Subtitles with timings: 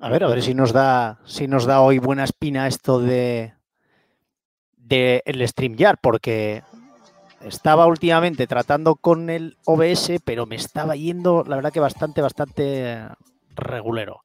[0.00, 3.54] A ver, a ver si nos da, si nos da hoy buena espina esto de,
[4.76, 6.62] de el StreamYard, porque
[7.40, 13.08] estaba últimamente tratando con el OBS, pero me estaba yendo, la verdad que bastante, bastante
[13.56, 14.22] regulero.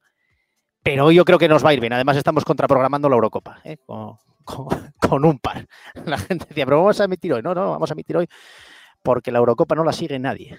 [0.82, 1.92] Pero yo creo que nos va a ir bien.
[1.92, 3.78] Además, estamos contraprogramando la Eurocopa ¿eh?
[3.86, 5.66] con, un par.
[6.04, 7.42] La gente decía, pero vamos a emitir hoy.
[7.42, 8.28] No, no, vamos a emitir hoy
[9.02, 10.58] porque la Eurocopa no la sigue nadie.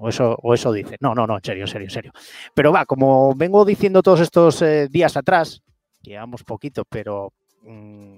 [0.00, 0.96] O eso, o eso dice.
[1.00, 2.12] No, no, no, en serio, en serio, en serio.
[2.54, 5.62] Pero va, como vengo diciendo todos estos eh, días atrás,
[6.02, 8.14] llevamos poquito, pero mm,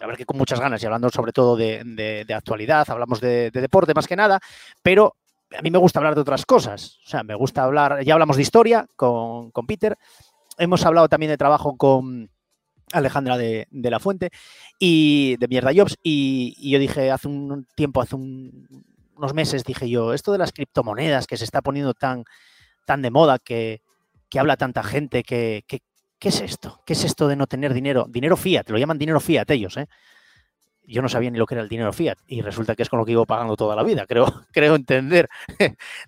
[0.00, 3.94] la verdad que con muchas ganas y hablando sobre todo de, actualidad, hablamos de, deporte
[3.94, 4.40] más que nada,
[4.82, 5.14] pero
[5.56, 6.98] a mí me gusta hablar de otras cosas.
[7.06, 9.96] O sea, me gusta hablar, ya hablamos de historia con, Peter,
[10.58, 12.30] hemos hablado también de trabajo con
[12.92, 14.30] Alejandra de, la Fuente
[14.78, 18.16] y de Mierda Jobs y, yo dije hace un tiempo, hace
[19.22, 22.24] unos meses, dije yo, esto de las criptomonedas que se está poniendo tan,
[22.84, 23.80] tan de moda, que,
[24.34, 26.82] habla tanta gente, que, ¿qué es esto?
[26.84, 28.06] ¿Qué es esto de no tener dinero?
[28.08, 29.86] Dinero fiat, lo llaman dinero fiat ellos, ¿eh?
[30.84, 32.98] Yo no sabía ni lo que era el dinero fiat y resulta que es con
[32.98, 35.28] lo que iba pagando toda la vida, creo, creo entender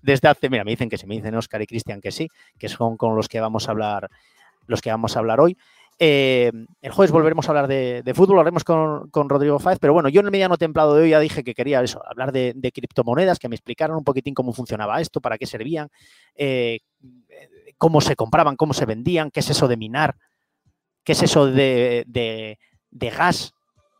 [0.02, 2.68] desde hace, mira, me dicen que sí, me dicen Oscar y Cristian que sí, que
[2.68, 4.08] son con los que vamos a hablar,
[4.66, 5.56] los que vamos a hablar hoy.
[5.98, 6.50] Eh,
[6.82, 10.26] el jueves volveremos a hablar de, fútbol, hablaremos con, Rodrigo Fáez, pero bueno, yo en
[10.26, 13.54] el mediano templado de hoy ya dije que quería eso, hablar de, criptomonedas, que me
[13.54, 15.88] explicaran un poquitín cómo funcionaba esto, para qué servían,
[16.34, 16.80] eh,
[17.78, 20.16] cómo se compraban, cómo se vendían, qué es eso de minar,
[21.04, 22.58] qué es eso de,
[22.90, 23.52] gas,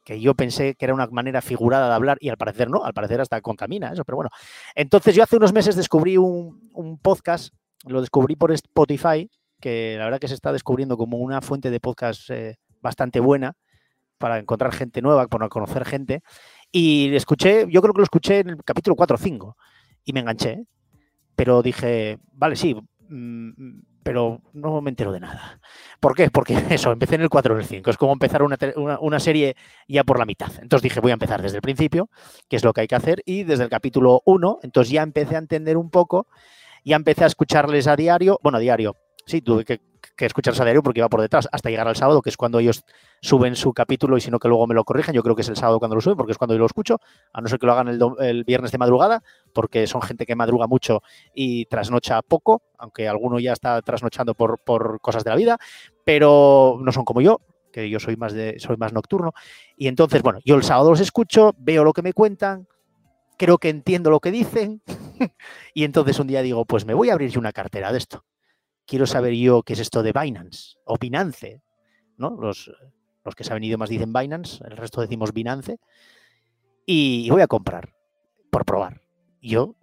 [0.05, 2.93] que yo pensé que era una manera figurada de hablar y al parecer no, al
[2.93, 4.31] parecer hasta contamina eso, pero bueno.
[4.75, 7.55] Entonces yo hace unos meses descubrí un, podcast,
[7.87, 11.81] lo descubrí por Spotify, que la verdad que se está descubriendo como una fuente de
[11.81, 13.55] podcast eh, bastante buena
[14.19, 16.23] para encontrar gente nueva, para conocer gente.
[16.71, 19.57] Y escuché, yo creo que lo escuché en el capítulo 4 o 5
[20.05, 20.65] y me enganché.
[21.37, 22.77] Pero dije, vale, sí,
[23.09, 25.61] Mm, pero no me entero de nada.
[26.01, 26.31] ¿Por qué?
[26.31, 27.91] Porque eso, empecé en el 4 o el 5.
[27.91, 29.57] Es como empezar una, serie
[29.89, 30.51] ya por la mitad.
[30.61, 32.11] Entonces dije, voy a empezar desde el principio,
[32.49, 35.37] que es lo que hay que hacer, y desde el capítulo 1, entonces ya empecé
[35.37, 36.29] a entender un poco,
[36.85, 38.97] ya empecé a escucharles a diario, bueno, a diario,
[39.27, 39.81] sí, tuve que
[40.17, 42.85] que diario porque iba por detrás hasta llegar al sábado, que es cuando ellos
[43.21, 45.15] suben su capítulo y si no que luego me lo corrigen.
[45.15, 47.01] Yo creo que es el sábado cuando lo suben porque es cuando yo lo escucho,
[47.33, 50.67] a no ser que lo hagan el, viernes de madrugada, porque son gente que madruga
[50.67, 51.03] mucho
[51.35, 55.59] y trasnocha poco, aunque alguno ya está trasnochando por, por cosas de la vida,
[56.05, 57.41] pero no son como yo,
[57.73, 59.33] que yo soy más, de, soy más nocturno.
[59.77, 62.69] Y entonces, bueno, yo el sábado los escucho, veo lo que me cuentan,
[63.37, 64.81] creo que entiendo lo que dicen
[65.75, 68.25] y entonces un día digo, pues me voy a abrir una cartera de esto
[68.87, 71.63] quiero saber yo qué es esto de Binance o Binance,
[72.17, 72.37] ¿no?
[72.41, 72.71] Los,
[73.25, 75.79] los que saben idiomas dicen Binance, el resto decimos Binance,
[76.87, 77.95] y, voy a comprar,
[78.51, 79.01] por probar.
[79.41, 79.75] Yo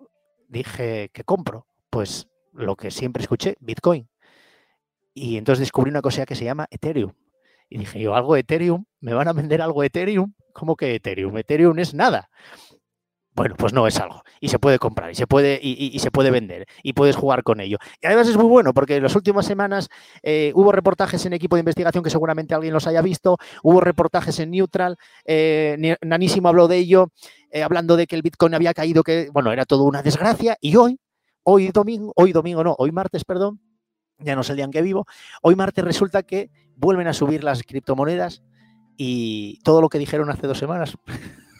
[0.47, 4.07] dije que compro, pues lo que siempre escuché, Bitcoin.
[5.13, 7.13] Y entonces descubrí una cosa que se llama Ethereum.
[7.69, 10.33] Y dije yo, algo Ethereum, ¿me van a vender algo Ethereum?
[10.53, 11.37] ¿Cómo que Ethereum?
[11.37, 12.29] Ethereum es nada.
[13.33, 14.23] Bueno, pues no es algo.
[14.41, 17.61] Y se puede comprar, y se puede, y, se puede vender, y puedes jugar con
[17.61, 17.77] ello.
[18.01, 19.89] Y además es muy bueno, porque en las últimas semanas
[20.21, 24.37] eh, hubo reportajes en equipo de investigación que seguramente alguien los haya visto, hubo reportajes
[24.39, 27.11] en Neutral, eh, Nanísimo habló de ello,
[27.51, 30.75] eh, hablando de que el Bitcoin había caído, que, bueno, era todo una desgracia, y
[30.75, 30.99] hoy,
[31.43, 33.61] hoy domingo, hoy domingo no, hoy martes, perdón,
[34.19, 35.05] ya no sé el día en que vivo,
[35.41, 38.43] hoy martes resulta que vuelven a subir las criptomonedas
[38.97, 40.97] y todo lo que dijeron hace dos semanas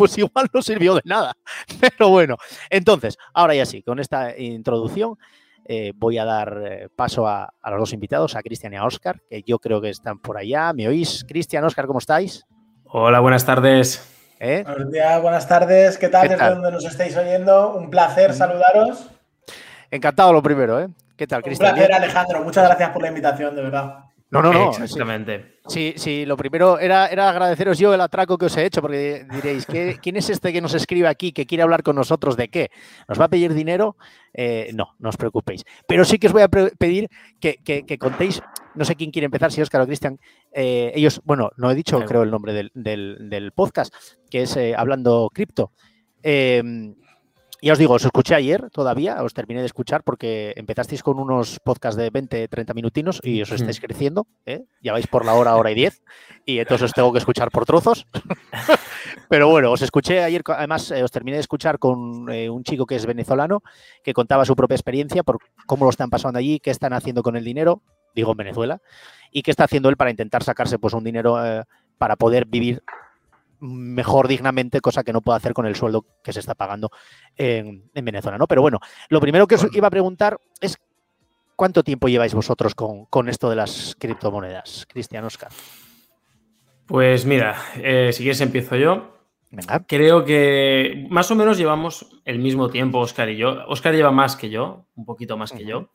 [0.00, 1.34] pues igual no sirvió de nada.
[1.98, 2.38] Pero bueno,
[2.70, 5.18] entonces, ahora ya sí, con esta introducción
[5.66, 9.20] eh, voy a dar eh, paso a, los dos invitados, a Cristian y a Oscar,
[9.28, 10.72] que yo creo que están por allá.
[10.72, 11.22] ¿Me oís?
[11.28, 12.46] Cristian, Oscar, ¿cómo estáis?
[12.86, 14.02] Hola, buenas tardes.
[14.38, 14.64] ¿Eh?
[14.66, 15.98] Buenos días, buenas tardes.
[15.98, 16.30] ¿Qué tal?
[16.30, 17.74] Desde donde nos estáis oyendo.
[17.74, 18.34] Un placer mm.
[18.34, 19.10] saludaros.
[19.90, 20.88] Encantado lo primero, ¿eh?
[21.14, 21.72] ¿Qué tal, Cristian?
[21.72, 22.42] Un placer, Alejandro.
[22.42, 24.09] Muchas gracias por la invitación, de verdad.
[24.30, 24.70] No, no, no.
[24.70, 25.58] Exactamente.
[25.66, 29.26] Sí, sí, lo primero era, era agradeceros yo el atraco que os he hecho, porque
[29.30, 29.66] diréis,
[30.02, 32.70] ¿quién es este que nos escribe aquí, que quiere hablar con nosotros de qué?
[33.08, 33.96] ¿Nos va a pedir dinero?
[34.32, 35.64] Eh, no, no os preocupéis.
[35.86, 37.08] Pero sí que os voy a pedir
[37.40, 38.40] que, contéis,
[38.76, 40.18] no sé quién quiere empezar, si Oscar o Cristian,
[40.52, 43.92] eh, ellos, bueno, no he dicho, creo, el nombre del, podcast,
[44.30, 45.72] que es eh, Hablando Cripto.
[47.62, 51.60] Ya os digo, os escuché ayer todavía, os terminé de escuchar porque empezasteis con unos
[51.60, 54.64] podcasts de 20, 30 minutinos y os estáis creciendo, ¿eh?
[54.80, 56.02] ya vais por la hora, hora y 10
[56.46, 58.06] y entonces os tengo que escuchar por trozos.
[59.28, 62.86] Pero bueno, os escuché ayer, además eh, os terminé de escuchar con eh, un chico
[62.86, 63.62] que es venezolano
[64.02, 67.36] que contaba su propia experiencia por cómo lo están pasando allí, qué están haciendo con
[67.36, 67.82] el dinero,
[68.14, 68.80] digo en Venezuela,
[69.30, 71.36] y qué está haciendo él para intentar sacarse pues un dinero
[71.98, 72.82] para poder vivir
[73.60, 76.90] mejor dignamente, cosa que no puedo hacer con el sueldo que se está pagando
[77.36, 78.46] en, Venezuela, ¿no?
[78.46, 80.78] Pero bueno, lo primero que os iba a preguntar es
[81.56, 85.50] ¿cuánto tiempo lleváis vosotros con, esto de las criptomonedas, Cristian Oscar?
[86.86, 89.16] Pues mira, eh, si quieres empiezo yo.
[89.88, 93.64] Creo que más o menos llevamos el mismo tiempo, Oscar y yo.
[93.66, 95.90] Oscar lleva más que yo, un poquito más que yo.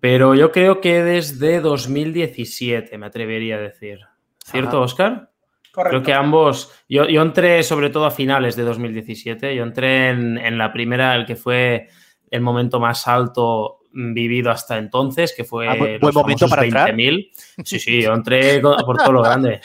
[0.00, 4.00] Pero yo creo que desde 2017, me atrevería a decir.
[4.42, 5.29] ¿Cierto, Oscar?
[5.72, 5.90] Correcto.
[5.90, 6.72] Creo que ambos.
[6.88, 9.54] Yo, entré sobre todo a finales de 2017.
[9.54, 11.88] Yo entré en, la primera, el que fue
[12.30, 17.30] el momento más alto vivido hasta entonces, que fue ah, buen momento para 20.000.
[17.64, 19.60] Sí, sí, yo entré por todo lo grande.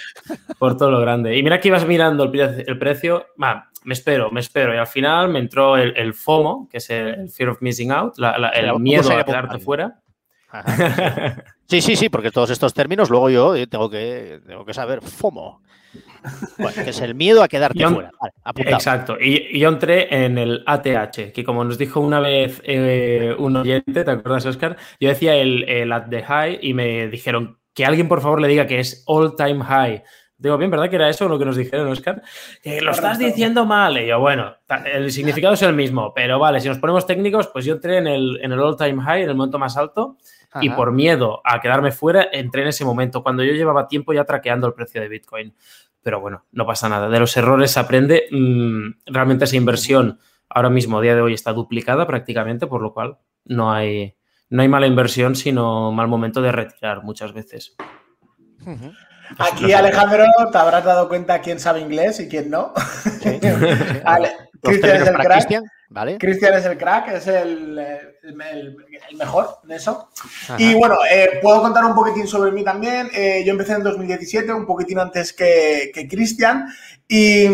[0.59, 1.35] Por todo lo grande.
[1.37, 3.27] Y mira que ibas mirando el, precio.
[3.83, 4.73] me espero, me espero.
[4.75, 8.13] Y al final me entró el, FOMO, que es el Fear of Missing Out,
[8.53, 10.01] el miedo a quedarte fuera.
[11.67, 15.61] Sí, sí, sí, porque todos estos términos luego yo tengo que, tengo que saber FOMO.
[16.83, 18.11] Que es el miedo a quedarte fuera.
[18.57, 19.17] exacto.
[19.19, 24.03] Y, yo entré en el ATH, que como nos dijo una vez eh, un oyente,
[24.03, 24.77] ¿te acuerdas, Oscar?
[24.99, 28.67] Yo decía el, at the high y me dijeron que alguien por favor le diga
[28.67, 30.03] que es all time high.
[30.37, 32.21] Digo, bien, ¿verdad que era eso lo que nos dijeron, Oscar?
[32.61, 33.97] Que lo estás diciendo mal.
[33.97, 34.53] Y yo, bueno,
[34.85, 38.07] el significado es el mismo, pero vale, si nos ponemos técnicos, pues yo entré en
[38.07, 40.17] el, en el all time high, en el momento más alto,
[40.61, 44.23] y por miedo a quedarme fuera, entré en ese momento, cuando yo llevaba tiempo ya
[44.23, 45.53] traqueando el precio de Bitcoin.
[46.01, 47.09] Pero bueno, no pasa nada.
[47.09, 48.27] De los errores se aprende.
[48.31, 50.19] Mm, realmente esa inversión
[50.49, 54.15] ahora mismo, a día de hoy, está duplicada prácticamente, por lo cual no hay,
[54.49, 57.75] no hay mala inversión, sino mal momento de retirar muchas veces.
[59.37, 62.73] Aquí, Alejandro, te habrás dado cuenta quién sabe inglés y quién no.
[64.61, 65.63] Cristian es el crack.
[65.89, 66.17] ¿vale?
[66.17, 67.79] Cristian es el crack, es el,
[69.15, 70.09] mejor en eso.
[70.57, 73.09] Y bueno, eh, puedo contar un poquitín sobre mí también.
[73.13, 76.67] Eh, yo empecé en 2017, un poquitín antes que, que Cristian.
[77.07, 77.47] Y,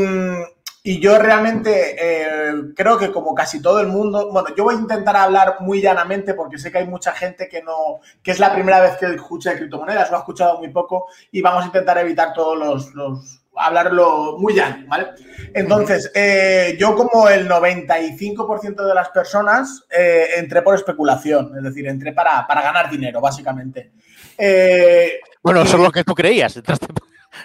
[0.83, 4.79] y, yo realmente eh, creo que como casi todo el mundo, bueno, yo voy a
[4.79, 8.53] intentar hablar muy llanamente porque sé que hay mucha gente que no, que es la
[8.53, 11.97] primera vez que escucha de criptomonedas, lo ha escuchado muy poco y vamos a intentar
[11.97, 12.57] evitar todos
[12.93, 15.07] los hablarlo muy llano, ¿vale?
[15.53, 21.87] Entonces, eh, yo como el 95% de las personas eh, entré por especulación, es decir,
[21.87, 23.91] entré para, ganar dinero, básicamente.
[24.37, 26.87] Eh, bueno, eso es lo que tú creías, entraste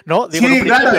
[0.05, 0.29] ¿no?
[0.31, 0.91] sí, claro.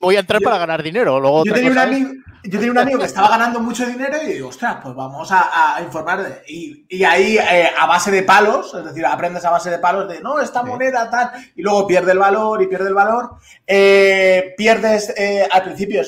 [0.00, 1.20] voy a entrar para ganar dinero.
[1.20, 2.10] Luego yo, tenía un amigo,
[2.44, 5.78] yo, tenía un amigo, que estaba ganando mucho dinero y digo, ostras, pues vamos a,
[5.82, 6.22] informar.
[6.22, 10.08] De, y, ahí, eh, a base de palos, es decir, aprendes a base de palos
[10.08, 13.36] de, no, esta moneda tal, y luego pierde el valor y pierde el valor.
[13.66, 16.02] Eh, pierdes, eh, al principio,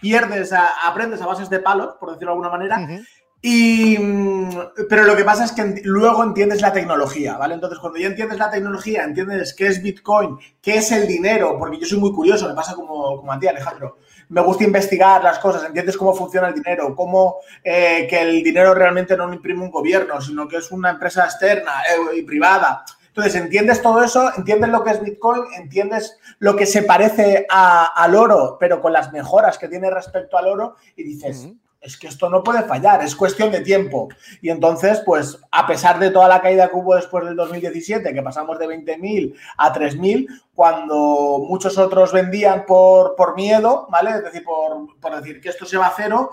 [0.00, 0.52] pierdes,
[0.84, 3.04] aprendes a bases de palos, por decirlo de alguna manera.
[3.42, 4.50] Y, mm,
[4.88, 7.54] pero lo que pasa es que luego entiendes la tecnología, ¿vale?
[7.54, 11.78] Entonces, cuando ya entiendes la tecnología, entiendes qué es Bitcoin, qué es el dinero, porque
[11.78, 13.98] yo soy muy curioso, me pasa como, como a ti, Alejandro.
[14.30, 18.74] Me gusta investigar las cosas, entiendes cómo funciona el dinero, cómo eh, que el dinero
[18.74, 22.84] realmente no lo imprime un gobierno, sino que es una empresa externa eh, y privada.
[23.08, 28.14] Entonces, entiendes todo eso, entiendes lo que es Bitcoin, entiendes lo que se parece al
[28.14, 31.48] oro, pero con las mejoras que tiene respecto al oro, y dices,
[31.86, 34.08] es que esto no puede fallar, es cuestión de tiempo.
[34.42, 38.22] Y entonces, pues, a pesar de toda la caída que hubo después del 2017, que
[38.22, 44.10] pasamos de 20.000 a 3.000, cuando muchos otros vendían por, por miedo, ¿vale?
[44.10, 46.30] Es decir, por, por decir que esto se va a cero,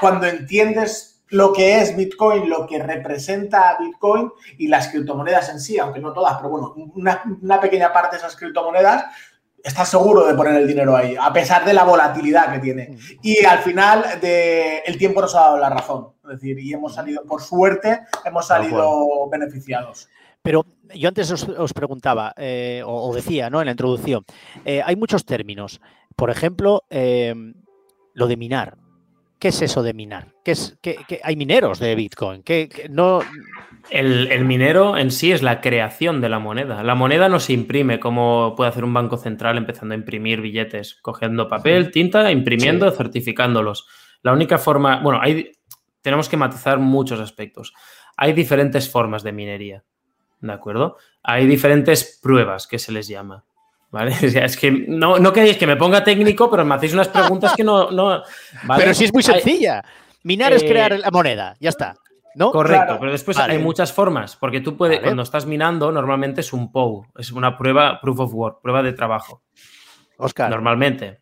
[0.00, 5.78] cuando entiendes lo que es Bitcoin, lo que representa Bitcoin y las criptomonedas en sí,
[5.78, 9.06] aunque no todas, pero bueno, una pequeña parte de esas criptomonedas,
[9.62, 12.96] estás seguro de poner el dinero ahí, a pesar de la volatilidad que tiene.
[13.22, 16.08] Y al final de, el tiempo nos ha dado la razón.
[16.24, 20.08] Es decir, y hemos salido, por suerte, hemos salido beneficiados.
[20.42, 23.60] Pero yo antes os, preguntaba, eh, o, decía, ¿no?
[23.60, 24.24] En la introducción,
[24.64, 25.80] eh, hay muchos términos.
[26.16, 27.34] Por ejemplo, eh,
[28.14, 28.76] lo de minar.
[29.42, 30.28] ¿Qué es eso de minar?
[30.44, 30.78] ¿Qué es,
[31.24, 32.44] hay mineros de Bitcoin?
[32.44, 33.22] ¿Qué, no...
[33.90, 36.84] El, minero en sí es la creación de la moneda.
[36.84, 40.94] La moneda no se imprime como puede hacer un banco central empezando a imprimir billetes,
[41.02, 43.88] cogiendo papel, tinta, imprimiendo, certificándolos.
[44.22, 45.50] La única forma, bueno, hay,
[46.02, 47.74] tenemos que matizar muchos aspectos.
[48.16, 49.82] Hay diferentes formas de minería,
[50.40, 50.98] ¿de acuerdo?
[51.24, 53.44] Hay diferentes pruebas que se les llama.
[53.92, 54.16] ¿Vale?
[54.22, 57.62] es que no, no queréis que me ponga técnico, pero me hacéis unas preguntas que
[57.62, 57.90] no.
[57.90, 58.22] no
[58.76, 59.84] Pero sí es muy sencilla.
[60.24, 61.94] Minar es crear eh, la moneda, ya está.
[62.34, 62.50] ¿No?
[62.50, 66.72] Correcto, pero después hay muchas formas, porque tú puedes, cuando estás minando, normalmente es un
[66.72, 69.42] POW, es una prueba, proof of work, prueba de trabajo.
[70.16, 70.48] Oscar.
[70.48, 71.20] Normalmente.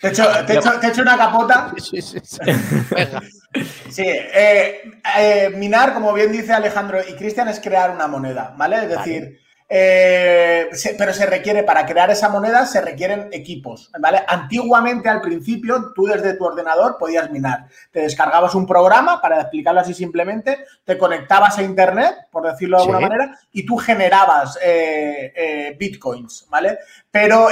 [0.00, 1.72] Te he, hecho, una capota.
[1.78, 2.38] Sí, sí, sí.
[3.90, 8.76] sí eh, eh, minar, como bien dice Alejandro y Cristian, es crear una moneda, ¿vale?
[8.76, 9.40] Es decir,
[9.72, 14.24] eh, pero se requiere, para crear esa moneda, se requieren equipos, ¿vale?
[14.26, 17.66] Antiguamente, al principio, tú desde tu ordenador podías minar.
[17.92, 22.82] Te descargabas un programa, para explicarlo así simplemente, te conectabas a Internet, por decirlo de
[22.82, 26.78] alguna manera, y tú generabas eh, eh, bitcoins, ¿vale?
[27.08, 27.46] Pero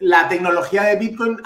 [0.00, 1.38] la tecnología de Bitcoin,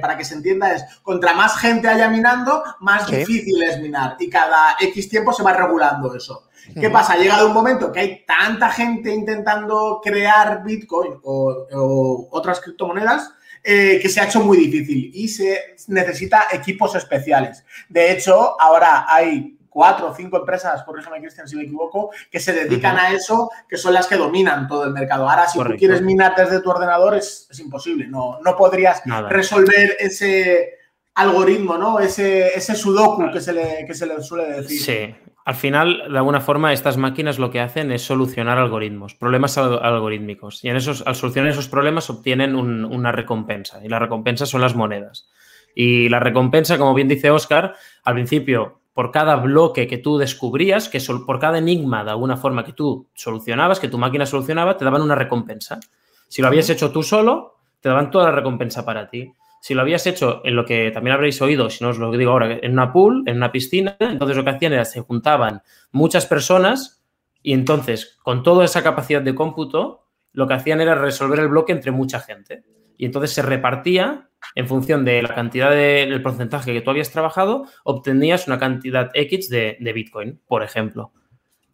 [0.00, 4.16] para que se entienda, es contra más gente haya minando, más difícil es minar.
[4.18, 6.47] Y cada X tiempo se va regulando eso.
[6.74, 7.14] ¿Qué pasa?
[7.14, 13.32] Ha llegado un momento que hay tanta gente intentando crear Bitcoin o, otras criptomonedas
[13.62, 17.64] eh, que se ha hecho muy difícil y se necesita equipos especiales.
[17.88, 22.52] De hecho, ahora hay cuatro o cinco empresas, corrígeme Cristian si me equivoco, que se
[22.52, 25.28] dedican a eso, que son las que dominan todo el mercado.
[25.28, 28.06] Ahora, si tú quieres minar desde tu ordenador, es, imposible.
[28.06, 30.78] No, no podrías resolver ese
[31.14, 31.98] algoritmo, ¿no?
[31.98, 34.80] Ese, ese sudoku que se, le, que se le suele decir.
[34.80, 35.14] Sí,
[35.48, 40.62] al final, de alguna forma, estas máquinas lo que hacen es solucionar algoritmos, problemas algorítmicos.
[40.62, 43.82] Y en esos, al solucionar esos problemas obtienen una recompensa.
[43.82, 45.30] Y la recompensa son las monedas.
[45.74, 47.74] Y la recompensa, como bien dice Oscar,
[48.04, 52.62] al principio, por cada bloque que tú descubrías, que por cada enigma de alguna forma
[52.62, 55.80] que tú solucionabas, que tu máquina solucionaba, te daban una recompensa.
[56.28, 59.32] Si lo habías hecho tú solo, te daban toda la recompensa para ti.
[59.60, 62.32] Si lo habías hecho en lo que también habréis oído, si no os lo digo
[62.32, 66.26] ahora, en una pool, en una piscina, entonces lo que hacían era se juntaban muchas
[66.26, 67.04] personas
[67.42, 71.72] y entonces con toda esa capacidad de cómputo, lo que hacían era resolver el bloque
[71.72, 72.64] entre mucha gente.
[72.96, 77.66] Y entonces se repartía en función de la cantidad del porcentaje que tú habías trabajado,
[77.84, 81.12] obtenías una cantidad X de, de Bitcoin, por ejemplo.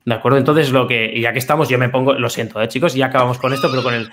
[0.04, 0.36] ¿De acuerdo?
[0.36, 3.38] Entonces, lo que, ya que estamos, yo me pongo, lo siento, ¿eh, chicos, ya acabamos
[3.38, 4.10] con esto, pero con el,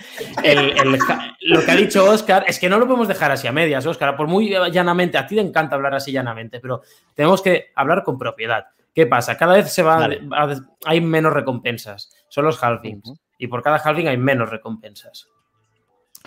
[1.41, 4.15] lo que ha dicho Oscar, es que no lo podemos dejar así a medias, Oscar,
[4.15, 6.81] por muy llanamente, a ti te encanta hablar así llanamente, pero
[7.13, 8.67] tenemos que hablar con propiedad.
[8.95, 9.35] ¿Qué pasa?
[9.35, 10.09] Cada vez se va,
[10.85, 15.27] hay menos recompensas, son los halvings, y por cada halving hay menos recompensas.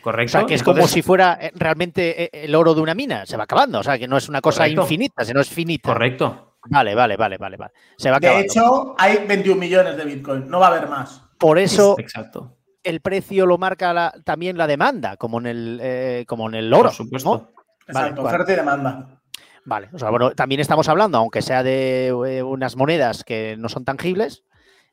[0.03, 0.37] ¿Correcto?
[0.37, 3.25] O sea, que es como si fuera eh, realmente eh, el oro de una mina,
[3.25, 5.91] se va acabando, o sea, que no es una cosa infinita, sino es finita.
[5.91, 6.54] Correcto.
[6.71, 7.57] Vale, vale, vale, vale.
[7.57, 7.73] vale.
[7.97, 11.23] Se va de hecho, hay 21 millones de Bitcoin, no va a haber más.
[11.39, 12.57] Por eso Exacto.
[12.83, 16.85] el precio lo marca también la demanda, como en el, eh, como en el oro.
[16.85, 17.53] Por supuesto.
[17.87, 19.21] Exacto, oferta y demanda.
[19.67, 23.69] Vale, o sea, bueno, también estamos hablando, aunque sea de eh, unas monedas que no
[23.69, 24.45] son tangibles,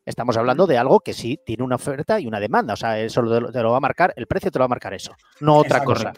[0.06, 2.74] estamos hablando de algo que sí tiene una oferta y una demanda.
[2.74, 4.94] O sea, eso te lo va a marcar, el precio te lo va a marcar
[4.94, 6.14] eso, no otra cosa.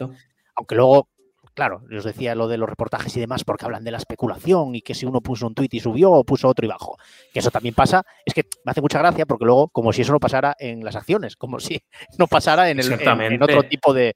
[0.56, 1.08] Aunque luego
[1.54, 4.82] claro, os decía lo de los reportajes y demás, porque hablan de la especulación y
[4.82, 6.96] que si uno puso un tuit y subió o puso otro y bajó.
[7.32, 10.12] Que eso también pasa, es que me hace mucha gracia porque luego, como si eso
[10.12, 11.82] no pasara en las acciones, como si
[12.18, 14.14] no pasara en, el, en, otro tipo de,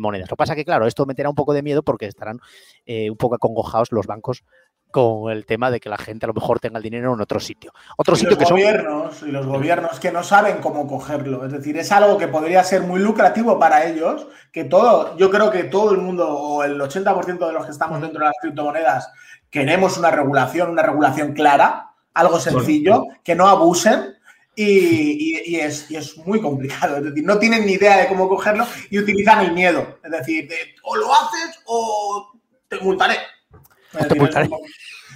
[0.00, 0.28] monedas.
[0.28, 2.40] Lo que pasa que, claro, esto meterá un poco de miedo porque estarán
[2.84, 4.44] eh, un poco acongojados los bancos
[4.90, 7.40] con el tema de que la gente a lo mejor tenga el dinero en otro
[7.40, 7.72] sitio.
[7.96, 11.44] Otro sitio los que gobiernos y los gobiernos que no saben cómo cogerlo.
[11.44, 15.50] Es decir, es algo que podría ser muy lucrativo para ellos, que todo, yo creo
[15.50, 19.10] que todo el mundo o el 80% de los que estamos dentro de las criptomonedas
[19.50, 24.16] queremos una regulación, una regulación clara, algo sencillo, que no abusen.
[24.56, 26.98] Y, es, es, muy complicado.
[26.98, 29.98] Es decir, no tienen ni idea de cómo cogerlo y utilizan el miedo.
[30.04, 30.50] Es decir,
[30.82, 32.32] o lo haces o
[32.68, 33.16] te multaré.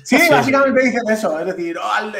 [0.04, 2.12] Sí, básicamente dicen eso, es decir, oh,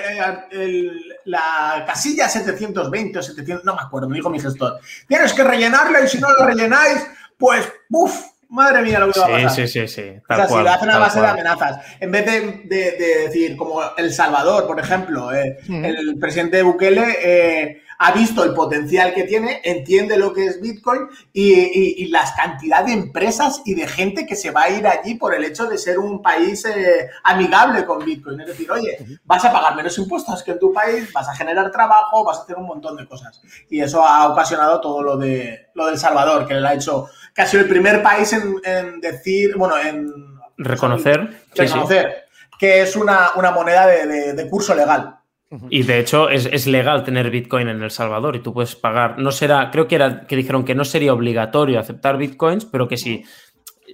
[1.26, 6.00] la casilla 720 o 700, no me acuerdo, me dijo mi gestor, tienes que rellenarla
[6.00, 7.06] y si no lo rellenáis,
[7.36, 8.34] pues, ¡buf!
[8.48, 9.50] Madre mía, lo que va a pasar.
[9.50, 10.12] Sí, sí, sí.
[10.28, 11.84] o sea, si lo hacen a base de amenazas.
[11.98, 18.12] En vez de, decir, como El Salvador, por ejemplo, eh, el presidente Bukele eh, ha
[18.12, 23.62] visto el potencial que tiene, entiende lo que es Bitcoin y, las cantidad de empresas
[23.64, 26.20] y de gente que se va a ir allí por el hecho de ser un
[26.20, 28.38] país eh, amigable con Bitcoin.
[28.40, 31.70] Es decir, oye, vas a pagar menos impuestos que en tu país, vas a generar
[31.70, 33.40] trabajo, vas a hacer un montón de cosas.
[33.70, 37.56] Y eso ha ocasionado todo lo de lo del Salvador, que le ha hecho casi
[37.56, 40.12] el primer país en, decir, bueno, en
[40.58, 42.26] reconocer, reconocer
[42.58, 45.23] que es una, moneda de curso legal.
[45.70, 49.30] Y de hecho es, legal tener Bitcoin en El Salvador y tú puedes pagar, no
[49.30, 53.24] será, creo que era que dijeron que no sería obligatorio aceptar Bitcoins, pero que si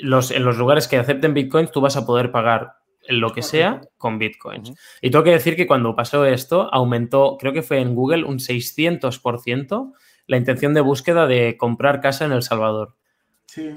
[0.01, 2.75] los, en los lugares que acepten Bitcoins tú vas a poder pagar
[3.09, 4.73] lo que sea con Bitcoins.
[5.03, 8.39] Y tengo que decir que cuando pasó esto aumentó, creo que fue en Google un
[8.39, 9.93] 600%
[10.27, 12.97] la intención de búsqueda de comprar casa en El Salvador.
[13.47, 13.73] Sí.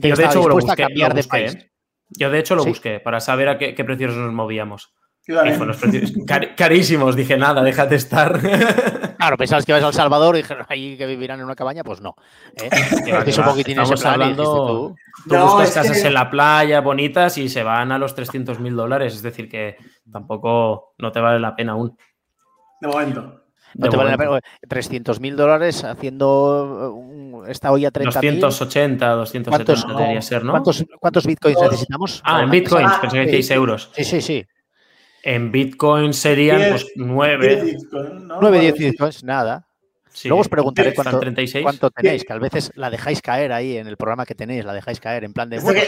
[0.00, 1.70] Yo de hecho lo busqué, ¿eh?
[2.08, 4.92] Yo de hecho lo busqué para saber a qué precios nos movíamos.
[5.26, 6.12] Y los precios
[6.56, 7.14] carísimos.
[7.14, 8.40] Dije, nada, déjate estar.
[9.22, 11.84] Claro, pensabas que ibas a El Salvador y dijeron ahí que vivirán en una cabaña,
[11.84, 12.16] pues no.
[12.60, 12.68] ¿eh?
[13.24, 14.96] Estamos hablando.
[15.28, 19.14] Tú buscas casas en la playa bonitas y se van a los 300 mil dólares.
[19.14, 19.76] Es decir, que
[20.10, 21.96] tampoco no te vale la pena aún.
[22.80, 23.44] De momento.
[23.74, 24.40] No te vale la pena.
[24.68, 30.50] 300 mil dólares haciendo un, esta olla 30 280, 270 debería ser, ¿no?
[30.50, 32.20] ¿Cuántos, cuántos bitcoins necesitamos?
[32.24, 33.90] Ah, en bitcoins, pensé que decíais euros.
[33.94, 34.44] Sí, sí, sí.
[35.22, 37.76] En bitcoins serían pues 9.
[38.40, 39.66] 9, 10 bitcoins, nada.
[40.24, 41.20] Luego os preguntaré cuánto,
[41.62, 44.74] cuánto, tenéis, que a veces la dejáis caer ahí en el programa que tenéis, la
[44.74, 45.58] dejáis caer en plan de.
[45.60, 45.80] Bueno,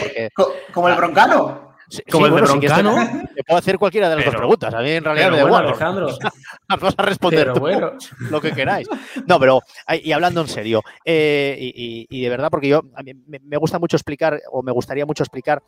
[0.73, 1.75] Como el broncano.
[2.11, 2.95] como el broncano.
[3.35, 4.73] te puedo hacer cualquiera de las dos preguntas.
[4.73, 5.67] A mí en realidad me da igual.
[5.67, 6.07] Alejandro.
[6.81, 7.91] Vas a responder bueno.
[8.31, 8.89] lo que queráis.
[9.27, 9.61] No, pero
[10.01, 13.95] y hablando en serio, eh, y, de verdad, porque yo a mí me gusta mucho
[13.95, 15.61] explicar, o me gustaría mucho explicar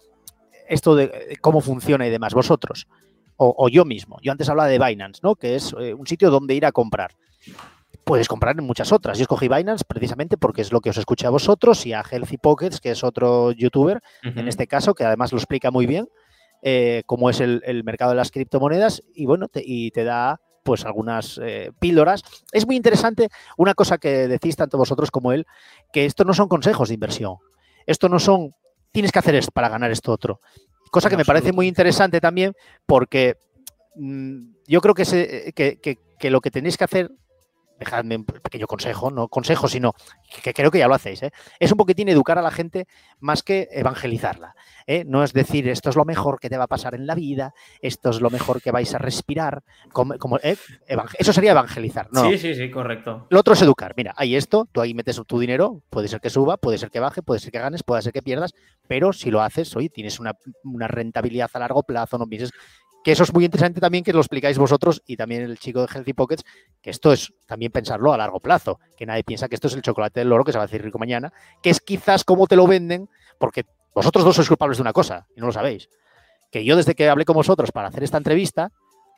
[0.68, 2.34] esto de cómo funciona y demás.
[2.34, 2.88] Vosotros,
[3.38, 4.18] o, yo mismo.
[4.22, 5.36] Yo antes hablaba de Binance, ¿no?
[5.36, 7.16] Que es eh, un sitio donde ir a comprar
[8.04, 9.18] puedes comprar en muchas otras.
[9.18, 12.38] Yo escogí Binance precisamente porque es lo que os escuché a vosotros y a Healthy
[12.38, 16.08] Pockets, que es otro youtuber, en este caso, que además lo explica muy bien,
[16.64, 20.86] eh, cómo es el, mercado de las criptomonedas y bueno, te, y te da pues
[20.86, 22.24] algunas eh, píldoras.
[22.52, 25.46] Es muy interesante una cosa que decís tanto vosotros como él,
[25.92, 27.36] que esto no son consejos de inversión.
[27.86, 28.54] Esto no son,
[28.92, 30.42] tienes que hacer esto para ganar esto otro.
[30.92, 32.54] Cosa que me parece muy interesante también
[32.86, 33.38] porque
[33.96, 37.12] mm, yo creo que, que lo que tenéis que hacer
[37.80, 39.94] dejadme un pequeño consejo, no consejo, sino
[40.44, 41.32] que creo que ya lo hacéis, ¿eh?
[41.60, 42.88] es un poquitín educar a la gente
[43.20, 44.56] más que evangelizarla.
[44.86, 45.04] ¿eh?
[45.06, 47.54] No es decir, esto es lo mejor que te va a pasar en la vida,
[47.82, 50.58] esto es lo mejor que vais a respirar, como, como ¿eh?
[51.18, 52.10] eso sería evangelizar.
[52.12, 52.30] No.
[52.30, 53.28] Sí, sí, sí, correcto.
[53.30, 53.94] Lo otro es educar.
[53.96, 57.00] Mira, hay esto, tú ahí metes tu dinero, puede ser que suba, puede ser que
[57.00, 58.54] baje, puede ser que ganes, puede ser que pierdas,
[58.88, 62.52] pero si lo haces, hoy tienes una, una rentabilidad a largo plazo, no pienses
[63.04, 65.88] que eso es muy interesante también que lo explicáis vosotros y también el chico de
[65.88, 66.44] Healthy Pockets,
[66.82, 69.82] que esto es también pensarlo a largo plazo, que nadie piensa que esto es el
[69.82, 72.56] chocolate del loro que se va a hacer rico mañana, que es quizás como te
[72.56, 75.90] lo venden, porque vosotros dos sois culpables de una cosa y no lo sabéis.
[76.52, 78.72] Que yo desde que hablé con vosotros para hacer esta entrevista,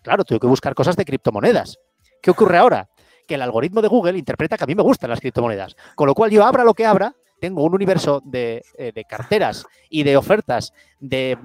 [0.03, 1.79] claro, tengo que buscar cosas de criptomonedas.
[2.21, 2.89] ¿Qué ocurre ahora?
[3.27, 6.15] Que el algoritmo de Google interpreta que a mí me gustan las criptomonedas, con lo
[6.15, 10.73] cual yo abra lo que abra, tengo un universo de, eh, carteras y de ofertas
[10.99, 11.37] de,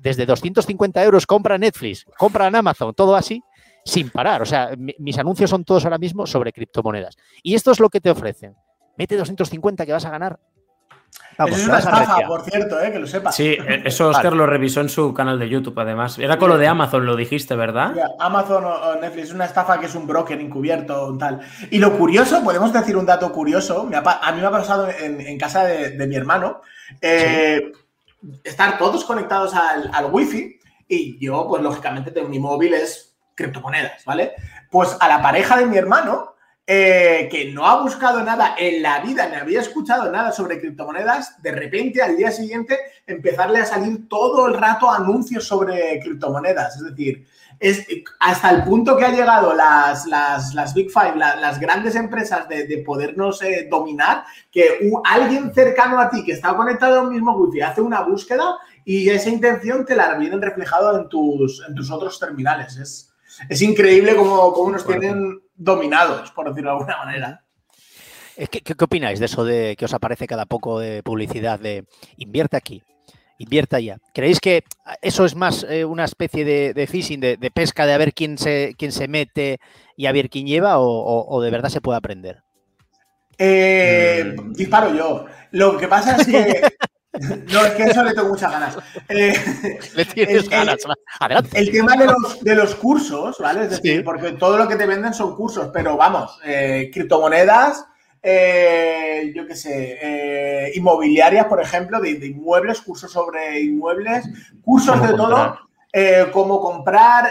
[0.00, 3.42] desde 250 euros compra Netflix, compra en Amazon, todo así,
[3.84, 4.42] sin parar.
[4.42, 7.16] O sea, mis anuncios son todos ahora mismo sobre criptomonedas.
[7.42, 8.54] Y esto es lo que te ofrecen.
[8.98, 10.40] Mete 250 que vas a ganar
[11.38, 13.36] eso es una estafa, por cierto, eh, que lo sepas.
[13.36, 16.18] Sí, eh, eso Oscar lo revisó en su canal de YouTube, además.
[16.18, 17.94] Era con lo de Amazon, lo dijiste, ¿verdad?
[18.18, 21.40] Amazon o Netflix es una estafa que es un broker encubierto tal.
[21.70, 25.64] Y lo curioso, podemos decir un dato curioso, a mí me ha pasado en, casa
[25.64, 26.62] de, mi hermano,
[27.00, 27.72] eh,
[28.42, 34.04] estar todos conectados al, al wifi y yo, pues lógicamente, tengo mi móvil es criptomonedas,
[34.04, 34.32] ¿vale?
[34.70, 36.35] Pues a la pareja de mi hermano
[36.68, 41.40] eh, que no ha buscado nada en la vida, ni había escuchado nada sobre criptomonedas,
[41.40, 42.76] de repente al día siguiente
[43.06, 46.74] empezarle a salir todo el rato anuncios sobre criptomonedas.
[46.76, 47.24] Es decir,
[47.60, 47.86] es
[48.18, 53.40] hasta el punto que ha llegado las, las, Big Five, las grandes empresas de, podernos
[53.42, 58.00] eh, dominar, que alguien cercano a ti que está conectado al mismo wifi hace una
[58.00, 62.76] búsqueda y esa intención te la vienen reflejado en tus, en tus otros terminales.
[62.76, 63.14] Es,
[63.48, 67.42] es increíble cómo, cómo nos tienen dominados, por decirlo de alguna manera.
[68.36, 71.84] ¿Qué, qué, opináis de eso de que os aparece cada poco de publicidad de
[72.18, 72.82] invierte aquí,
[73.38, 73.98] invierta allá?
[74.12, 74.62] ¿Creéis que
[75.00, 78.74] eso es más eh, una especie de, phishing, de, pesca, de a ver quién se,
[78.76, 79.58] quién se mete
[79.96, 82.42] y a ver quién lleva o, de verdad se puede aprender?
[83.38, 84.52] Eh, mm.
[84.52, 85.24] Disparo yo.
[85.52, 86.60] Lo que pasa es que
[87.52, 88.78] No, es que eso le tengo muchas ganas.
[89.08, 89.34] Eh,
[89.94, 90.76] le tienes el, ganas.
[91.20, 91.58] Adelante.
[91.58, 93.64] El tema de los, de los cursos, ¿vale?
[93.64, 97.86] Es decir, porque todo lo que te venden son cursos, pero vamos, eh, criptomonedas,
[98.22, 104.26] eh, yo qué sé, inmobiliarias, por ejemplo, de, inmuebles, cursos sobre inmuebles,
[104.62, 105.60] cursos de todo.
[106.32, 107.30] cómo comprar,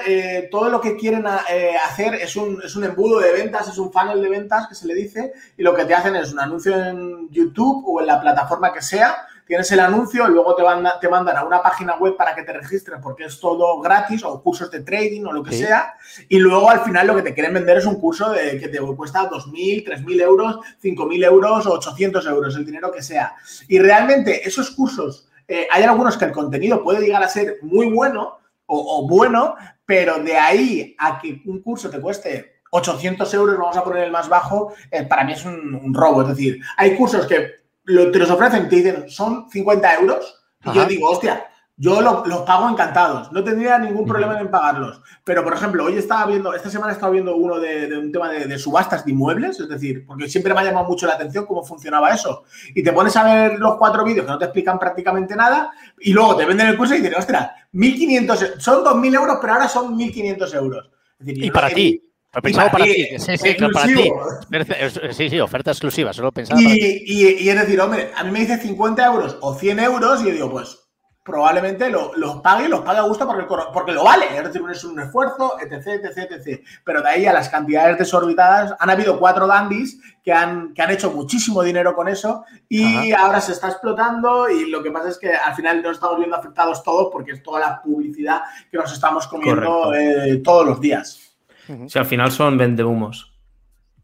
[0.49, 4.21] todo lo que quieren hacer es un, es un embudo de ventas, es un funnel
[4.21, 7.29] de ventas que se le dice, y lo que te hacen es un anuncio en
[7.29, 10.63] YouTube o en la plataforma que sea, tienes el anuncio, luego te,
[11.01, 14.41] te mandan a una página web para que te registres porque es todo gratis o
[14.41, 15.93] cursos de trading o lo que sea.
[16.27, 18.79] Y luego al final lo que te quieren vender es un curso de, que te
[18.79, 23.35] cuesta 2.000, 3.000 euros, 5.000 euros o 800 euros, el dinero que sea.
[23.67, 27.89] Y realmente esos cursos, eh, hay algunos que el contenido puede llegar a ser muy
[27.91, 29.55] bueno o, bueno,
[29.85, 34.11] pero de ahí a que un curso te cueste 800 euros, vamos a poner el
[34.11, 36.23] más bajo, eh, para mí es un, un, robo.
[36.23, 40.41] Es decir, hay cursos que lo, te los ofrecen, te dicen, son 50 euros.
[40.63, 41.45] Y yo digo, hostia,
[41.77, 45.01] yo los pago encantados, no tendría ningún problema en pagarlos.
[45.25, 48.29] Pero, por ejemplo, hoy estaba viendo, esta semana he estado viendo uno de, un tema
[48.29, 51.63] de, subastas de inmuebles, es decir, porque siempre me ha llamado mucho la atención cómo
[51.63, 52.43] funcionaba eso.
[52.73, 56.13] Y te pones a ver los cuatro vídeos que no te explican prácticamente nada y
[56.13, 59.97] luego te venden el curso y dices, ostras, 1.500, son 2.000 euros, pero ahora son
[59.97, 60.89] 1.500 euros.
[61.19, 62.01] y para ti,
[62.41, 63.07] pensado para ti.
[63.19, 64.11] Sí, sí, claro, para ti.
[65.11, 67.03] Sí, sí, oferta exclusiva, solo pensaba Y, para ti.
[67.05, 70.25] y- y es decir, hombre, a mí me dice 50 euros o 100 euros y
[70.27, 70.79] yo digo, pues
[71.23, 74.25] probablemente lo- los pague y los pague a gusto porque, porque lo vale.
[74.37, 76.61] Es decir, es un esfuerzo, etc, etc, etc.
[76.83, 80.91] Pero de ahí a las cantidades desorbitadas, han habido cuatro dandies que han, que han
[80.91, 85.17] hecho muchísimo dinero con eso y ahora se está explotando y lo que pasa es
[85.17, 88.93] que al final nos estamos viendo afectados todos porque es toda la publicidad que nos
[88.93, 91.24] estamos comiendo eh, todos los días.
[91.87, 93.33] Si al final son vendehumos.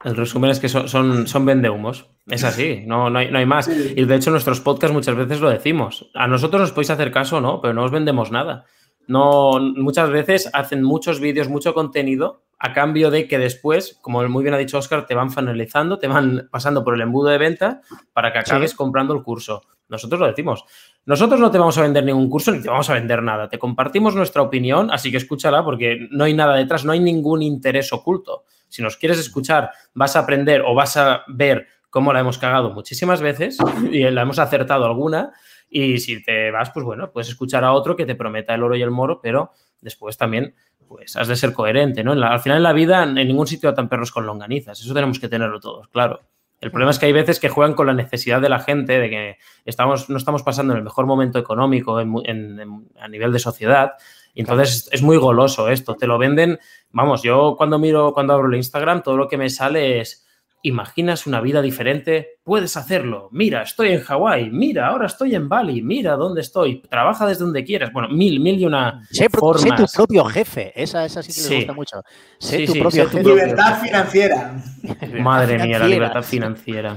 [0.04, 2.10] El resumen es que son, son, son vendehumos.
[2.28, 3.66] Es así, no, no, hay, no hay más.
[3.66, 3.94] Sí.
[3.96, 6.10] Y de hecho, en nuestros podcasts muchas veces lo decimos.
[6.16, 7.62] A nosotros nos podéis hacer caso, ¿no?
[7.62, 8.66] Pero no os vendemos nada.
[9.08, 14.44] No, muchas veces hacen muchos vídeos, mucho contenido, a cambio de que después, como muy
[14.44, 17.82] bien ha dicho Oscar, te van finalizando, te van pasando por el embudo de venta
[18.14, 18.78] para que acabes Sí.
[18.78, 19.64] comprando el curso.
[19.90, 20.64] Nosotros lo decimos.
[21.06, 23.50] Nosotros no te vamos a vender ningún curso ni te vamos a vender nada.
[23.50, 27.42] Te compartimos nuestra opinión, así que escúchala porque no hay nada detrás, no hay ningún
[27.42, 28.44] interés oculto.
[28.68, 32.72] Si nos quieres escuchar, vas a aprender o vas a ver cómo la hemos cagado
[32.72, 33.58] muchísimas veces
[33.92, 35.32] y la hemos acertado alguna.
[35.70, 38.76] Y si te vas, pues bueno, puedes escuchar a otro que te prometa el oro
[38.76, 40.54] y el moro, pero después también,
[40.88, 42.12] pues has de ser coherente, ¿no?
[42.12, 44.80] Al final en la vida, en ningún sitio atan perros con longanizas.
[44.80, 46.20] Eso tenemos que tenerlo todos, claro.
[46.62, 49.10] El problema es que hay veces que juegan con la necesidad de la gente, de
[49.10, 53.08] que estamos, no estamos pasando en el mejor momento económico en mu- en- en- a
[53.08, 53.94] nivel de sociedad.
[54.34, 55.96] Y entonces es muy goloso esto.
[55.96, 56.60] Te lo venden.
[56.92, 60.21] Vamos, yo cuando miro, cuando abro el Instagram, todo lo que me sale es.
[60.64, 62.36] ¿Imaginas una vida diferente?
[62.44, 63.30] Puedes hacerlo.
[63.32, 64.52] Mira, estoy en Hawái.
[64.52, 65.82] Mira, ahora estoy en Bali.
[65.82, 66.82] Mira dónde estoy.
[66.90, 67.92] Trabaja desde donde quieras.
[67.92, 69.94] Bueno, mil, mil y una Sé, pro- sé tu formas.
[69.96, 70.72] propio jefe.
[70.76, 71.56] Esa, esa sí que Sí.
[71.58, 72.02] gusta mucho.
[72.40, 73.24] Sé Sí, tu sí, propio sé tu jefe.
[73.24, 74.64] propio Libertad financiera.
[75.20, 76.96] Madre mía, la libertad financiera.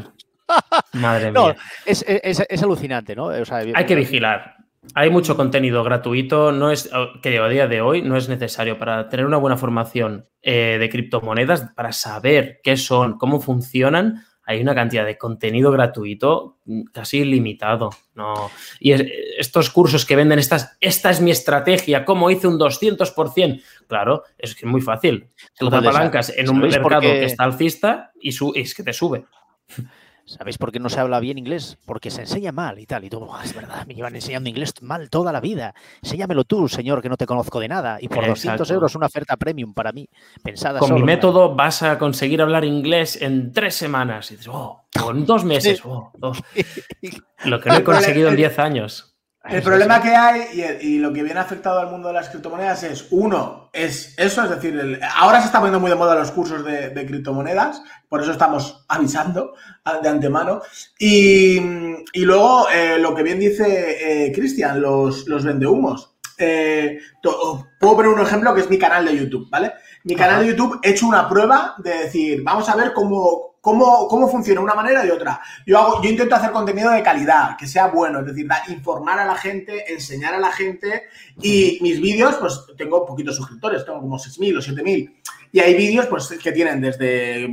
[0.92, 1.56] Madre No, mía.
[1.86, 3.26] es, es- es alucinante, ¿no?
[3.26, 4.56] O sea, Hay que vigilar.
[4.94, 6.90] Hay mucho contenido gratuito, no es
[7.22, 10.88] que a día de hoy no es necesario para tener una buena formación eh, de
[10.88, 14.24] criptomonedas, para saber qué son, cómo funcionan.
[14.46, 17.90] Hay una cantidad de contenido gratuito mm, casi ilimitado.
[18.14, 18.50] ¿no?
[18.78, 19.04] Y es-
[19.38, 23.62] estos cursos que venden estas, esta es mi estrategia, cómo hice un 200%.
[23.88, 25.28] Claro, es que es muy fácil.
[25.58, 28.82] Tú te apalancas en un ¿sabéis por mercado que está alcista y su- es que
[28.84, 29.24] te sube.
[30.26, 31.76] ¿Sabéis por qué no se habla bien inglés?
[31.84, 33.04] Porque se enseña mal y tal.
[33.04, 35.74] Y tú, "Ah, es verdad, me llevan enseñando inglés mal toda la vida.
[36.02, 37.98] Enséñamelo tú, señor, que no te conozco de nada.
[38.00, 38.74] Y por 200 Exacto.
[38.74, 40.08] euros una oferta premium para mí,
[40.42, 44.30] pensada Con solo mi método vas a conseguir hablar inglés en tres semanas.
[44.30, 45.82] Y dices, oh, en dos meses.
[45.84, 46.42] oh, dos.
[47.44, 49.13] Lo que no he conseguido en 10 años.
[49.46, 52.82] El problema que hay y, y lo que viene afectado al mundo de las criptomonedas
[52.82, 56.30] es, uno, es eso, es decir, el- ahora se está poniendo muy de moda los
[56.30, 59.54] cursos de, de criptomonedas, por eso estamos avisando
[60.02, 60.62] de antemano.
[60.98, 66.14] Y, y luego, eh, lo que bien dice eh, Cristian, los, los vendehumos.
[66.38, 69.72] Eh, to- puedo poner un ejemplo que es mi canal de YouTube, ¿vale?
[70.04, 70.40] Mi canal Ajá.
[70.42, 74.60] de YouTube he hecho una prueba de decir, vamos a ver cómo, cómo, cómo funciona
[74.60, 75.40] una manera y otra.
[75.64, 79.24] Yo, hago, yo intento hacer contenido de calidad, que sea bueno, es decir, informar a
[79.24, 81.04] la gente, enseñar a la gente.
[81.40, 85.14] Y mis vídeos, pues tengo poquitos suscriptores, tengo como 6.000 o 7.000.
[85.50, 87.48] Y hay vídeos pues, que tienen desde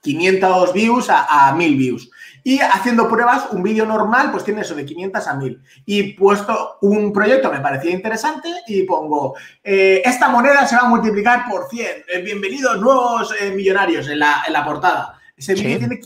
[0.00, 2.10] 500 views a, a 1.000 views.
[2.44, 5.62] Y haciendo pruebas, un vídeo normal, pues tiene eso de 500 a 1000.
[5.86, 10.88] Y puesto un proyecto me parecía interesante y pongo, eh, esta moneda se va a
[10.88, 11.86] multiplicar por 100.
[12.12, 15.21] eh, bienvenidos nuevos eh, millonarios en la, en la portada.
[15.36, 15.78] Ese vídeo Sí.
[15.78, 16.00] tiene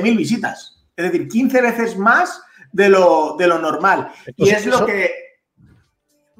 [0.00, 0.84] 15.000 visitas.
[0.96, 2.40] Es decir, 15 veces más
[2.72, 4.10] de lo, de lo normal.
[4.28, 5.10] Y Pues es lo que...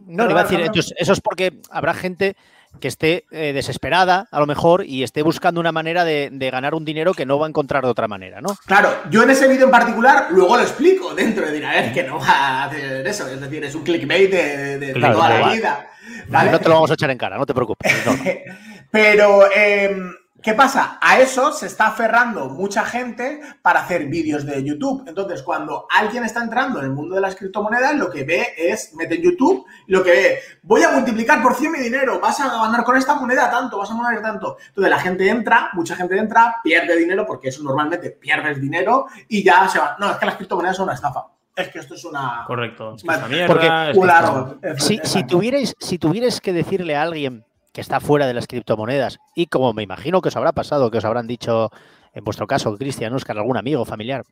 [0.07, 2.35] No, le iba a decir, entonces, eso es porque habrá gente
[2.81, 6.75] que esté eh, desesperada, a lo mejor, y esté buscando una manera de, de ganar
[6.75, 8.57] un dinero que no va a encontrar de otra manera, ¿no?
[8.67, 12.05] Claro, yo en ese vídeo en particular luego lo explico dentro de dirá, es que
[12.05, 15.29] no va a hacer eso, es decir, es un clickbait de, de- de Claro, toda
[15.41, 15.87] la vida.
[16.29, 17.93] No te lo vamos a echar en cara, no te preocupes.
[18.07, 18.13] no.
[18.91, 19.97] Pero, eh,
[20.43, 20.99] ¿qué pasa?
[21.01, 25.05] A eso se está aferrando mucha gente para hacer vídeos de YouTube.
[25.07, 28.95] Entonces, cuando alguien está entrando en el mundo de las criptomonedas, lo que ve es,
[28.95, 32.49] mete en YouTube, lo que ve, voy a multiplicar por 100 mi dinero, vas a
[32.49, 34.57] ganar con esta moneda tanto, vas a ganar tanto.
[34.69, 39.43] Entonces, la gente entra, mucha gente entra, pierde dinero, porque eso normalmente pierdes dinero, y
[39.43, 39.97] ya se va.
[39.99, 41.27] No, es que las criptomonedas son una estafa.
[41.57, 42.45] Es que esto es una...
[42.47, 42.95] Correcto.
[42.95, 44.61] Es que Vale, esta mierda, porque es que árbol.
[44.79, 49.19] Si, si, tuvierais, si tuvierais que decirle a alguien que está fuera de las criptomonedas,
[49.35, 51.71] y como me imagino que os habrá pasado, que os habrán dicho,
[52.15, 54.25] en vuestro caso, Cristian, Oscar, algún amigo, familiar,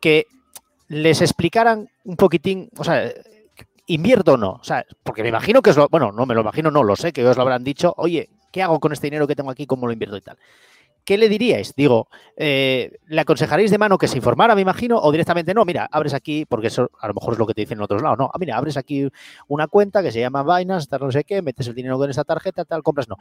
[0.00, 0.26] que
[0.88, 3.10] les explicaran un poquitín, o sea,
[3.86, 6.40] invierto o no, o sea, porque me imagino que os lo, bueno, no me lo
[6.40, 9.26] imagino, no lo sé, que os lo habrán dicho, oye, ¿qué hago con este dinero
[9.26, 9.66] que tengo aquí?
[9.66, 10.36] ¿Cómo lo invierto y tal?
[11.06, 11.72] ¿Qué le diríais?
[11.76, 15.64] Digo, eh, ¿le aconsejaréis de mano que se informara, me imagino, o directamente no?
[15.64, 18.02] Mira, abres aquí, porque eso a lo mejor es lo que te dicen en otros
[18.02, 18.18] lados.
[18.18, 19.08] No, ah, mira, abres aquí
[19.46, 22.24] una cuenta que se llama Binance, tal no sé qué, metes el dinero con esa
[22.24, 23.16] tarjeta, tal, compras, no.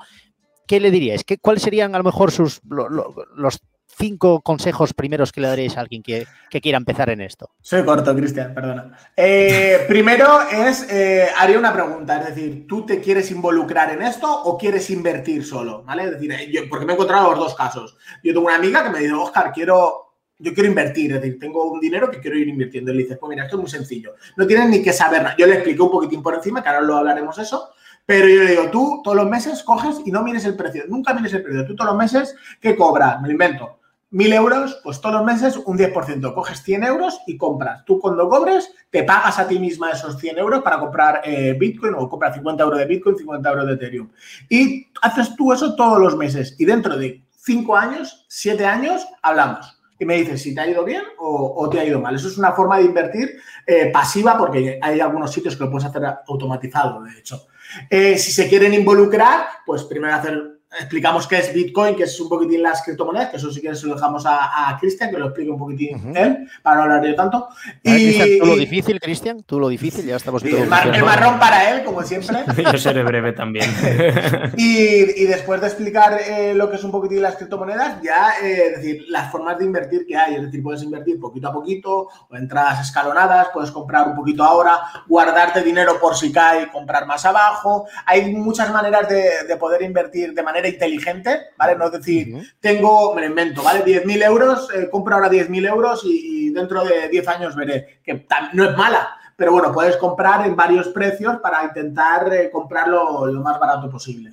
[0.65, 1.23] ¿qué le diríais?
[1.23, 5.81] ¿Qué, ¿Cuáles serían a lo mejor sus, los cinco consejos primeros que le daréis a
[5.81, 6.25] alguien que,
[6.61, 7.49] quiera empezar en esto?
[7.61, 8.97] Soy corto, Cristian, perdona.
[9.15, 14.43] Eh, primero es, eh, haría una pregunta, es decir, ¿tú te quieres involucrar en esto
[14.43, 15.83] o quieres invertir solo?
[15.83, 16.11] ¿Vale?
[16.11, 17.97] Decir, yo, porque me he encontrado los dos casos.
[18.23, 21.71] Yo tengo una amiga que me dice, Oscar, quiero, yo quiero invertir, es decir, tengo
[21.71, 22.91] un dinero que quiero ir invirtiendo.
[22.91, 24.15] Y le dices, pues mira, esto es muy sencillo.
[24.37, 25.35] No tienes ni que saber nada.
[25.37, 27.69] Yo le expliqué un poquitín por encima, que ahora lo hablaremos eso.
[28.05, 30.83] Pero yo le digo, tú todos los meses coges y no mires el precio.
[30.87, 31.65] Nunca mires el precio.
[31.65, 33.19] Tú todos los meses, ¿qué cobras?
[33.21, 33.79] Me lo invento.
[34.11, 36.33] Mil euros, pues todos los meses un 10%.
[36.33, 37.83] Coges 100 euros y compras.
[37.83, 41.95] Tú cuando cobres, te pagas a ti misma esos 100 euros para comprar eh, Bitcoin
[41.97, 44.09] o compras 50 euros de Bitcoin, 50 euros de Ethereum.
[44.49, 46.55] Y haces tú eso todos los meses.
[46.59, 49.81] Y dentro de 5 años, 7 años, hablamos.
[49.97, 52.15] Y me dices si te ha ido bien o, te ha ido mal.
[52.15, 55.87] Eso es una forma de invertir eh, pasiva porque hay algunos sitios que lo puedes
[55.87, 57.47] hacer automatizado, de hecho.
[57.89, 62.29] Eh, si se quieren involucrar, pues primero hacer explicamos qué es Bitcoin, que es un
[62.29, 65.49] poquitín las criptomonedas, que eso sí que se lo dejamos a, Cristian, que lo explique
[65.49, 67.47] un poquitín él, para no hablar yo tanto.
[67.83, 72.01] y, tú lo difícil, Cristian, tú lo difícil, ya estamos el, marrón para él, como
[72.03, 72.37] siempre.
[72.71, 73.69] yo seré breve también.
[74.57, 79.05] y, después de explicar eh, lo que es un poquitín las criptomonedas, ya eh, decir
[79.09, 82.81] las formas de invertir que hay, es decir, puedes invertir poquito a poquito, o entradas
[82.81, 87.87] escalonadas, puedes comprar un poquito ahora, guardarte dinero por si cae, comprar más abajo.
[88.05, 91.75] Hay muchas maneras de poder invertir de manera inteligente, ¿vale?
[91.75, 93.83] No es decir, tengo, me lo invento, ¿vale?
[93.83, 98.69] 10.000 euros, eh, compro ahora 10.000 euros y, dentro de 10 años veré, que no
[98.69, 103.59] es mala, pero bueno, puedes comprar en varios precios para intentar eh, comprarlo lo más
[103.59, 104.31] barato posible.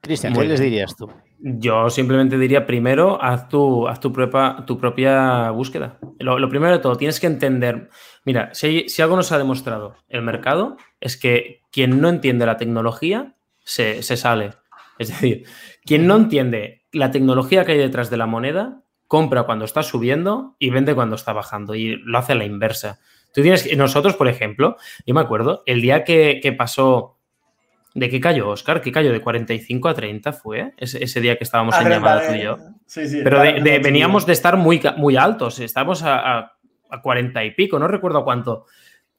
[0.00, 1.10] Cristian, ¿qué les dirías tú?
[1.38, 5.98] Yo simplemente diría primero, haz tu, haz tu, propia, tu propia búsqueda.
[6.18, 7.88] Lo, primero de todo, tienes que entender,
[8.24, 12.56] mira, si, si, algo nos ha demostrado el mercado, es que quien no entiende la
[12.56, 14.50] tecnología se, se sale.
[15.00, 15.44] Es decir,
[15.86, 20.56] quien no entiende la tecnología que hay detrás de la moneda, compra cuando está subiendo
[20.58, 23.00] y vende cuando está bajando y lo hace a la inversa.
[23.32, 27.18] Tú tienes nosotros, por ejemplo, yo me acuerdo, el día que, pasó,
[27.94, 28.82] ¿de qué cayó, Oscar?
[28.82, 29.10] ¿Qué cayó?
[29.10, 30.74] ¿De 45 a 30 fue?
[30.76, 32.58] Ese, día que estábamos en llamada tú y yo.
[32.84, 36.52] Sí, sí, Pero veníamos de estar muy, muy altos, estábamos a,
[36.90, 38.66] a 40 y pico, no recuerdo cuánto.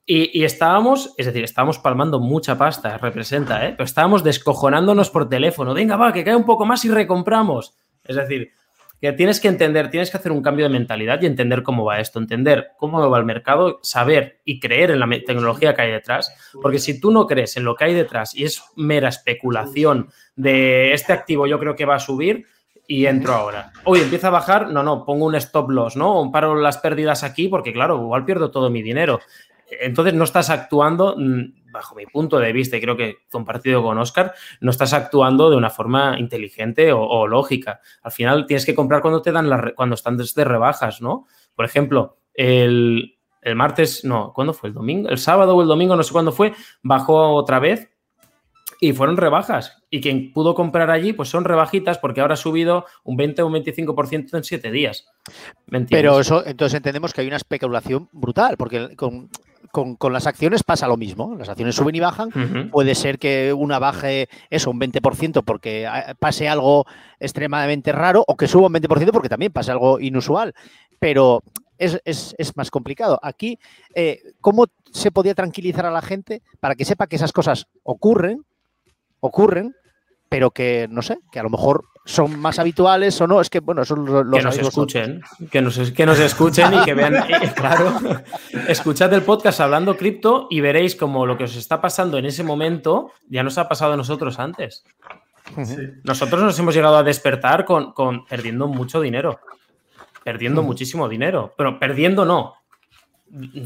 [0.06, 3.72] Y, estábamos, es decir, estábamos palmando mucha pasta, representa, ¿eh?
[3.72, 5.74] Pero estábamos descojonándonos por teléfono.
[5.74, 7.78] Venga, va, que cae un poco más y recompramos.
[8.04, 8.52] Es decir,
[9.00, 12.00] que tienes que entender, tienes que hacer un cambio de mentalidad y entender cómo va
[12.00, 16.36] esto, entender cómo va el mercado, saber y creer en la tecnología que hay detrás.
[16.62, 20.94] Porque si tú no crees en lo que hay detrás y es mera especulación de
[20.94, 22.46] este activo yo creo que va a subir,
[22.92, 23.72] y entro ahora.
[23.86, 26.20] Hoy empieza a bajar, no, no, pongo un stop loss, ¿no?
[26.20, 29.22] O paro las pérdidas aquí porque, claro, igual pierdo todo mi dinero
[29.80, 33.98] entonces no estás actuando, mm, bajo mi punto de vista, y creo que compartido con
[33.98, 37.80] Oscar, no estás actuando de una forma inteligente o, lógica.
[38.04, 41.28] Al final tienes que comprar cuando te dan cuando están de rebajas, ¿no?
[41.56, 44.70] Por ejemplo, el, el martes, no, ¿cuándo fue?
[44.70, 45.10] ¿El domingo?
[45.10, 46.54] El sábado o el domingo, no sé cuándo fue,
[46.84, 47.90] bajó otra vez
[48.84, 49.78] y fueron rebajas.
[49.90, 53.48] Y quien pudo comprar allí, pues son rebajitas porque ahora ha subido un 20 o
[53.48, 55.08] un 25% en siete días.
[55.90, 59.30] Pero eso, entonces entendemos que hay una especulación brutal, porque con,
[59.72, 61.36] con, las acciones pasa lo mismo.
[61.36, 62.70] Las acciones suben y bajan.
[62.72, 66.86] Puede ser que una baje eso, un 20% porque ah, pase algo
[67.20, 70.54] extremadamente raro o que suba un 20% porque también pase algo inusual.
[71.00, 71.44] Pero
[71.78, 73.20] es, más complicado.
[73.24, 73.60] Aquí,
[73.96, 78.46] eh, ¿cómo se podía tranquilizar a la gente para que sepa que esas cosas ocurren
[79.22, 79.76] ocurren,
[80.32, 83.42] pero que, no sé, que a lo mejor son más habituales o no.
[83.42, 84.24] Es que, bueno, son los...
[84.32, 87.16] Que nos escuchen, que nos, que nos escuchen y que vean,
[87.56, 88.00] claro,
[88.70, 92.46] escuchad el podcast hablando cripto y veréis como lo que os está pasando en ese
[92.46, 94.86] momento ya nos ha pasado a nosotros antes.
[96.06, 99.42] Nosotros nos hemos llegado a despertar con, perdiendo mucho dinero.
[100.24, 101.54] Perdiendo muchísimo dinero.
[101.58, 102.54] Pero perdiendo no.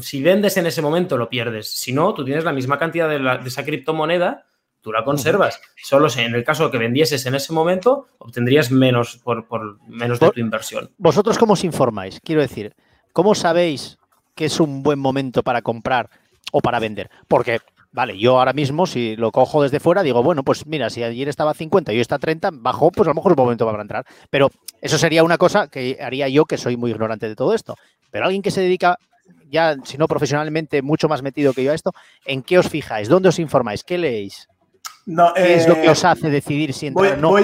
[0.00, 1.70] Si vendes en ese momento, lo pierdes.
[1.70, 4.46] Si no, tú tienes la misma cantidad de, de esa criptomoneda
[4.86, 5.60] tú la conservas.
[5.82, 9.44] Solo en el caso de que vendieses en ese momento, obtendrías menos por,
[9.88, 10.92] menos de tu inversión.
[10.96, 12.20] ¿Vosotros cómo os informáis?
[12.22, 12.72] Quiero decir,
[13.12, 13.98] ¿cómo sabéis
[14.36, 16.08] que es un buen momento para comprar
[16.52, 17.10] o para vender?
[17.26, 17.58] Porque,
[17.90, 21.28] vale, yo ahora mismo, si lo cojo desde fuera, digo, bueno, pues mira, si ayer
[21.28, 23.42] estaba a 50 y hoy está a 30, bajó, pues a lo mejor es un
[23.42, 24.06] momento para entrar.
[24.30, 27.74] Pero eso sería una cosa que haría yo, que soy muy ignorante de todo esto.
[28.12, 29.00] Pero alguien que se dedica
[29.50, 31.92] ya, si no profesionalmente, mucho más metido que yo a esto,
[32.24, 33.08] ¿en qué os fijáis?
[33.08, 33.82] ¿Dónde os informáis?
[33.82, 34.48] ¿Qué leéis?
[35.34, 37.38] ¿Qué es lo que eh, os hace decidir si entrar o no?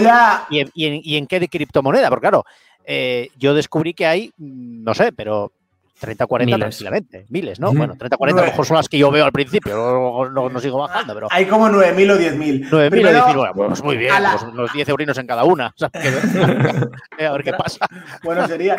[0.51, 2.09] y, en, qué de criptomoneda?
[2.09, 2.44] Porque claro,
[2.85, 5.53] eh, yo descubrí que hay, mm, no sé, pero
[6.01, 6.68] 30, 40 Miles.
[6.77, 7.27] tranquilamente.
[7.29, 7.68] Miles, ¿no?
[7.68, 7.79] Ujú.
[7.79, 10.48] Bueno, 30, 40 a lo mejor son las que yo veo al principio, luego no,
[10.48, 12.68] no sigo bajando, pero Hay como 9.000 o 10.000.
[12.68, 15.27] 9.000 o Primero, 10.000, bueno, pues muy bien, a la- pues los 10 eurinos en
[15.29, 15.68] cada una.
[15.68, 17.87] o sea, que- a ver qué pasa.
[18.25, 18.77] Bueno, sería.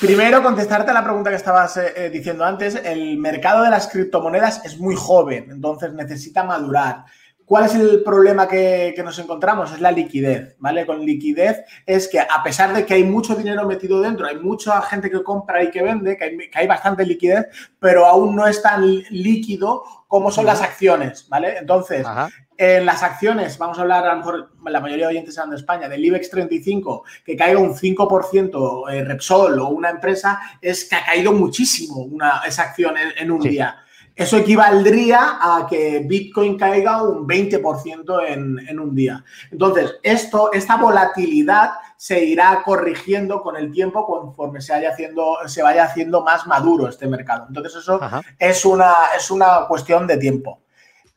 [0.00, 2.74] Primero, contestarte a la pregunta que estabas eh, eh, diciendo antes.
[2.82, 7.04] El mercado de las criptomonedas es muy joven, entonces necesita madurar.
[7.48, 9.72] ¿Cuál es el problema que, que nos encontramos?
[9.72, 10.84] Es la liquidez, ¿vale?
[10.84, 14.82] Con liquidez es que a pesar de que hay mucho dinero metido dentro, hay mucha
[14.82, 17.46] gente que compra y que vende, que hay, que hay bastante liquidez,
[17.80, 21.56] pero aún no es tan líquido como son las acciones, ¿vale?
[21.56, 22.28] Entonces, Ajá.
[22.58, 25.56] en las acciones, vamos a hablar, a lo mejor la mayoría de oyentes eran de
[25.56, 30.96] España, del IBEX 35, que caiga un 5% eh, Repsol o una empresa, es que
[30.96, 33.48] ha caído muchísimo una, esa acción en, en un Sí.
[33.50, 33.74] día.
[34.18, 39.24] Eso equivaldría a que Bitcoin caiga un 20% en, en un día.
[39.52, 45.62] Entonces, esto, esta volatilidad se irá corrigiendo con el tiempo conforme se, vaya haciendo, se
[45.62, 47.44] vaya haciendo más maduro este mercado.
[47.46, 48.22] Entonces, eso Ajá.
[48.40, 50.62] es una, es una cuestión de tiempo.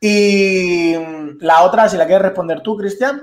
[0.00, 0.94] Y
[1.40, 3.20] la otra, si la quieres responder tú, Cristian.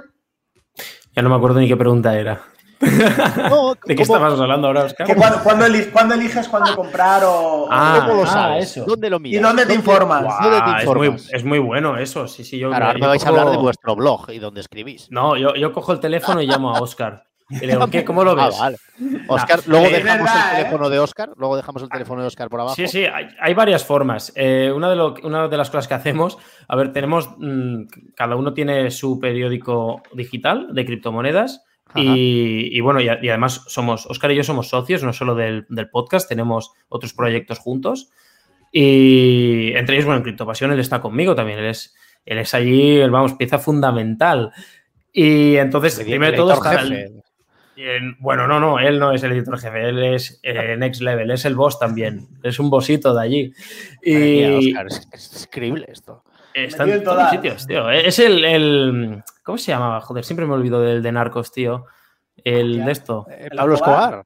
[1.15, 2.41] Ya no me acuerdo ni qué pregunta era.
[2.81, 5.05] No, ¿De qué ¿cómo- estabas hablando ahora, Oscar?
[5.07, 7.67] que cuando, cuando eli- cuando eliges cuándo comprar o...
[7.69, 8.71] Ah, ¿Cómo lo ah, sabes?
[8.71, 8.85] eso.
[8.85, 9.41] ¿Dónde lo miras?
[9.41, 10.23] dónde te informas?
[10.23, 11.29] Guau, ¿Dónde te es, muy, informas?
[11.33, 12.57] es muy bueno eso, sí, sí.
[12.57, 15.07] Yo, Claro, ahora yo me vais a hablar de vuestro blog y donde escribís.
[15.11, 17.23] No, yo, yo cojo el teléfono y llamo a Oscar.
[17.49, 18.05] Y le digo, ¿qué?
[18.05, 18.59] ¿Cómo lo Ah, ves?
[18.59, 18.77] vale.
[19.27, 20.57] Oscar, luego es dejamos verdad, el ¿eh?
[20.59, 22.75] teléfono de Oscar, luego dejamos el teléfono de Oscar por abajo.
[22.75, 24.31] Sí, sí, hay, hay varias formas.
[24.35, 26.37] Eh, una, de lo- una de las cosas que hacemos,
[26.67, 27.83] a ver, tenemos, mm,
[28.15, 31.63] cada uno tiene su periódico digital de criptomonedas.
[31.95, 35.33] Y, y bueno, y, a- y además somos, Oscar y yo somos socios, no solo
[35.35, 38.09] del, del podcast, tenemos otros proyectos juntos
[38.71, 42.97] y entre ellos, bueno, en Criptopasión él está conmigo también, él es, él es allí,
[42.97, 44.51] él, vamos, pieza fundamental.
[45.11, 46.93] Y entonces, El primero de editor todo está el-
[47.77, 51.31] en- bueno, no, no, él no es el editor jefe, él es eh, Next Level,
[51.31, 53.53] es el boss también, es un bossito de allí.
[54.03, 56.23] Y Óscar, es, es increíble esto.
[56.53, 57.31] Está en todos todas.
[57.31, 57.89] sitios, tío.
[57.89, 60.01] Es el, el- ¿Cómo se llamaba?
[60.01, 61.85] Joder, siempre me olvido del de Narcos, tío.
[62.43, 63.25] El de esto.
[63.29, 64.23] Eh, ¿El Pablo Escobar?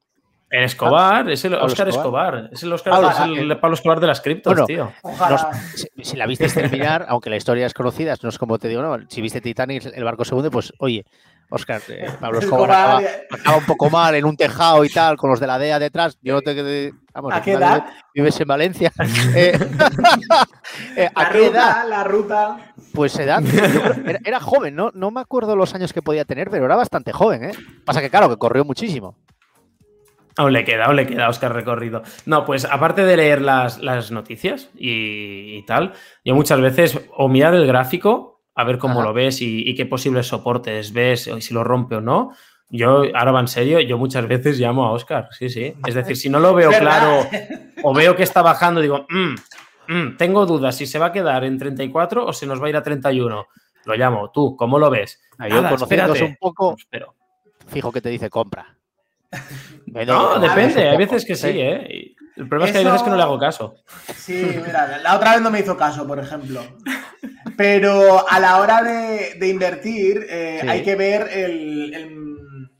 [0.62, 1.26] Escobar.
[1.28, 2.36] El Escobar, es el Oscar Escobar.
[2.36, 2.50] Escobar.
[2.54, 4.92] Es el Oscar, Pablo- es el eh, Pablo Escobar de las criptos, Bueno, tío.
[5.02, 5.52] Ojalá.
[5.76, 8.82] Si, si la viste terminar, aunque la historia es conocida, no es como te digo,
[8.82, 11.06] no, si viste Titanic, el barco se hunde, pues oye,
[11.50, 15.18] Oscar, eh, Pablo Escobar acaba, Escobar, acaba un poco mal en un tejado y tal,
[15.18, 16.18] con los de la DEA detrás.
[16.22, 16.94] Yo no te.
[17.16, 17.86] Vamos, ¿A qué edad?
[18.14, 18.92] Vives en Valencia.
[19.36, 19.58] Eh,
[20.96, 21.84] eh, La ¿A qué edad?
[21.84, 22.58] ruta, la ruta.
[22.94, 23.42] Pues edad.
[24.06, 24.92] era, era joven, ¿no?
[24.94, 27.52] No me acuerdo los años que podía tener, pero era bastante joven, ¿eh?
[27.86, 29.16] Pasa que, claro, que corrió muchísimo.
[30.36, 32.02] Aún le queda, aún le queda Oscar recorrido.
[32.26, 35.94] No, pues aparte de leer las, las noticias y, y tal,
[36.26, 39.10] yo muchas veces o mirar el gráfico, a ver cómo Ajá.
[39.10, 42.32] lo ves y, y qué posibles soportes ves, y si lo rompe o no.
[42.70, 45.76] Yo, ahora va en serio, yo muchas veces llamo a Oscar, sí, sí.
[45.86, 47.28] Es decir, si no lo veo claro
[47.84, 49.36] o veo que está bajando, digo, "Mm,
[49.94, 52.70] mm, tengo dudas si se va a quedar en 34 o se nos va a
[52.70, 53.46] ir a 31.
[53.86, 55.22] Lo llamo, tú, ¿cómo lo ves?
[55.38, 56.24] Yo, Nada, conociéndose espérate.
[56.24, 56.76] un poco,
[57.68, 58.76] fijo que te dice compra.
[59.88, 61.88] Me No, depende, un hay veces que sí, ¿eh?
[61.90, 63.76] Y El problema es que hay veces que no le hago caso.
[64.16, 66.62] Sí, mira, la otra vez no me hizo caso, por ejemplo.
[67.58, 70.68] Pero a la hora de, de invertir eh, Sí.
[70.68, 72.33] hay que ver el- el-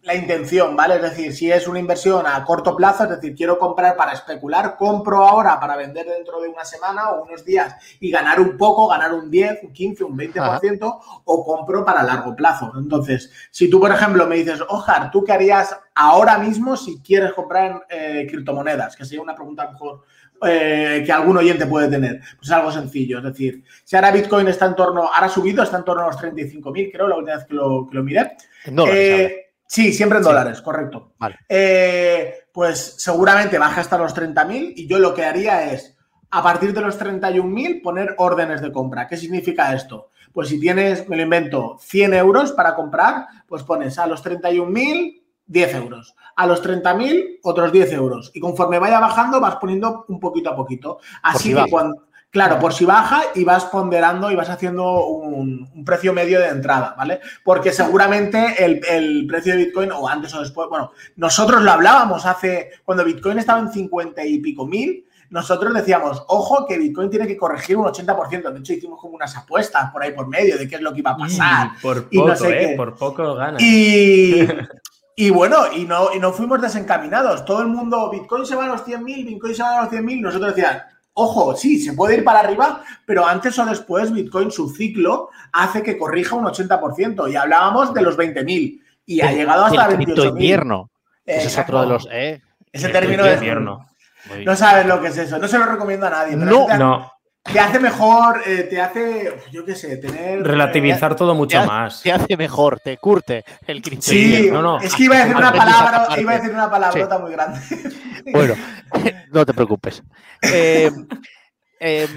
[0.04, 0.96] la intención, ¿vale?
[0.96, 4.76] Es decir, si es una inversión a corto plazo, es decir, quiero comprar para especular,
[4.78, 8.88] compro ahora para vender dentro de una semana o unos días y ganar un poco,
[8.88, 12.74] ganar un 10, un 15, un 20%, o compro para largo plazo.
[12.78, 17.32] Entonces, si tú, por ejemplo, me dices, Ojar, ¿tú qué harías ahora mismo si quieres
[17.32, 18.98] comprar eh, criptomonedas?
[18.98, 20.04] Que sería una pregunta mejor
[20.46, 22.20] eh, que algún oyente puede tener.
[22.20, 23.20] Pues es algo sencillo.
[23.20, 26.08] Es decir, si ahora Bitcoin está en torno, ahora ha subido, está en torno a
[26.08, 28.36] los 35.000, creo, la última vez que lo, que lo miré.
[28.66, 29.43] Eh, ¿sabes?
[29.74, 30.30] Sí, siempre en Sí.
[30.30, 31.14] dólares, correcto.
[31.18, 31.38] Vale.
[31.50, 35.98] Eh, pues seguramente baja hasta los 30.000 y yo lo que haría es,
[36.30, 39.08] a partir de los 31.000, poner órdenes de compra.
[39.08, 40.10] ¿Qué significa esto?
[40.32, 45.24] Pues si tienes, me lo invento, 100 euros para comprar, pues pones a los 31.000,
[45.46, 46.16] 10 euros.
[46.36, 48.32] A los 30.000, otros 10 euros.
[48.34, 51.00] Y conforme vaya bajando, vas poniendo un poquito a poquito.
[51.22, 52.08] Así que cuando...
[52.34, 56.48] Claro, por si baja y vas ponderando y vas haciendo un, un precio medio de
[56.48, 57.22] entrada, ¿vale?
[57.44, 62.26] Porque seguramente el, el precio de Bitcoin, o antes o después, bueno, nosotros lo hablábamos
[62.26, 67.28] hace, cuando Bitcoin estaba en 50 y pico mil, nosotros decíamos, ojo, que Bitcoin tiene
[67.28, 68.52] que corregir un 80%.
[68.52, 71.02] De hecho, hicimos como unas apuestas por ahí por medio de qué es lo que
[71.02, 71.72] iba a pasar.
[71.78, 72.68] Y por y no poco, sé ¿eh?
[72.68, 72.76] qué.
[72.76, 73.60] Por poco gana.
[73.62, 74.48] Y,
[75.16, 77.46] y bueno, y no, y no fuimos desencaminados.
[77.46, 80.22] Todo el mundo, Bitcoin se va a los 100.000, Bitcoin se va a los 100.000.
[80.22, 80.84] Nosotros decíamos,
[81.14, 85.84] ojo, sí, se puede ir para arriba, pero antes o después Bitcoin, su ciclo, hace
[85.84, 87.32] que corrija un 80%.
[87.32, 88.82] Y hablábamos de los 20.000.
[89.06, 90.30] Y ha llegado hasta el cripto 28.000.
[90.30, 90.90] invierno.
[91.26, 92.08] Ese es otro de los.
[92.12, 92.42] ¿eh?
[92.72, 93.36] Ese El término es...
[93.36, 93.86] invierno.
[94.46, 95.38] No sabes lo que es eso.
[95.38, 96.36] No se lo recomiendo a nadie.
[96.36, 97.12] No, te, no.
[97.44, 100.48] Te hace mejor, eh, te hace, yo qué sé, tener.
[100.48, 102.02] Relativizar todo mucho te, más.
[102.02, 104.38] Te hace mejor, te curte el criterio.
[104.38, 104.80] Sí, no, no.
[104.80, 107.22] es que iba a decir una palabra, iba a decir una palabrota sí.
[107.22, 107.60] muy grande.
[108.32, 108.54] Bueno,
[109.34, 110.04] no te preocupes.
[110.42, 110.92] Eh,
[111.80, 112.08] eh,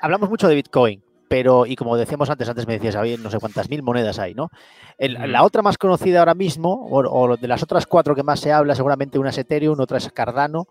[0.00, 3.38] hablamos mucho de Bitcoin, pero, y como decíamos antes, antes me decías, había no sé
[3.38, 4.50] cuántas mil monedas hay, ¿no?
[4.96, 5.24] El, mm.
[5.26, 8.52] La otra más conocida ahora mismo, o, o, de las otras cuatro que más se
[8.52, 10.68] habla, seguramente una es Ethereum, otra es Cardano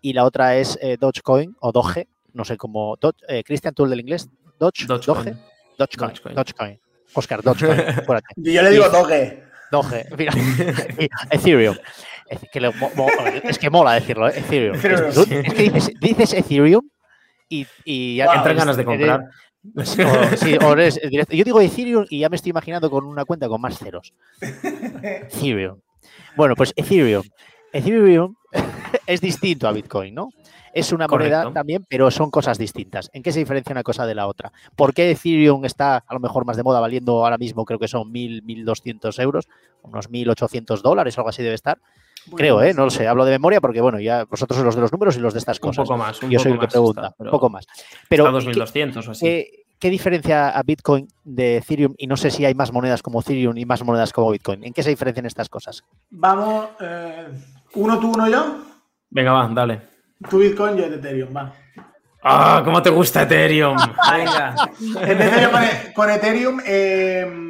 [0.00, 2.96] y la otra es eh, Dogecoin o Doge, no sé cómo.
[3.28, 4.28] Eh, Cristian, tú el del inglés,
[4.58, 5.16] Doge, Dogecoin.
[5.16, 5.36] Doge,
[5.78, 6.34] Dogecoin, Dogecoin.
[6.34, 6.80] Dogecoin.
[7.14, 7.78] Oscar, Dogecoin.
[8.36, 9.44] Yo le digo Doge.
[9.70, 10.32] Doge, mira.
[11.30, 11.76] Ethereum.
[12.30, 13.08] Es que, le, mo, mo,
[13.42, 14.34] es que mola decirlo, ¿eh?
[14.36, 14.76] Ethereum.
[14.76, 15.34] Es, sí.
[15.34, 16.88] es, que dices, dices Ethereum
[17.48, 19.24] y, y ya wow, entran ganas de comprar.
[19.76, 21.34] Eres, o, sí, o eres directo.
[21.34, 24.14] Yo digo Ethereum y ya me estoy imaginando con una cuenta con más ceros.
[24.40, 25.80] Ethereum.
[26.36, 27.24] Bueno, pues Ethereum.
[27.72, 28.36] Ethereum
[29.06, 30.28] es distinto a Bitcoin, ¿no?
[30.72, 31.36] Es una Correcto.
[31.36, 33.10] moneda también, pero son cosas distintas.
[33.12, 34.52] ¿En qué se diferencia una cosa de la otra?
[34.76, 37.88] ¿Por qué Ethereum está a lo mejor más de moda valiendo ahora mismo, creo que
[37.88, 39.48] son 1.000, 1.200 euros,
[39.82, 41.80] unos 1.800 dólares, algo así debe estar?
[42.30, 42.74] Bueno, creo, ¿eh?
[42.74, 45.16] No lo sé, hablo de memoria porque, bueno, ya vosotros sois los de los números
[45.16, 45.78] y los de estas cosas.
[45.78, 46.22] Un poco más.
[46.22, 47.66] Un Yo soy el que pregunta, está, un poco más.
[48.08, 49.24] Pero, está 2200 o así.
[49.24, 51.94] ¿qué, ¿Qué diferencia a Bitcoin de Ethereum?
[51.96, 54.62] Y no sé si hay más monedas como Ethereum y más monedas como Bitcoin.
[54.62, 55.82] ¿En qué se diferencian estas cosas?
[56.10, 57.28] Vamos, eh,
[57.74, 58.58] uno tú, uno yo.
[59.08, 59.80] Venga, va, dale.
[60.28, 61.52] Tu Bitcoin, yo de Ethereum, va.
[62.22, 62.60] ¡Ah!
[62.62, 63.78] ¿Cómo te gusta Ethereum?
[64.12, 64.54] Venga.
[64.68, 66.60] Con, con, Ethereum.
[66.66, 67.49] Eh,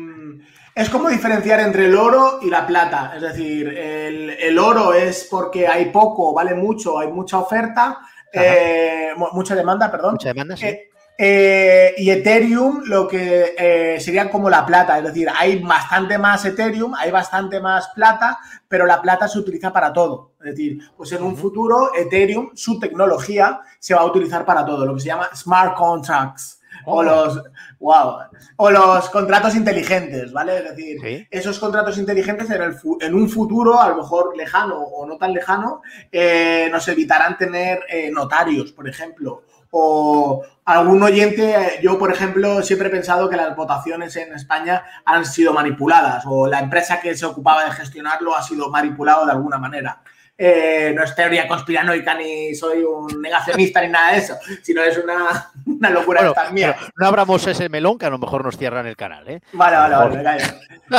[0.74, 3.12] es como diferenciar entre el oro y la plata.
[3.16, 7.98] Es decir, el, el oro es porque hay poco, vale mucho, hay mucha oferta,
[8.32, 10.12] eh, mucha demanda, perdón.
[10.12, 10.66] Mucha demanda, sí.
[10.66, 10.90] Eh,
[11.22, 16.46] eh, y Ethereum lo que eh, sería como la plata, es decir, hay bastante más
[16.46, 20.32] Ethereum, hay bastante más plata, pero la plata se utiliza para todo.
[20.38, 24.86] Es decir, pues en un futuro Ethereum, su tecnología se va a utilizar para todo,
[24.86, 26.59] lo que se llama smart contracts.
[26.84, 26.96] Oh.
[26.96, 27.42] O los
[27.78, 28.16] wow,
[28.56, 30.58] o los contratos inteligentes, ¿vale?
[30.58, 31.26] Es decir, ¿Sí?
[31.30, 35.32] esos contratos inteligentes en, el, en, un futuro, a lo mejor lejano o no tan
[35.32, 42.62] lejano, eh, nos evitarán tener eh, notarios, por ejemplo, o algún oyente, yo por ejemplo
[42.62, 47.16] siempre he pensado que las votaciones en España han sido manipuladas o la empresa que
[47.16, 50.02] se ocupaba de gestionarlo ha sido manipulado de alguna manera.
[50.42, 54.96] Eh, no es teoría conspiranoica ni soy un negacionista ni nada de eso, sino es
[54.96, 56.74] una, una locura bueno, esta mía.
[56.96, 59.40] No abramos ese melón que a lo mejor nos cierran el canal, ¿eh?
[59.52, 60.42] Vale, vale, vale.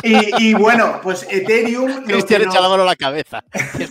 [0.03, 2.03] Y, y, bueno, pues Ethereum.
[2.05, 3.43] Cristian echa la mano a la cabeza.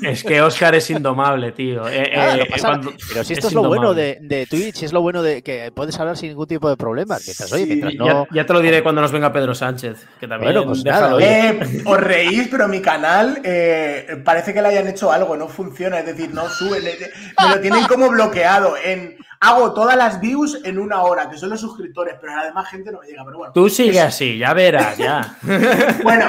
[0.02, 1.88] Es que Oscar es indomable, tío.
[1.88, 3.02] Eh, Ah, eh, pasa cuando- nada.
[3.08, 3.78] Pero si esto es, lo indomable.
[3.88, 6.76] bueno de, de Twitch, es lo bueno de que puedes hablar sin ningún tipo de
[6.76, 7.16] problema.
[7.24, 8.26] Mientras, oye, Sí, mientras Ya, no.
[8.30, 11.16] ya te lo diré cuando nos venga Pedro Sánchez, que también Bueno, pues nada.
[11.20, 16.00] Eh, os reís, pero mi canal eh, parece que le hayan hecho algo, no funciona,
[16.00, 18.76] es decir, no sube, me lo tienen como bloqueado.
[18.76, 22.44] En, hago todas las views en una hora, que son los suscriptores, pero a la
[22.44, 23.52] demás gente no me llega, pero bueno.
[23.52, 25.36] Tú sigue así, ya verás, ya.
[26.02, 26.26] Bueno,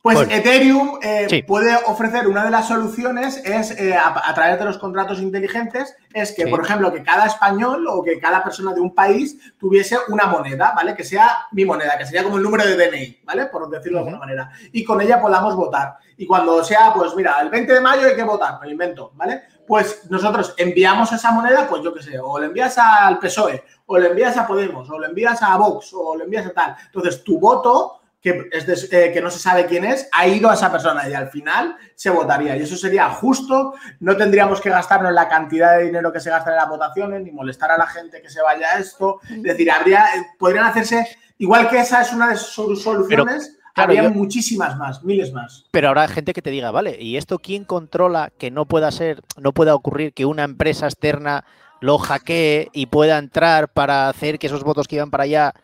[0.00, 0.32] pues Bueno.
[0.32, 1.42] Ethereum eh, Sí.
[1.42, 5.96] puede ofrecer una de las soluciones es eh, a, a través de los contratos inteligentes
[6.14, 6.50] es que, Sí.
[6.50, 10.72] por ejemplo, que cada español o que cada persona de un país tuviese una moneda,
[10.74, 10.94] ¿vale?
[10.94, 13.46] Que sea mi moneda, que sería como el número de DNI, ¿vale?
[13.46, 14.50] Por decirlo de alguna manera.
[14.72, 15.96] Y con ella podamos votar.
[16.16, 19.10] Y cuando sea, pues mira, el 20 de mayo hay que votar, me lo invento,
[19.14, 19.42] ¿vale?
[19.66, 23.98] Pues nosotros enviamos esa moneda, pues yo qué sé, o le envías al PSOE, o
[23.98, 26.76] le envías a Podemos, o le envías a Vox, o le envías a tal.
[26.86, 30.50] Entonces, tu voto que, es de- eh, que no se sabe quién es, ha ido
[30.50, 32.56] a esa persona y al final se votaría.
[32.56, 36.50] Y eso sería justo, no tendríamos que gastarnos la cantidad de dinero que se gasta
[36.50, 39.20] en las votaciones, ni molestar a la gente que se vaya a esto.
[39.30, 41.06] Es decir, habría, eh, podrían hacerse,
[41.38, 45.66] igual que esa es una de sus soluciones, claro, yo- muchísimas más, miles más.
[45.70, 49.22] Pero habrá gente que te diga, vale, ¿y esto quién controla que no pueda ser,
[49.36, 51.44] no pueda ocurrir que una empresa externa
[51.80, 55.54] lo hackee y pueda entrar para hacer que esos votos que iban para allá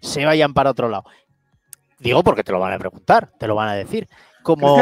[0.00, 1.04] se vayan para otro lado?
[2.04, 4.06] Digo porque te lo van a preguntar, te lo van a decir.
[4.42, 4.76] Como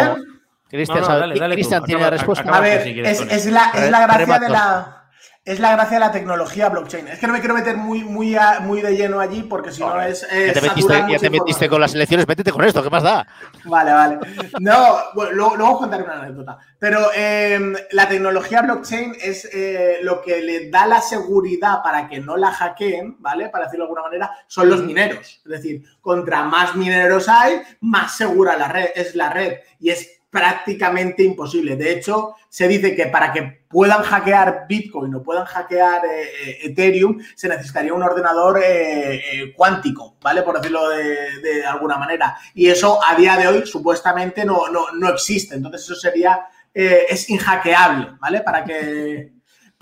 [0.69, 0.97] ¿Cristian?
[0.99, 2.43] No, no, sabe- dale, dale tú, Cristian tiene la respuesta.
[2.43, 2.59] acaba.
[2.59, 5.02] A ver, es, es la, es la gracia de la...
[5.45, 7.09] Es la gracia de la tecnología blockchain.
[7.09, 9.81] Es que no me quiero meter muy, muy, a- muy de lleno allí porque si
[9.81, 10.23] no es.
[10.31, 13.27] eh, ya te metiste, ya te con las elecciones, métete con esto, ¿qué más da?
[13.65, 14.19] Vale, vale.
[14.61, 16.59] No, bueno, luego, luego os contaré una anécdota.
[16.79, 22.21] Pero eh, la tecnología blockchain es eh, lo que le da la seguridad para que
[22.21, 23.49] no la hackeen, ¿vale?
[23.49, 25.41] Para decirlo de alguna manera, son los mineros.
[25.45, 29.55] Es decir, contra más mineros hay, más segura la red, es la red.
[29.81, 31.77] Y es prácticamente imposible.
[31.77, 36.59] De hecho, se dice que para que puedan hackear Bitcoin o puedan hackear eh, eh,
[36.63, 40.41] Ethereum, se necesitaría un ordenador eh, cuántico, ¿vale?
[40.41, 42.35] Por decirlo de, alguna manera.
[42.55, 45.55] Y eso a día de hoy supuestamente no, no, no existe.
[45.55, 48.41] Entonces eso sería, es inhackeable, ¿vale?
[48.41, 49.32] Para que,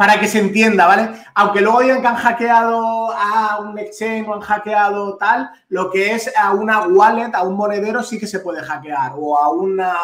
[0.00, 1.10] para que se entienda, ¿vale?
[1.34, 6.14] Aunque luego digan que han hackeado a un exchange o han hackeado tal, lo que
[6.14, 9.12] es a una wallet, a un monedero, sí que se puede hackear.
[9.16, 9.94] O a una,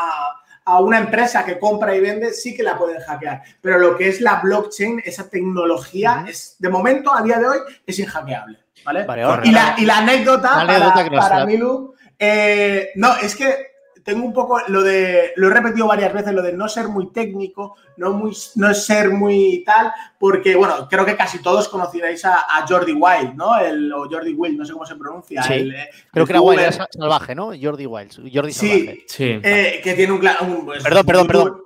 [0.66, 3.40] a una empresa que compra y vende, sí que la pueden hackear.
[3.62, 7.58] Pero lo que es la blockchain, esa tecnología, es de momento, a día de hoy,
[7.86, 8.58] es inhackeable.
[8.84, 9.06] ¿Vale?
[9.44, 10.66] y, la, y, la, anécdota,
[11.10, 13.75] para, Milu, eh, no, es que
[14.06, 17.10] tengo un poco lo de, lo he repetido varias veces, lo de no ser muy
[17.10, 22.64] técnico, no, muy, no ser muy tal, porque, bueno, creo que casi todos conoceréis a,
[22.68, 23.58] Jordi Wild, ¿no?
[23.58, 25.42] El, o Jordi Wild, no sé cómo se pronuncia.
[25.42, 25.72] Sí.
[26.12, 27.46] creo que era Wild, salvaje, ¿no?
[27.60, 29.04] Jordi Wild, Jordi Salvaje.
[29.08, 30.20] Sí, eh, que tiene un...
[30.64, 31.62] Pues, perdón, perdón, perdón.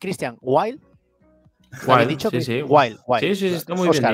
[0.00, 0.80] Cristian, Wild
[1.86, 2.62] Wild, dicho sí, sí.
[2.62, 3.20] Wild, Wild.
[3.20, 4.04] Sí, sí, está muy bien.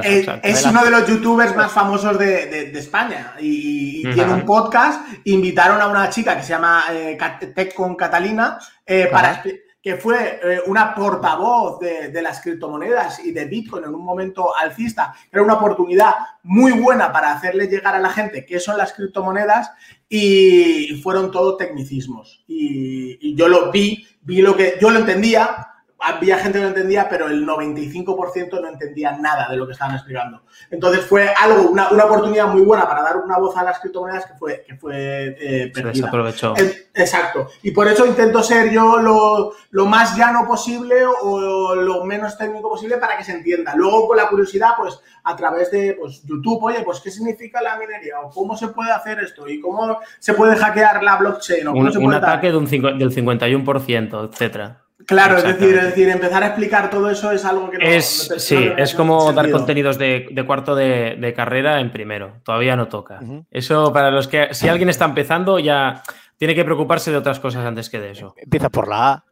[0.43, 5.01] Es, uno de los youtubers más famosos de, España y, tiene un podcast.
[5.25, 7.19] Invitaron a una chica que se llama eh,
[7.55, 9.43] Tech con Catalina eh, para
[9.83, 15.15] que fue eh, una portavoz de, las criptomonedas y de Bitcoin en un momento alcista.
[15.33, 19.71] Era una oportunidad muy buena para hacerle llegar a la gente qué son las criptomonedas
[20.09, 22.45] y fueron todo tecnicismos.
[22.47, 25.70] Y, y yo lo vi, vi lo que yo lo entendía,
[26.01, 29.95] había gente que lo entendía, pero el 95% no entendía nada de lo que estaban
[29.95, 30.43] explicando.
[30.71, 34.27] Entonces fue algo, una, una, oportunidad muy buena para dar una voz a las criptomonedas
[34.27, 36.09] que fue, que fue eh, perdida.
[36.09, 36.55] aprovechó.
[36.95, 37.49] exacto.
[37.63, 42.71] Y por eso intento ser yo lo, lo, más llano posible o lo menos técnico
[42.71, 43.75] posible para que se entienda.
[43.77, 47.77] Luego, con la curiosidad, pues a través de pues, YouTube, oye, pues qué significa la
[47.77, 51.69] minería o cómo se puede hacer esto y cómo se puede hackear la blockchain.
[51.69, 54.83] O un, un ataque de un del 51%, etcétera.
[55.07, 58.33] Claro, es decir, es decir, empezar a explicar todo eso es algo que no, es,
[58.37, 62.37] Sí, es como dar contenidos de, cuarto de, carrera en primero.
[62.45, 63.21] Todavía no toca.
[63.51, 64.49] Eso para los que.
[64.53, 66.03] Si alguien está empezando, ya
[66.37, 68.35] tiene que preocuparse de otras cosas antes que de eso.
[68.37, 69.25] Empieza por la A,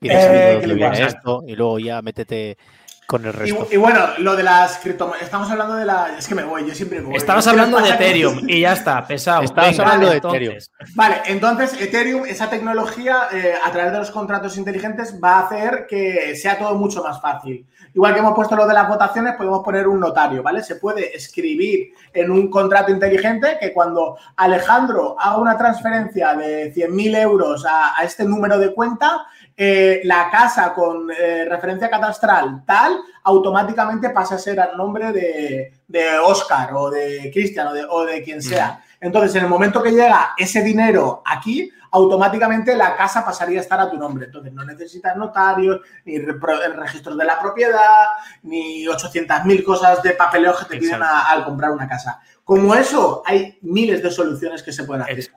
[0.00, 0.60] eh,
[0.98, 2.58] esto, y luego ya métete
[3.06, 3.68] con el resto.
[3.70, 5.24] Y, bueno, lo de las criptomonedas.
[5.24, 6.16] Estamos hablando de la.
[6.18, 7.16] Es que me voy, yo siempre voy.
[7.16, 9.42] Estamos hablando de Ethereum y ya está, pesado.
[9.42, 10.56] Estamos hablando de Ethereum.
[10.94, 15.86] Vale, entonces Ethereum, esa tecnología, eh, a través de los contratos inteligentes, va a hacer
[15.88, 17.64] que sea todo mucho más fácil.
[17.94, 20.62] Igual que hemos puesto lo de las votaciones, podemos poner un notario, ¿vale?
[20.62, 27.18] Se puede escribir en un contrato inteligente que cuando Alejandro haga una transferencia de 100.000
[27.22, 29.26] euros a este número de cuenta,
[29.58, 35.72] eh, la casa con eh, referencia catastral tal, automáticamente pasa a ser al nombre de,
[35.88, 38.82] de Oscar o de Cristian o de, quien sea.
[39.00, 43.80] Entonces, en el momento que llega ese dinero aquí, automáticamente la casa pasaría a estar
[43.80, 44.26] a tu nombre.
[44.26, 48.04] Entonces, no necesitas notarios, ni registros de la propiedad,
[48.42, 52.20] ni 800.000 cosas de papeleo que te piden al comprar una casa.
[52.44, 55.30] Como eso, hay miles de soluciones que se pueden hacer.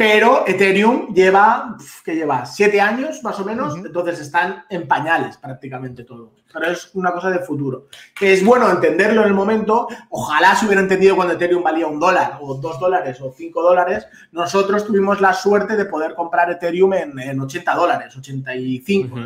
[0.00, 6.04] Pero Ethereum lleva, que lleva siete años más o menos, entonces están en pañales prácticamente
[6.04, 6.32] todo.
[6.50, 7.88] Pero es una cosa de futuro.
[8.18, 9.88] Que es bueno entenderlo en el momento.
[10.08, 14.06] Ojalá se hubiera entendido cuando Ethereum valía un dólar, o dos dólares, o cinco dólares.
[14.32, 19.18] Nosotros tuvimos la suerte de poder comprar Ethereum en, 80 dólares, 85.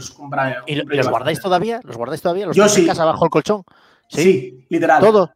[0.66, 1.78] ¿Y, los guardáis todavía?
[1.84, 2.46] ¿Los guardáis todavía?
[2.46, 2.84] ¿Los Yo sí.
[2.84, 3.62] casa bajo el colchón?
[4.08, 5.00] Sí, literal.
[5.00, 5.30] ¿Todo?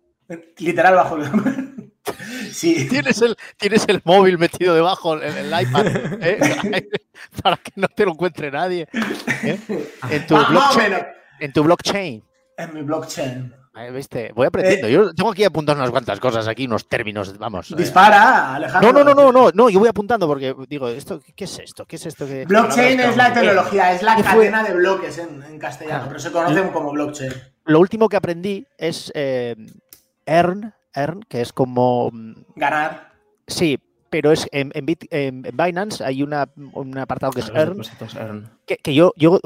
[0.58, 1.74] Literal bajo el colchón.
[2.52, 2.88] Sí.
[2.88, 5.86] Tienes el, tienes el móvil metido debajo, el iPad,
[6.20, 6.88] ¿eh?
[7.42, 8.88] para que no te lo encuentre nadie.
[9.42, 9.58] ¿eh?
[10.10, 10.94] En, tu blockchain,
[11.40, 12.24] en tu blockchain.
[12.56, 13.54] En mi blockchain.
[13.92, 14.32] ¿Viste?
[14.34, 14.88] Voy aprendiendo.
[14.88, 17.74] Eh, yo tengo aquí apuntando unas cuantas cosas, aquí unos términos, vamos.
[17.76, 18.92] Dispara, Alejandro.
[18.92, 21.84] No, no, no, no, no, yo voy apuntando porque digo, esto, ¿qué es esto?
[21.86, 26.04] ¿Qué es esto que blockchain es la tecnología, es la cadena de bloques en, castellano,
[26.08, 27.32] pero se conocen como blockchain.
[27.66, 29.66] Lo último que aprendí es ERN,
[30.26, 30.74] earn,
[31.28, 32.10] que es como...
[32.12, 33.12] Mm, Ganar.
[33.46, 33.78] Sí,
[34.10, 37.82] pero es en, en, Binance hay una, un apartado que es earn,
[38.66, 39.38] Que, yo, yo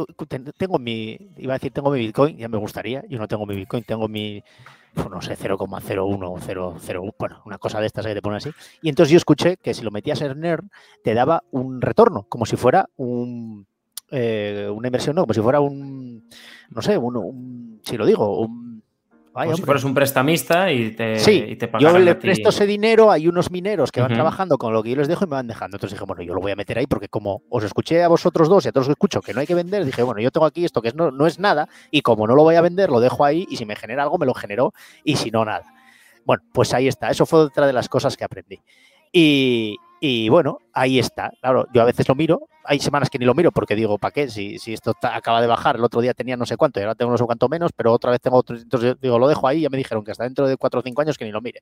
[0.56, 3.56] tengo mi, iba a decir, tengo mi Bitcoin, ya me gustaría, yo no tengo mi
[3.56, 4.42] Bitcoin, tengo mi,
[4.94, 8.50] pues no sé, 0,01 0,01, bueno, una cosa de estas que te pone así.
[8.82, 10.70] Y entonces yo escuché que si lo metías en earn,
[11.02, 13.66] te daba un retorno, como si fuera un,
[14.10, 16.28] eh, una inversión, no, como si fuera un,
[16.70, 18.71] no sé, un si lo digo, un
[19.32, 23.28] como si fueras un prestamista y te, sí, te Yo le presto ese dinero, hay
[23.28, 25.76] unos mineros que van trabajando con lo que yo les dejo y me van dejando.
[25.76, 28.48] Entonces dije, bueno, yo lo voy a meter ahí porque como os escuché a vosotros
[28.48, 30.44] dos y a todos os escucho que no hay que vender, dije, bueno, yo tengo
[30.44, 33.00] aquí esto que no, no es nada y como no lo voy a vender, lo
[33.00, 35.64] dejo ahí y si me genera algo, me lo generó y si no, nada.
[36.24, 37.10] Bueno, pues ahí está.
[37.10, 38.60] Eso fue otra de las cosas que aprendí.
[39.12, 41.30] Y, y bueno, ahí está.
[41.40, 42.48] Claro, yo a veces lo miro.
[42.64, 44.28] Hay semanas que ni lo miro porque digo, ¿para qué?
[44.28, 46.96] Si, si esto acaba de bajar, el otro día tenía no sé cuánto y ahora
[46.96, 48.56] tengo no sé cuánto menos, pero otra vez tengo otro.
[48.56, 49.60] Entonces digo, lo dejo ahí.
[49.60, 51.60] Ya me dijeron que hasta dentro de cuatro o cinco años que ni lo mire.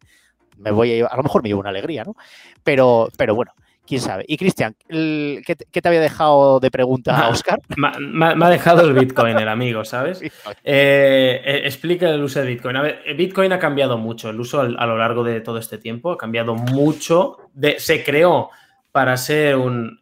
[0.56, 2.16] Me voy a, a lo mejor me llevo una alegría, ¿no?
[2.64, 3.52] Pero, pero bueno,
[3.90, 4.24] quién sabe.
[4.28, 7.60] Y Cristian, ¿qué, te había dejado de pregunta Oscar?
[7.76, 10.22] Me, ha dejado el Bitcoin, el amigo, ¿sabes?
[10.62, 12.76] Eh, eh, explica el uso de Bitcoin.
[12.76, 16.12] A ver, Bitcoin ha cambiado mucho, el uso a lo largo de todo este tiempo
[16.12, 17.50] ha cambiado mucho.
[17.78, 18.50] se creó
[18.92, 20.00] para ser un,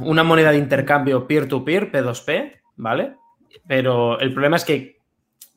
[0.00, 3.16] una moneda de intercambio peer-to-peer, P2P, ¿vale?
[3.66, 4.98] Pero el problema es que,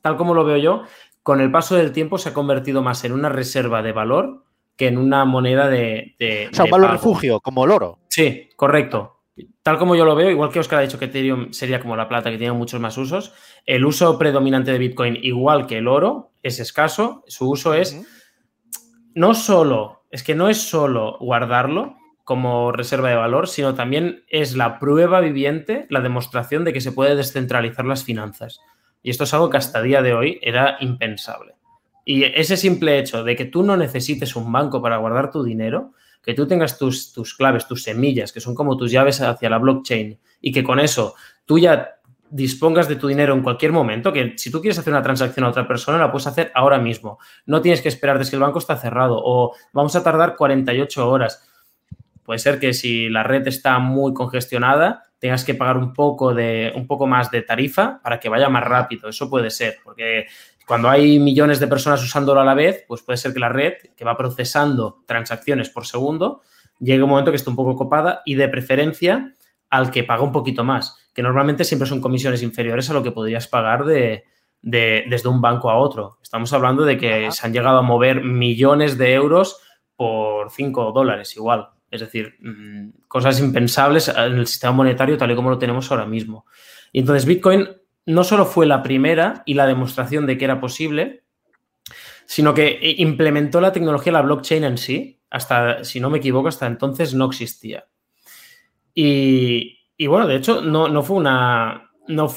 [0.00, 0.82] tal como lo veo yo,
[1.22, 4.45] con el paso del tiempo se ha convertido más en una reserva de valor
[4.76, 6.48] que en una moneda de.
[6.50, 7.98] o sea, un valor refugio, como el oro.
[8.08, 9.12] Sí, correcto.
[9.62, 12.08] Tal como yo lo veo, igual que Oscar ha dicho que Ethereum sería como la
[12.08, 13.34] plata, que tiene muchos más usos,
[13.66, 17.22] el uso predominante de Bitcoin, igual que el oro, es escaso.
[17.26, 18.00] Su uso es
[19.14, 24.56] no solo, es que no es solo guardarlo como reserva de valor, sino también es
[24.56, 28.60] la prueba viviente, la demostración de que se puede descentralizar las finanzas.
[29.02, 31.55] Y esto es algo que hasta día de hoy era impensable.
[32.08, 35.92] Y ese simple hecho de que tú no necesites un banco para guardar tu dinero,
[36.22, 39.58] que tú tengas tus, tus claves, tus semillas, que son como tus llaves hacia la
[39.58, 41.96] blockchain, y que con eso tú ya
[42.30, 45.48] dispongas de tu dinero en cualquier momento, que si tú quieres hacer una transacción a
[45.48, 47.18] otra persona, la puedes hacer ahora mismo.
[47.44, 51.10] No tienes que esperar desde que el banco está cerrado o vamos a tardar 48
[51.10, 51.44] horas.
[52.22, 56.72] Puede ser que si la red está muy congestionada, tengas que pagar un poco, de,
[56.76, 59.08] un poco más de tarifa para que vaya más rápido.
[59.08, 60.26] Eso puede ser, porque
[60.66, 63.74] cuando hay millones de personas usándolo a la vez, pues puede ser que la red,
[63.96, 66.42] que va procesando transacciones por segundo,
[66.80, 69.32] llegue un momento que esté un poco copada y de preferencia
[69.70, 73.12] al que paga un poquito más, que normalmente siempre son comisiones inferiores a lo que
[73.12, 74.24] podrías pagar de,
[74.60, 76.18] desde un banco a otro.
[76.20, 79.60] Estamos hablando de que se han llegado a mover millones de euros
[79.94, 81.68] por 5 dólares igual.
[81.90, 86.06] Es decir, mm, cosas impensables en el sistema monetario tal y como lo tenemos ahora
[86.06, 86.44] mismo.
[86.92, 87.68] Y entonces Bitcoin
[88.06, 91.24] no solo fue la primera y la demostración de que era posible,
[92.24, 96.66] sino que implementó la tecnología, la blockchain en sí, hasta, si no me equivoco, hasta
[96.66, 97.86] entonces no existía.
[98.94, 101.90] Y, bueno, de hecho, no, fue una.
[102.08, 102.32] No,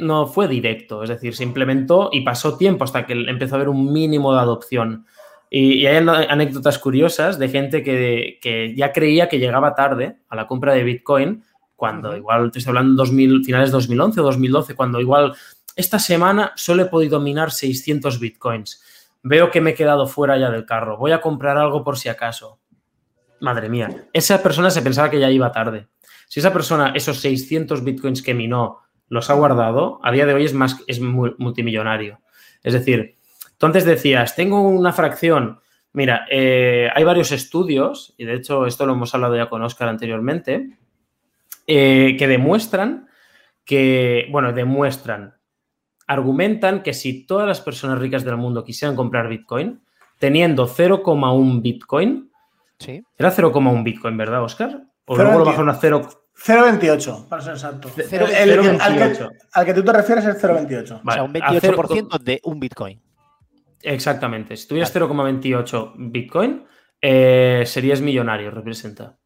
[0.00, 3.68] no, fue directo, es decir, se implementó y pasó tiempo hasta que empezó a haber
[3.68, 5.06] un mínimo de adopción.
[5.50, 10.46] Y, hay anécdotas curiosas de gente que, que, ya creía que llegaba tarde a la
[10.46, 11.44] compra de Bitcoin
[11.80, 15.34] cuando igual te estoy hablando 2000, finales de 2011 o 2012, cuando igual
[15.74, 18.82] esta semana solo he podido minar 600 bitcoins.
[19.22, 20.98] Veo que me he quedado fuera ya del carro.
[20.98, 22.58] Voy a comprar algo por si acaso.
[23.40, 25.88] Madre mía, esa persona se pensaba que ya iba tarde.
[26.28, 30.44] Si esa persona, esos 600 bitcoins que minó, los ha guardado, a día de hoy
[30.44, 32.20] es más es multimillonario.
[32.62, 33.16] Es decir,
[33.56, 35.60] tú antes decías, tengo una fracción.
[35.94, 39.88] Mira, eh, hay varios estudios, y de hecho esto lo hemos hablado ya con Oscar
[39.88, 40.76] anteriormente,
[41.72, 43.08] eh, que demuestran
[43.64, 45.36] que, bueno, demuestran,
[46.08, 49.80] argumentan que si todas las personas ricas del mundo quisieran comprar Bitcoin,
[50.18, 52.32] teniendo 0,1 Bitcoin,
[52.76, 53.04] ¿Sí?
[53.16, 54.82] era 0,1 Bitcoin, ¿verdad, Oscar?
[55.04, 56.08] O luego lo bajaron a 0.
[56.44, 57.88] 0,28, para ser exacto.
[59.52, 61.02] al, que, tú te refieres es 0,28.
[61.06, 63.00] o sea, un 28% de un Bitcoin.
[63.80, 64.56] Exactamente.
[64.56, 66.64] Si tuvieras 0,28 Bitcoin,
[67.00, 69.20] eh, serías millonario, representa.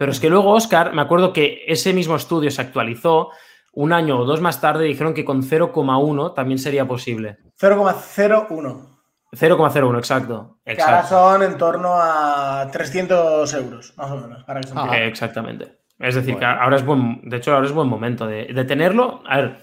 [0.00, 3.32] Pero es que luego, Oscar, me acuerdo que ese mismo estudio se actualizó
[3.74, 7.36] un año o dos más tarde, dijeron que con 0,1 también sería posible.
[7.60, 8.86] 0,01.
[9.30, 10.56] 0,01, exacto.
[10.64, 14.42] Que ahora son en torno a 300 euros, más o menos.
[14.44, 15.80] Para que exactamente.
[15.98, 19.22] Es decir, que ahora es buen, de hecho, ahora es buen momento de, tenerlo.
[19.28, 19.58] A ver,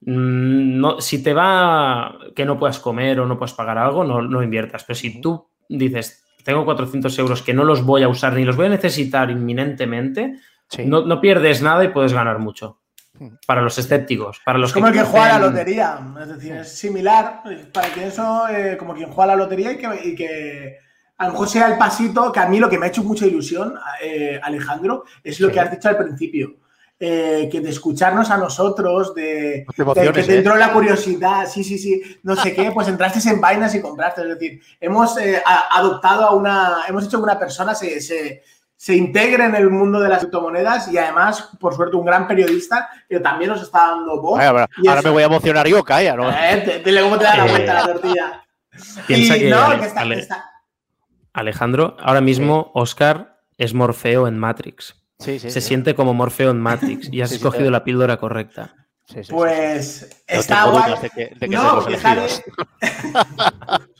[0.00, 4.22] mm, no, si te va que no puedas comer o no puedas pagar algo, no,
[4.22, 4.84] no inviertas.
[4.84, 8.56] Pero si tú dices, tengo 400 euros que no los voy a usar ni los
[8.56, 10.38] voy a necesitar inminentemente,
[10.84, 12.78] no, pierdes nada y puedes ganar mucho.
[13.18, 13.36] Hmm.
[13.46, 16.52] Para los escépticos, para los es como el que juega a la lotería, es decir,
[16.52, 20.78] es similar, para que eso, eh, como quien juega a la lotería y que,
[21.18, 23.26] a lo mejor sea el pasito, que a mí lo que me ha hecho mucha
[23.26, 26.61] ilusión, eh, Alejandro, es lo que has dicho al principio
[27.04, 32.00] eh, que de escucharnos a nosotros, de, que te entró la curiosidad, sí, sí, sí,
[32.22, 34.22] no sé qué, pues entraste en vainas y compraste.
[34.22, 39.46] Es decir, hemos eh, adoptado a una, hemos hecho que una persona se, se, integre
[39.46, 43.50] en el mundo de las criptomonedas y además, por suerte, un gran periodista que también
[43.50, 44.40] nos está dando voz.
[44.40, 44.68] ahora,
[45.02, 46.30] me voy a emocionar yo, calla, ¿no?
[46.30, 48.44] Eh, dile cómo te da la vuelta la tortilla.
[49.08, 49.52] Piensa que,
[51.32, 57.22] Alejandro, ahora mismo Oscar es Morfeo en Matrix se siente como Morfeo en Matrix y
[57.22, 58.74] has escogido la píldora correcta.
[59.28, 60.94] pues está guay.
[61.48, 61.86] no,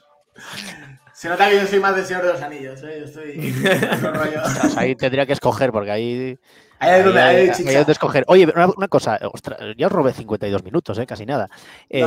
[1.22, 2.96] Se nota que yo soy más de Señor de los Anillos, ¿eh?
[2.98, 3.36] Yo estoy.
[4.76, 6.36] ahí tendría que escoger, porque ahí.
[6.80, 7.48] Ahí hay donde hay,
[7.86, 8.24] escoger.
[8.26, 11.06] Oye, una, cosa, ostras, ya os robé 52 minutos, ¿eh?
[11.06, 11.48] casi nada.
[11.88, 12.02] Eh,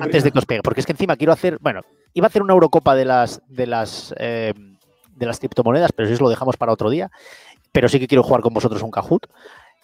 [0.00, 1.58] antes de que os pegue, porque es que encima quiero hacer.
[1.60, 1.82] Bueno,
[2.14, 3.42] iba a hacer una Eurocopa de las.
[3.46, 4.54] De las eh,
[5.16, 7.10] de las criptomonedas, pero si eso lo dejamos para otro día.
[7.76, 9.26] Pero sí que quiero jugar con vosotros un Kahoot.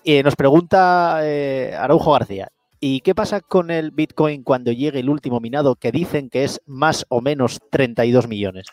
[0.03, 2.49] Y nos pregunta eh, Araujo García,
[2.80, 6.62] ¿y qué pasa con el Bitcoin cuando llegue el último minado que dicen que es
[6.64, 8.68] más o menos 32 millones?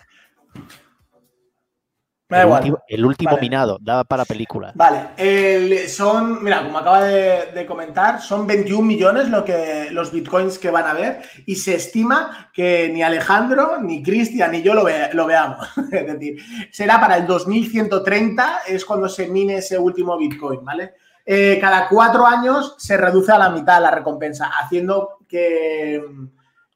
[2.30, 2.60] El, igual.
[2.62, 3.42] último, el último Vale.
[3.42, 4.72] minado, da para película.
[4.76, 10.12] Vale, el- son, mira, como acaba de, de comentar, son 21 millones lo que, los
[10.12, 14.76] bitcoins que van a ver y se estima que ni Alejandro, ni Cristian, ni yo
[14.76, 15.68] lo, ve- lo veamos.
[15.92, 16.38] es decir,
[16.72, 20.94] será para el 2130, es cuando se mine ese último bitcoin, ¿vale?
[21.26, 26.04] Eh, cada cuatro años se reduce a la mitad la recompensa, haciendo que...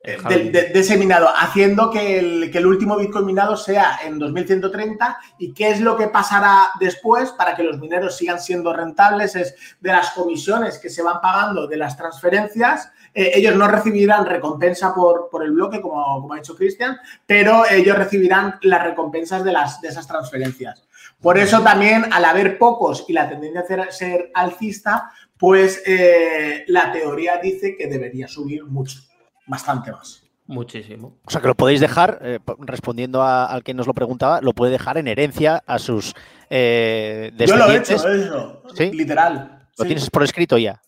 [0.03, 4.19] de, de- de ese minado, haciendo que el, que el último Bitcoin minado sea en
[4.19, 9.35] 2130 y qué es lo que pasará después para que los mineros sigan siendo rentables
[9.37, 12.91] es de las comisiones que se van pagando de las transferencias.
[13.13, 17.63] eh, ellos no recibirán recompensa por, por el bloque, como, como ha dicho Cristian, pero
[17.69, 20.83] ellos recibirán las recompensas de, las, de esas transferencias.
[21.21, 26.63] Por eso también, al haber pocos y la tendencia a ser, ser alcista, pues eh,
[26.67, 28.99] la teoría dice que debería subir mucho,
[29.47, 30.23] bastante más.
[30.45, 31.17] Muchísimo.
[31.25, 34.53] O sea que lo podéis dejar, eh, respondiendo a- al que nos lo preguntaba, lo
[34.53, 36.13] puede dejar en herencia a sus
[36.49, 38.91] eh, Yo lo he hecho, eso, ¿Sí?
[38.91, 39.65] literal.
[39.77, 39.87] Lo sí.
[39.87, 40.81] tienes por escrito ya.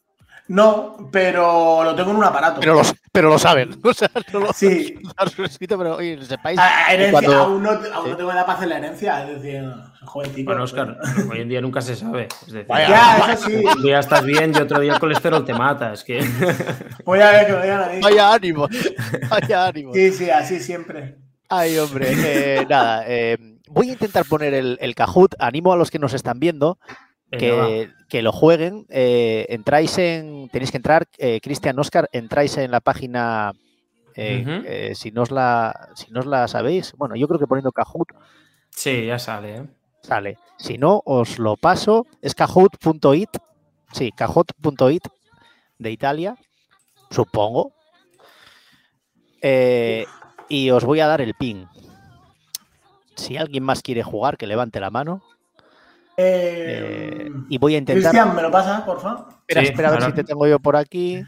[0.47, 2.59] No, pero lo tengo en un aparato.
[2.59, 2.81] Pero lo,
[3.11, 3.79] pero lo saben.
[3.83, 4.95] O sea, no lo Sí.
[5.01, 6.59] lo has escrito, pero oye, sepáis.
[6.59, 8.09] A- herencia, cuando- aún, no, aún Sí.
[8.11, 9.63] no tengo edad para hacer la herencia, es decir,
[10.03, 10.45] jovencito.
[10.45, 10.97] Bueno, Oscar,
[11.31, 12.27] hoy en día nunca se sabe.
[12.45, 12.89] Es decir, Vaya.
[12.89, 13.55] Ya, eso sí.
[13.75, 15.93] un día estás bien y otro día el colesterol te mata.
[15.93, 16.19] Es que.
[17.05, 18.67] Voy a ver que me vayan a Vaya ánimo.
[19.29, 19.93] Vaya ánimo.
[19.93, 21.17] Sí, sí, así siempre.
[21.49, 22.07] Ay, hombre.
[22.11, 23.03] eh, nada.
[23.07, 23.37] eh,
[23.67, 25.35] voy a intentar poner el, el Kahoot.
[25.39, 26.77] Animo a los que nos están viendo.
[27.37, 28.85] Que, que lo jueguen.
[28.89, 30.49] eh, entráis en.
[30.49, 33.53] Tenéis que entrar, eh, Cristian Oscar, entráis en la página.
[34.15, 37.47] eh, eh, si, no os la, si no os la sabéis, bueno, yo creo que
[37.47, 38.09] poniendo Kahoot
[38.69, 39.57] Sí, ya sale.
[39.57, 39.63] ¿eh?
[40.01, 40.37] sale.
[40.57, 42.05] Si no, os lo paso.
[42.21, 43.29] Es kahoot.it.
[43.91, 45.03] Sí, kahoot.it
[45.79, 46.35] de Italia,
[47.09, 47.71] supongo.
[49.41, 50.05] Eh,
[50.49, 51.67] y os voy a dar el pin.
[53.15, 55.21] Si alguien más quiere jugar, que levante la mano.
[56.17, 58.11] Eh, Eh, y voy a intentar.
[58.11, 59.27] Cristian, ¿me lo pasa, por favor?
[59.41, 61.23] Espera, Sí, espera a ver si te tengo yo por aquí.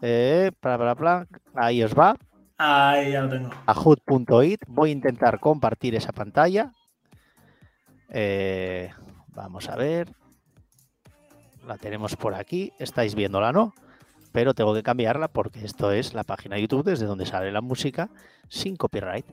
[0.00, 1.26] Eh, bla, bla, bla.
[1.54, 2.16] Ahí os va.
[2.58, 3.50] Ahí ya lo tengo.
[3.66, 4.62] Kahoot.it.
[4.68, 6.72] Voy a intentar compartir esa pantalla.
[8.10, 8.90] Eh,
[9.28, 10.12] vamos a ver.
[11.66, 12.72] La tenemos por aquí.
[12.78, 13.72] Estáis viéndola, ¿no?
[14.32, 17.60] Pero tengo que cambiarla porque esto es la página de YouTube desde donde sale la
[17.60, 18.08] música
[18.48, 19.26] sin copyright.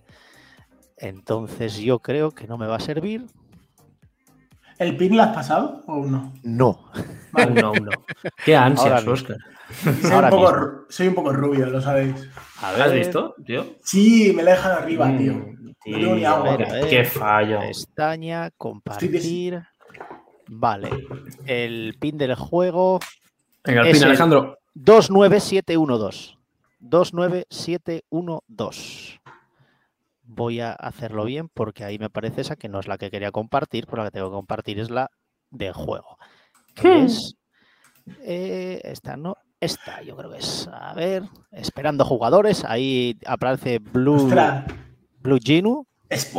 [0.98, 3.26] Entonces yo creo que no me va a servir.
[4.80, 6.34] ¿El pin lo has pasado o no?
[6.44, 6.90] No.
[7.34, 7.92] Aún no, aún no.
[8.46, 9.06] Qué ansias.
[9.06, 9.38] Oscar.
[9.84, 10.52] Soy un, poco, mismo.
[10.52, 12.16] ru- soy un poco rubio, lo sabéis.
[12.62, 13.66] A ¿Lo has visto, tío?
[13.84, 15.34] Sí, me la dejan arriba, tío.
[15.34, 16.58] Mm, No tengo ni tío, agua.
[16.58, 16.88] Ver.
[16.90, 17.60] Qué fallo.
[17.60, 19.62] Pestaña, compartir.
[20.48, 20.90] Vale.
[21.46, 23.00] El pin del juego
[23.64, 24.58] Venga, el- Alejandro.
[24.74, 26.36] 29712.
[26.80, 29.19] 29712.
[30.32, 33.32] Voy a hacerlo bien porque ahí me parece esa que no es la que quería
[33.32, 35.10] compartir, pero la que tengo que compartir es la
[35.50, 36.18] del juego.
[36.76, 37.06] que Hmm.
[37.06, 37.36] es,
[38.22, 40.70] eh, esta no, esta yo creo que es.
[40.72, 42.64] A ver, esperando jugadores.
[42.64, 44.66] Ahí aparece Blue, Ostras.
[45.20, 46.32] Blue Genu, Es,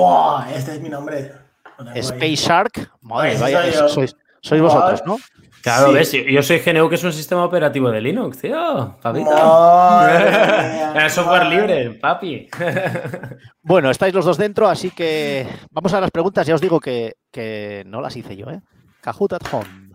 [0.55, 1.33] este es mi nombre.
[1.77, 1.99] Tengo ahí.
[1.99, 2.93] Space Shark.
[3.01, 4.09] Madre, vaya, soy
[4.41, 5.19] sois, vosotros, ¿no?
[5.63, 5.95] Claro, Sí.
[5.95, 8.99] ves, yo- yo soy GNU, que es un sistema operativo de Linux, tío.
[9.13, 11.57] Mía, software madre.
[11.57, 12.49] libre, papi.
[13.63, 16.47] Bueno, estáis los dos dentro, así que vamos a las preguntas.
[16.47, 18.61] Ya os digo que, que no las hice yo, ¿eh?
[19.03, 19.91] Kahoot at Home.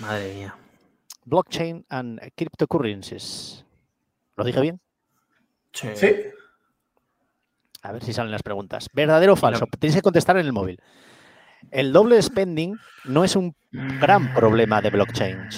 [0.00, 0.56] Madre mía.
[1.24, 3.64] Blockchain and Cryptocurrencies.
[4.36, 4.80] ¿Lo dije bien?
[5.72, 5.88] Sí.
[5.94, 6.14] Sí.
[7.82, 8.88] A ver si salen las preguntas.
[8.92, 9.66] ¿Verdadero o falso?
[9.78, 10.80] Tenéis que contestar en el móvil.
[11.70, 15.48] El doble spending no es un gran problema de blockchain.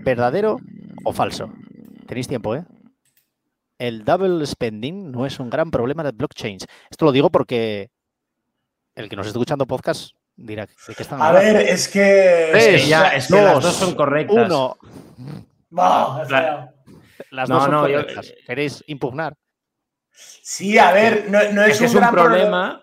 [0.00, 0.58] ¿Verdadero
[1.04, 1.52] o falso?
[2.06, 2.64] Tenéis tiempo, ¿eh?
[3.78, 6.58] El double spending no es un gran problema de blockchain.
[6.90, 7.90] Esto lo digo porque
[8.94, 11.52] el que nos esté escuchando podcast dirá ¿de qué están A hablando?
[11.58, 12.48] ver, es que.
[12.52, 14.46] Tres, Es que ya, es que las dos, dos son correctas.
[14.46, 14.76] Uno.
[14.82, 16.72] He La-.
[17.30, 18.32] Las No, dos son no, yo- correctas.
[18.46, 19.34] ¿Queréis impugnar?
[20.12, 22.82] Sí, a ver, no, no es, Es que es un un gran problema.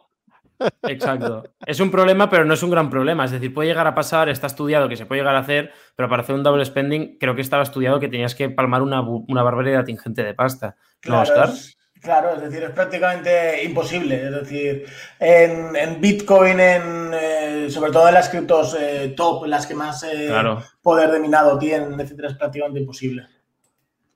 [0.84, 1.44] Exacto.
[1.66, 3.26] Es un problema, pero no es un gran problema.
[3.26, 6.10] Es decir, puede llegar a pasar, está estudiado que se puede llegar a hacer, pero
[6.10, 9.44] para hacer un double spending, creo que estaba estudiado que tenías que palmar una, una
[9.44, 10.76] barbaridad ingente de pasta.
[11.06, 11.50] ¿No, Claro, Oscar?
[11.50, 14.26] es, claro, es decir, es prácticamente imposible.
[14.26, 14.86] Es decir,
[15.20, 20.04] en, en Bitcoin, en, eh, sobre todo en las criptos eh, top, las que más
[20.04, 20.62] eh, Claro.
[20.82, 23.28] poder de minado tienen, etcétera, es prácticamente imposible.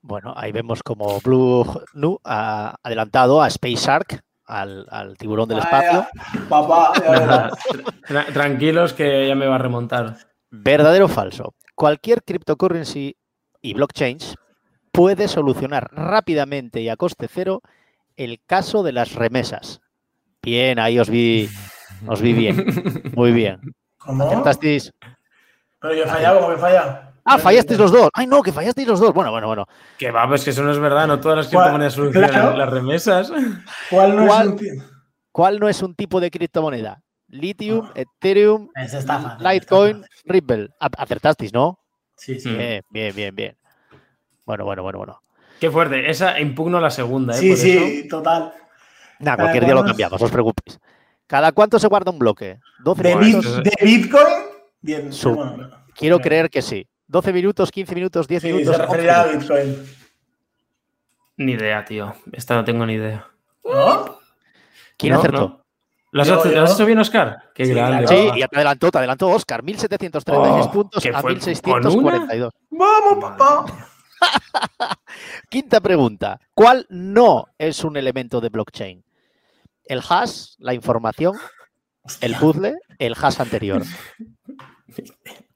[0.02, 5.60] Bueno, ahí vemos como Blue Nu ha adelantado a Space Shark al, al tiburón del
[5.60, 6.08] espacio.
[6.50, 7.52] Papá, ya verás.
[8.08, 10.18] Tra- tranquilos que ya me va a remontar.
[10.50, 11.54] ¿Verdadero o falso?
[11.76, 13.16] Cualquier cryptocurrency
[13.62, 14.36] y blockchains
[14.92, 17.62] puede solucionar rápidamente y a coste cero
[18.16, 19.82] el caso de las remesas.
[20.42, 21.50] Bien, ahí os vi,
[22.08, 22.66] os vi bien.
[23.16, 23.60] Muy bien.
[23.98, 24.24] ¿Cómo?
[24.24, 24.94] Acertasteis.
[25.80, 27.00] Pero yo he fallado, ¿cómo he fallado?
[27.28, 28.10] Ah, fallasteis los dos.
[28.14, 29.14] Ay, no, que fallasteis los dos.
[29.14, 29.66] Bueno, bueno, bueno.
[29.98, 32.58] Que va, pues que eso no es verdad, no todas las criptomonedas solucionan Claro.
[32.58, 33.32] las remesas.
[33.90, 34.42] ¿Cuál no ¿Cuál?
[34.42, 34.72] es un tío?
[35.32, 37.02] ¿Cuál no es un tipo de criptomoneda?
[37.30, 40.06] Lithium, Ethereum, está fácil, Litecoin.
[40.26, 40.70] Ripple.
[40.80, 41.80] Acertasteis, ¿no?
[42.16, 42.50] Sí, sí.
[42.50, 42.58] Mm.
[42.58, 43.58] Bien, bien, bien, bien.
[44.46, 45.22] Bueno, bueno, bueno, bueno.
[45.60, 47.38] Qué fuerte, esa impugno la segunda, ¿eh?
[47.40, 48.54] Sí, Por eso- sí, total.
[49.20, 50.80] Nada, cualquier día lo cambiamos, no os preocupéis.
[51.28, 52.60] ¿Cada cuánto se guarda un bloque?
[52.84, 54.26] 12 ¿De, bit- de Bitcoin?
[54.82, 55.12] Bien.
[55.12, 56.88] Su- bueno, Quiero creer que sí.
[57.08, 58.76] 12 minutos, 15 minutos, 10 Sí, minutos.
[58.76, 59.26] se 11 referirá a.
[59.28, 59.86] Bitcoin.
[61.38, 62.14] Ni idea, tío.
[62.32, 63.28] Esta no tengo ni idea.
[63.64, 64.20] ¿No?
[64.98, 65.40] ¿Quién No, acertó?
[65.40, 65.64] no.
[66.12, 66.56] ¿Lo has, Yo, hecho, yo.
[66.56, 67.52] ¿lo has hecho bien, Oscar?
[67.54, 68.08] Qué Sí, grande.
[68.08, 69.62] Sí, y te adelantó, te adelantó Oscar.
[69.62, 71.32] 1736 Oh, puntos ¿qué a fue?
[71.32, 72.54] 1642.
[72.72, 73.66] Vamos, papá.
[75.50, 76.40] Quinta pregunta.
[76.54, 79.04] ¿Cuál no es un elemento de blockchain?
[79.84, 81.38] ¿El hash, la información,
[82.22, 83.84] el puzzle, el hash anterior?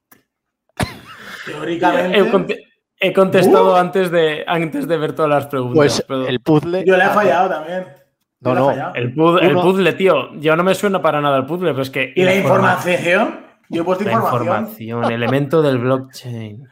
[1.45, 2.17] Teóricamente.
[2.19, 2.63] He, conte-
[2.99, 5.75] he contestado antes, de, antes de ver todas las preguntas.
[5.75, 6.83] Pues pero- el puzzle.
[6.85, 7.87] Yo le he fallado también.
[8.41, 8.65] No, no.
[8.67, 8.95] fallado.
[8.95, 10.33] El, puz- el Uno- puzzle, tío.
[10.39, 12.11] Yo no me suena para nada el puzzle, pero es que.
[12.15, 13.45] ¿Y la informa- información?
[13.69, 14.47] Yo he puesto La información.
[14.47, 16.63] información, elemento del blockchain.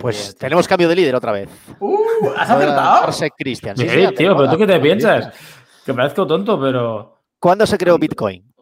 [0.00, 1.48] Pues tenemos cambio de líder otra vez.
[1.80, 1.98] Uh,
[2.38, 3.00] ¿Has acertado?
[3.02, 3.76] Parsec Christian.
[3.76, 5.34] Sí, Sí, sí, tío, pero tú qué te piensas?
[5.84, 7.20] Que parezco tonto, pero.
[7.38, 8.53] ¿Cuándo se creó Bitcoin?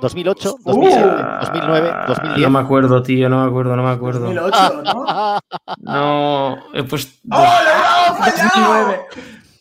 [0.00, 2.42] ¿2008, 2007, Uh, 2009, Ah, 2010?
[2.42, 4.20] No me acuerdo, tío, no me acuerdo, no me acuerdo.
[4.20, 5.38] 2008, ¿no?
[5.78, 7.12] No, he puesto.
[7.30, 8.50] ¡Oh, le he dado, fallado!
[8.54, 9.00] 2009.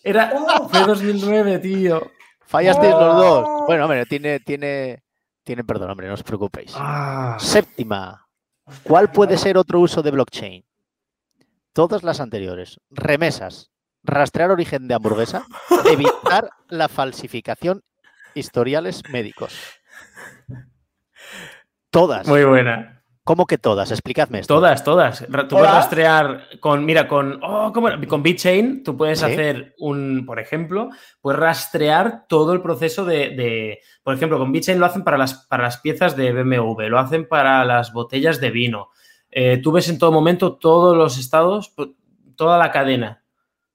[0.04, 0.34] Era,
[0.70, 2.12] fue 2009, tío.
[2.46, 3.46] Fallasteis los dos.
[3.48, 3.66] Oh.
[3.66, 5.04] Bueno, hombre, tiene, tiene,
[5.44, 6.74] tiene perdón, hombre, no os preocupéis.
[6.76, 8.28] Ah, Séptima.
[8.84, 10.64] ¿Cuál puede ser otro uso de blockchain?
[11.74, 12.80] Todas las anteriores.
[12.90, 13.72] Remesas.
[14.04, 15.44] Rastrear origen de hamburguesa.
[15.86, 17.82] Evitar la falsificación.
[18.36, 19.54] Historiales médicos.
[22.00, 22.28] Todas.
[22.28, 22.92] muy buena.
[23.24, 23.90] ¿Cómo que todas?
[23.90, 24.54] Explicadme esto.
[24.54, 25.26] Todas, todas.
[25.26, 28.00] Tú puedes rastrear con, mira, con, oh, ¿cómo era?
[28.06, 29.26] con BitChain, tú puedes Sí.
[29.26, 30.90] hacer un, por ejemplo,
[31.22, 35.48] puedes rastrear todo el proceso de, de- por ejemplo, con BitChain lo hacen para las,
[35.48, 38.90] para las piezas de BMW, lo hacen para las botellas de vino.
[39.32, 41.74] Eh, tú ves en todo momento todos los estados,
[42.36, 43.24] toda la cadena,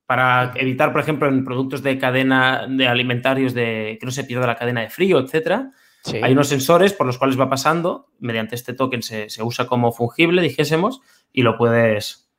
[0.07, 4.47] para evitar, por ejemplo, en productos de cadena de alimentarios de que no se pierda
[4.47, 5.73] la cadena de frío, etcétera.
[6.03, 6.19] Sí.
[6.23, 9.93] Hay unos sensores por los cuales va pasando, mediante este token se, se usa como
[9.93, 11.01] fungible, dijésemos,
[11.33, 12.31] y lo puedes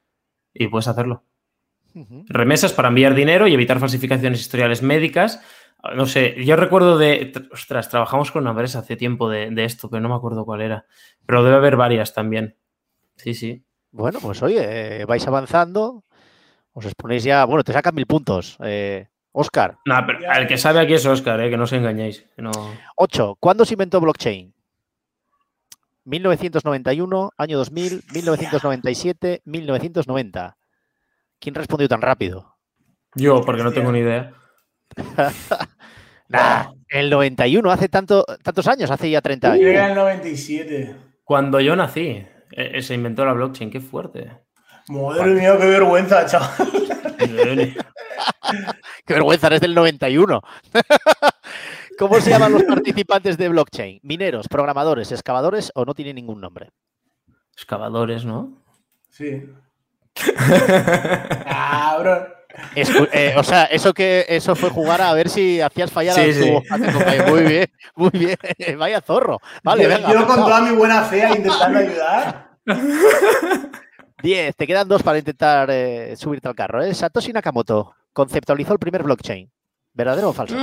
[0.53, 1.23] y puedes hacerlo.
[2.27, 5.41] Remesas para enviar dinero y evitar falsificaciones historiales médicas.
[5.95, 7.33] No sé, yo recuerdo de.
[7.33, 10.45] tr- Ostras, trabajamos con una empresa hace tiempo de, de esto, pero no me acuerdo
[10.45, 10.85] cuál era.
[11.25, 12.55] Pero debe haber varias también.
[13.17, 13.65] Sí, sí.
[13.91, 16.05] Bueno, pues oye, eh, vais avanzando.
[16.71, 17.43] Os exponéis ya.
[17.43, 18.57] Bueno, te sacan mil puntos.
[18.63, 22.25] Eh, Oscar, No, pero el que sabe aquí es Oscar, eh, que no os engañéis.
[22.37, 22.51] No...
[22.97, 23.37] 8.
[23.39, 24.53] ¿Cuándo se inventó blockchain?
[26.03, 30.57] 1991, año 2000, 1997, 1990.
[31.39, 32.55] ¿Quién respondió tan rápido?
[33.15, 34.33] Yo, porque no tengo ni idea.
[36.31, 39.65] Nah, el 91, hace tanto, tantos años, hace ya 30 años.
[39.65, 40.95] Llega el 97.
[41.25, 43.69] Cuando yo nací, eh, eh, se inventó la blockchain.
[43.69, 44.31] Qué fuerte.
[44.87, 46.69] Madre mía, qué vergüenza, chaval.
[49.05, 50.41] Qué vergüenza, eres del 91.
[51.99, 53.99] ¿Cómo se llaman los participantes de blockchain?
[54.03, 56.71] ¿Mineros, programadores, excavadores o no tiene ningún nombre?
[57.53, 58.53] Excavadores, ¿no?
[59.09, 59.43] Sí.
[61.45, 62.27] Cabrón.
[62.75, 66.21] Escu- eh, o sea, eso que eso fue jugar a ver si hacías fallar Sí,
[66.21, 66.53] a, tu, sí.
[66.69, 67.27] a tu compañero.
[67.27, 68.37] Muy bien, muy bien.
[68.77, 69.39] Vaya zorro.
[69.63, 70.11] Vale, yo, venga.
[70.11, 72.49] yo con toda mi buena fe ahí intentando ayudar.
[74.21, 74.55] 10.
[74.55, 76.81] Te quedan dos para intentar eh, subirte al carro.
[76.83, 76.93] ¿eh?
[76.93, 79.49] Satoshi Nakamoto conceptualizó el primer blockchain.
[79.93, 80.55] ¿Verdadero o falso?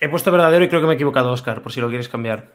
[0.00, 2.52] He puesto verdadero y creo que me he equivocado, Oscar, por si lo quieres cambiar.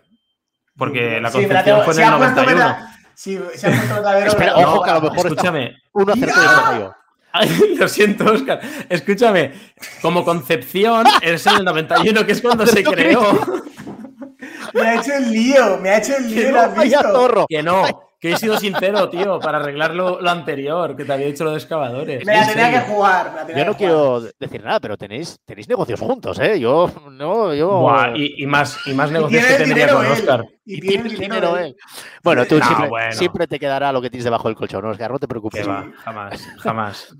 [0.78, 2.57] Porque la Sí, la concepción tengo- fue en el ha puesto 91.
[2.66, 4.28] verdad- Sí, se ha puesto verdadero.
[4.28, 5.76] Espera, ojo, que a lo mejor está- Escúchame.
[5.93, 6.95] Uno acertó y otro
[7.80, 8.60] lo siento, Oscar.
[8.89, 9.53] Escúchame.
[10.01, 13.22] Como concepción, es en el 91, que es cuando se creó.
[14.74, 16.41] Me ha hecho el lío, me ha hecho el lío.
[16.45, 17.12] Que ¿lo no, vaya visto?
[17.14, 17.45] zorro.
[17.49, 17.84] Que no,
[18.20, 21.51] que he sido sincero, tío, para arreglar lo, lo anterior, que te había dicho lo
[21.51, 22.26] de excavadores.
[22.26, 23.30] Me la En tenía que jugar.
[23.32, 24.20] me la tenía Yo no que jugar.
[24.22, 26.59] quiero decir nada, pero tenéis, tenéis negocios juntos, ¿eh?
[26.59, 27.80] Yo, no, yo.
[27.80, 30.11] Buah, y, y más, y más negocios que tendría con él.
[30.11, 30.45] Oscar.
[30.65, 31.65] Y Y tiene tiene el el dinero él.
[31.67, 31.76] él.
[32.24, 33.11] Bueno, tú No, siempre, bueno.
[33.13, 35.67] siempre te quedará lo que tienes debajo del colchón, Oscar, no te preocupes.
[35.67, 37.15] Va, jamás, jamás.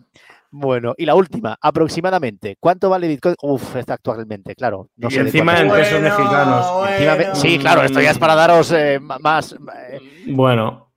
[0.52, 3.36] Bueno, y la última, aproximadamente, ¿cuánto vale Bitcoin?
[3.44, 4.90] Uf, está actualmente, claro.
[4.98, 6.90] No y sé encima en pesos mexicanos.
[6.90, 9.54] Encima, sí, claro, esto ya es para daros eh, más.
[9.54, 10.89] Eh, bueno.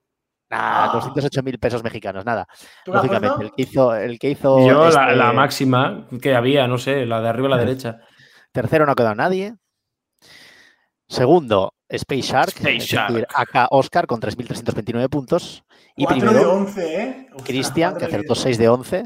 [0.53, 2.47] Nada, 208 mil pesos mexicanos, nada.
[2.85, 3.95] Lógicamente, el que hizo.
[3.95, 7.51] El que hizo Yo, la, este máxima que había, no sé, la de arriba a
[7.51, 7.99] la derecha.
[8.51, 9.55] Tercero, no ha quedado nadie.
[11.07, 15.63] Segundo, Space Shark, Decir, acá Oscar con 3.329 puntos.
[15.95, 17.27] Y primero, de 11, ¿eh?
[17.43, 19.03] Cristian, que acertó 6 de 11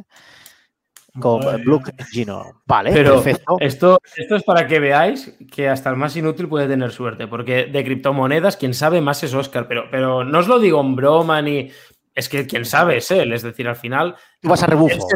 [1.20, 2.62] con Blue Gino.
[2.66, 3.24] Vale, Pero
[3.60, 7.66] Esto, esto es para que veáis que hasta el más inútil puede tener suerte, porque
[7.66, 11.42] de criptomonedas quien sabe más es Oscar, pero, pero no os lo digo en broma
[11.42, 11.70] ni...
[12.14, 14.16] Es que quien sabe es él, es decir, al final...
[14.42, 15.08] Tú vas a rebufo.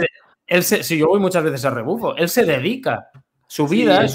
[0.45, 3.09] Él si yo voy muchas veces a rebufo, él se dedica
[3.51, 4.05] su vida,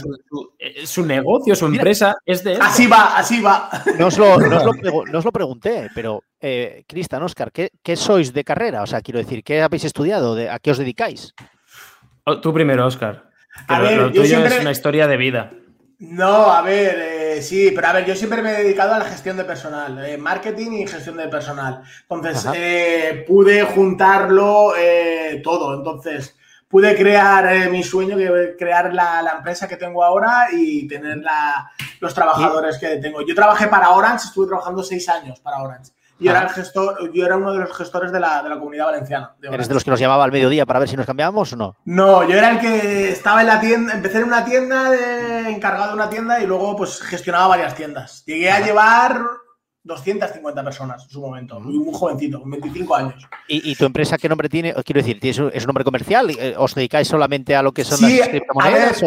[0.58, 2.58] eh, su, negocio, su empresa es de él.
[2.62, 3.68] Así va, así va.
[3.98, 4.38] No os lo,
[5.04, 8.82] lo, pregunté, pero eh, Cristian, Oscar, ¿qué, sois de carrera?
[8.82, 10.38] O sea, quiero decir, ¿qué habéis estudiado?
[10.50, 11.34] ¿A qué os dedicáis?
[12.42, 13.30] Tú primero, Oscar.
[13.68, 15.52] A ver, lo tuyo es una historia de vida.
[15.98, 19.04] No, a ver, eh, sí, pero a ver, yo siempre me he dedicado a la
[19.06, 21.82] gestión de personal, eh, marketing y gestión de personal.
[22.02, 24.72] Entonces, eh, pude juntarlo
[25.42, 25.74] todo.
[25.74, 26.36] Entonces,
[26.68, 28.16] pude crear mi sueño,
[28.58, 31.22] crear la, empresa que tengo ahora y tener
[32.00, 33.22] los trabajadores que tengo.
[33.22, 35.92] Yo trabajé para Orange, estuve trabajando seis años para Orange.
[36.18, 38.86] Yo era, el gestor, yo era uno de los gestores de la, de la comunidad
[38.86, 39.34] valenciana.
[39.42, 41.76] ¿Eres de los que nos llamaba al mediodía para ver si nos cambiábamos o no?
[41.84, 45.88] No, yo era el que estaba en la tienda, empecé en una tienda, de, encargado
[45.88, 48.24] de una tienda y luego pues gestionaba varias tiendas.
[48.24, 49.20] Llegué a llevar
[49.86, 53.28] 250 personas en su momento, muy, muy jovencito, con 25 años.
[53.48, 54.74] ¿Y, tu empresa qué nombre tiene?
[54.84, 56.30] Quiero decir, ¿es un, nombre comercial?
[56.30, 59.02] Eh, ¿Os dedicáis solamente a lo que son las criptomonedas?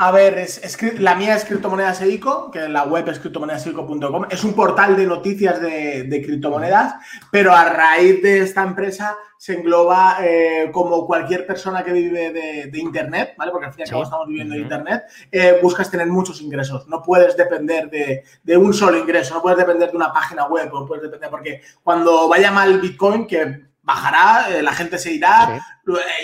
[0.00, 4.26] A ver, es, la mía es Criptomonedas Eico, que la web es criptomonedaseico.com.
[4.30, 6.94] Es un portal de noticias de, de criptomonedas,
[7.30, 12.78] pero a raíz de esta empresa se engloba eh, como cualquier persona que vive de,
[12.78, 13.50] Internet, ¿vale?
[13.50, 16.86] Porque al fin y al cabo estamos viviendo de Internet, eh, buscas tener muchos ingresos.
[16.88, 20.84] No puedes depender de, un solo ingreso, no puedes depender de una página web, no
[20.84, 25.58] puedes depender, porque cuando vaya mal Bitcoin, que bajará, eh, la gente se irá,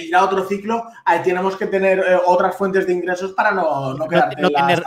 [0.02, 4.42] irá otro ciclo, ahí tenemos que tener otras fuentes de ingresos para no, no quedarte
[4.42, 4.84] no, tener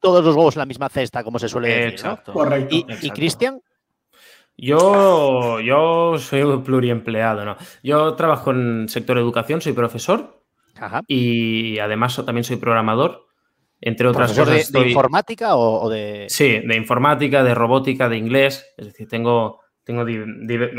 [0.00, 1.90] todos los huevos en la misma cesta, como se suele decir.
[1.90, 2.32] Exacto.
[2.32, 2.74] Correcto.
[2.74, 3.62] ¿Y, Cristian?
[4.62, 7.56] Yo, yo soy pluriempleado, ¿no?
[7.82, 10.40] Yo trabajo en sector educación, soy profesor
[11.08, 13.26] y además también soy programador.
[13.80, 14.70] Entre otras cosas.
[14.70, 16.26] De, informática o, de.?
[16.28, 18.64] Sí, de informática, de robótica, de inglés.
[18.76, 20.06] Es decir, tengo, tengo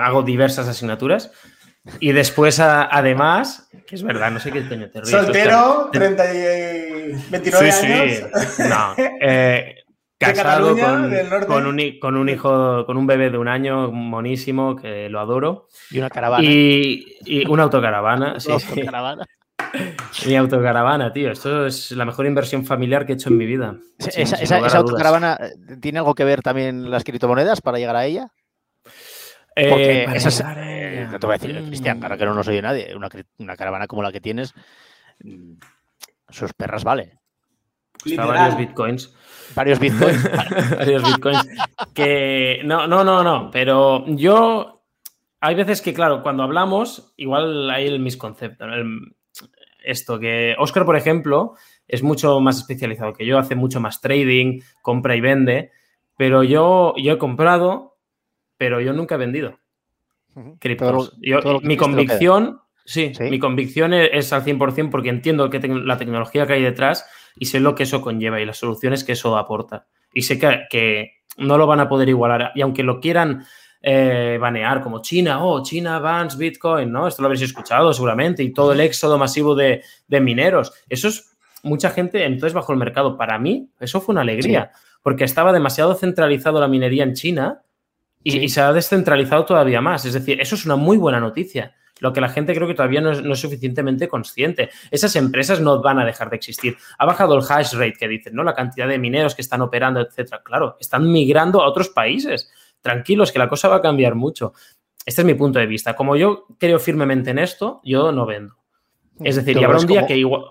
[0.02, 1.34] hago diversas asignaturas.
[2.00, 5.10] Y después, además, que es verdad, no sé qué coño te ríes.
[5.10, 6.24] Soltero, 30
[7.30, 8.32] 29 sí, años.
[8.48, 8.96] Sí, no.
[9.20, 9.83] Eh,
[10.24, 10.76] Casado
[11.48, 11.80] con, un,
[12.30, 15.68] hijo, con un bebé de un año monísimo, que lo adoro.
[15.92, 16.44] Y una caravana.
[16.44, 18.40] Y, una autocaravana.
[18.40, 19.26] sí, autocaravana.
[20.28, 21.32] Mi autocaravana, tío.
[21.32, 23.78] Esto es la mejor inversión familiar que he hecho en mi vida.
[23.98, 28.32] esa, autocaravana eh, tiene algo que ver también las criptomonedas para llegar a ella?
[29.56, 32.96] Eh, Porque eh, no te voy a decir, Cristian, claro que no nos oye nadie.
[32.96, 34.54] Una, caravana como la que tienes,
[35.24, 35.54] mm,
[36.30, 37.20] sus perras vale.
[38.06, 39.14] Está varios bitcoins.
[39.56, 40.30] Varios bitcoins.
[40.78, 41.48] varios bitcoins.
[41.94, 43.50] Que no, no, no, no.
[43.52, 44.82] Pero yo.
[45.40, 48.66] Hay veces que, claro, cuando hablamos, igual hay el misconcepto.
[49.84, 54.62] esto, que Oscar, por ejemplo, es mucho más especializado que yo, hace mucho más trading,
[54.82, 55.72] compra y vende.
[56.16, 57.98] Pero yo, yo he comprado,
[58.58, 59.60] pero yo nunca he vendido
[60.60, 61.18] criptos.
[61.64, 66.54] mi convicción, sí, mi convicción es, es al 100% porque entiendo que la tecnología que
[66.54, 67.06] hay detrás
[67.36, 69.88] y sé lo que eso conlleva y las soluciones que eso aporta.
[70.14, 72.52] Y sé que, no lo van a poder igualar.
[72.54, 73.44] Y aunque lo quieran
[73.82, 77.08] eh, banear como China, oh, China bans Bitcoin, ¿no?
[77.08, 80.72] Esto lo habréis escuchado seguramente, y todo el éxodo masivo de, mineros.
[80.88, 83.18] Eso es mucha gente entonces bajo el mercado.
[83.18, 84.72] Para mí, eso fue una alegría,
[85.02, 87.64] porque estaba demasiado centralizado la minería en China
[88.24, 90.06] y, se ha descentralizado todavía más.
[90.06, 93.02] Es decir, eso es una muy buena noticia lo que la gente creo que todavía
[93.02, 94.70] no es, suficientemente consciente.
[94.92, 96.78] Esas empresas no van a dejar de existir.
[96.98, 98.44] Ha bajado el hash rate que dicen, ¿no?
[98.44, 100.42] La cantidad de mineros que están operando, etcétera.
[100.44, 102.52] Claro, están migrando a otros países.
[102.82, 104.54] Tranquilos, que la cosa va a cambiar mucho.
[105.06, 105.96] Este es mi punto de vista.
[105.96, 108.56] Como yo creo firmemente en esto, yo no vendo.
[109.20, 110.44] Es decir, y habrá un día que igual.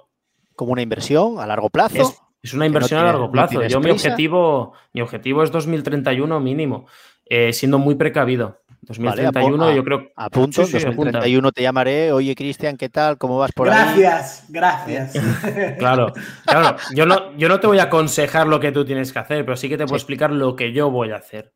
[0.55, 2.15] Como una inversión a largo plazo.
[2.43, 3.63] Es, una inversión a largo plazo.
[3.67, 6.87] yo mi objetivo, mi objetivo es 2031 mínimo,
[7.25, 8.62] eh, siendo muy precavido.
[8.83, 10.13] 2031 yo creo...
[10.17, 13.17] A punto, 2031 te llamaré, oye Cristian, ¿qué tal?
[13.17, 14.01] ¿Cómo vas por ahí?
[14.01, 15.13] Gracias, gracias.
[15.79, 16.13] claro,
[16.45, 19.45] claro, yo no, yo no te voy a aconsejar lo que tú tienes que hacer,
[19.45, 21.53] pero sí que te puedo explicar lo que yo voy a hacer.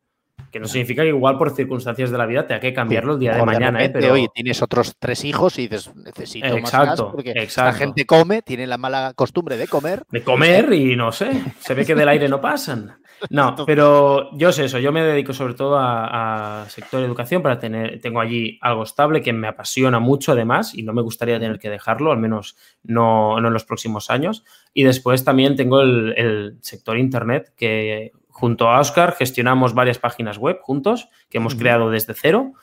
[0.51, 3.35] Que no significa que igual por circunstancias de la vida tenga que cambiarlo el día
[3.35, 3.83] de mañana.
[3.83, 3.89] ¿eh?
[3.89, 4.13] Pero...
[4.13, 8.41] Oye, tienes otros tres hijos y dices, necesito exacto, más gas porque la gente come,
[8.41, 10.03] tiene la mala costumbre de comer.
[10.09, 12.97] De comer y no sé, se ve que del aire no pasan.
[13.29, 17.99] No, pero yo sé eso, yo me dedico sobre todo a, sector educación para tener,
[18.01, 21.69] tengo allí algo estable que me apasiona mucho además y no me gustaría tener que
[21.69, 24.43] dejarlo, al menos no, en los próximos años.
[24.73, 30.59] Y después también tengo el, sector internet que junto a Oscar gestionamos varias páginas web
[30.61, 32.53] juntos que hemos creado desde cero.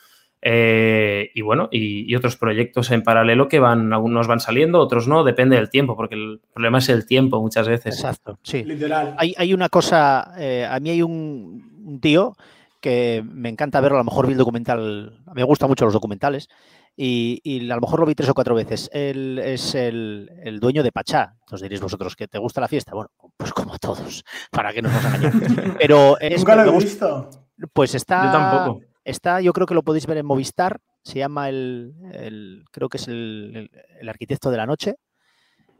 [0.47, 5.25] Eh, y bueno, y, otros proyectos en paralelo que van, algunos van saliendo, otros no,
[5.25, 7.95] depende del tiempo, porque el problema es el tiempo muchas veces.
[7.95, 8.63] Exacto, sí.
[8.63, 9.17] Literal.
[9.17, 12.37] Hay, una cosa, eh, a mí hay un, tío
[12.83, 16.51] que me encanta verlo, a lo mejor vi el documental, me gustan mucho los documentales,
[16.95, 18.91] y, a lo mejor lo vi tres o cuatro veces.
[18.93, 21.37] Él es el, dueño de Pachá.
[21.41, 22.93] Entonces diréis vosotros que te gusta la fiesta.
[22.95, 25.77] Bueno, pues como a todos, para que nos vamos a engañar.
[25.79, 27.31] Pero Nunca lo he visto.
[27.73, 28.27] Pues está.
[28.27, 28.94] Yo tampoco.
[29.05, 33.09] Está, yo creo que lo podéis ver en Movistar, se llama el, creo que es
[33.09, 33.71] el,
[34.09, 34.97] arquitecto de la noche,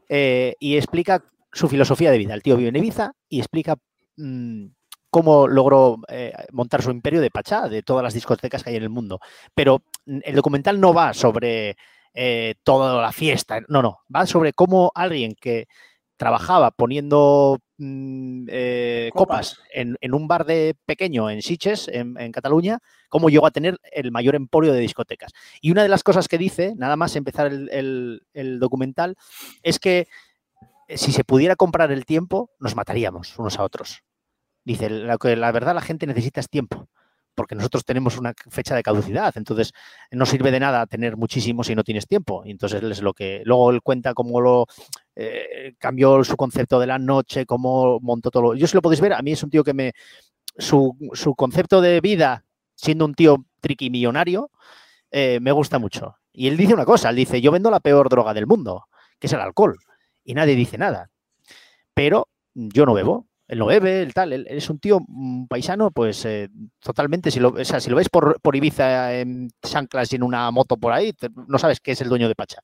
[0.07, 2.33] eh, y explica su filosofía de vida.
[2.33, 3.75] El tío vive en Ibiza y explica
[4.17, 4.65] mm,
[5.09, 8.83] cómo logró eh, montar su imperio de Pachá, de todas las discotecas que hay en
[8.83, 9.19] el mundo.
[9.55, 11.75] Pero mm, el documental no va sobre
[12.13, 15.67] eh, toda la fiesta, no, no, va sobre cómo alguien que
[16.17, 23.29] trabajaba poniendo mm, eh, copas, en, un bar de pequeño en Siches, en, Cataluña, cómo
[23.29, 25.31] llegó a tener el mayor emporio de discotecas.
[25.61, 29.15] Y una de las cosas que dice, nada más empezar el, documental,
[29.63, 30.07] es que
[30.87, 34.03] eh, si se pudiera comprar el tiempo, nos mataríamos unos a otros.
[34.63, 36.87] Dice, la, la verdad la gente necesita es tiempo
[37.35, 39.73] porque nosotros tenemos una fecha de caducidad, entonces
[40.11, 42.43] no sirve de nada tener muchísimo si no tienes tiempo.
[42.45, 44.65] Y entonces es lo que luego él cuenta cómo lo
[45.15, 48.43] eh, cambió su concepto de la noche, cómo montó todo.
[48.43, 49.93] Lo, yo si lo podéis ver, a mí es un tío que me
[50.57, 50.95] su,
[51.35, 54.51] concepto de vida siendo un tío triquimillonario
[55.11, 56.17] eh, me gusta mucho.
[56.31, 58.87] Y él dice una cosa, él dice, yo vendo la peor droga del mundo,
[59.19, 59.77] que es el alcohol,
[60.23, 61.09] y nadie dice nada.
[61.93, 64.99] Pero yo no bebo, él no bebe, el tal, él, es un tío
[65.47, 70.11] paisano, pues eh, totalmente, si lo, o si lo ves por, por Ibiza en chanclas
[70.11, 71.13] y en una moto por ahí,
[71.47, 72.61] no sabes que es el dueño de Pacha.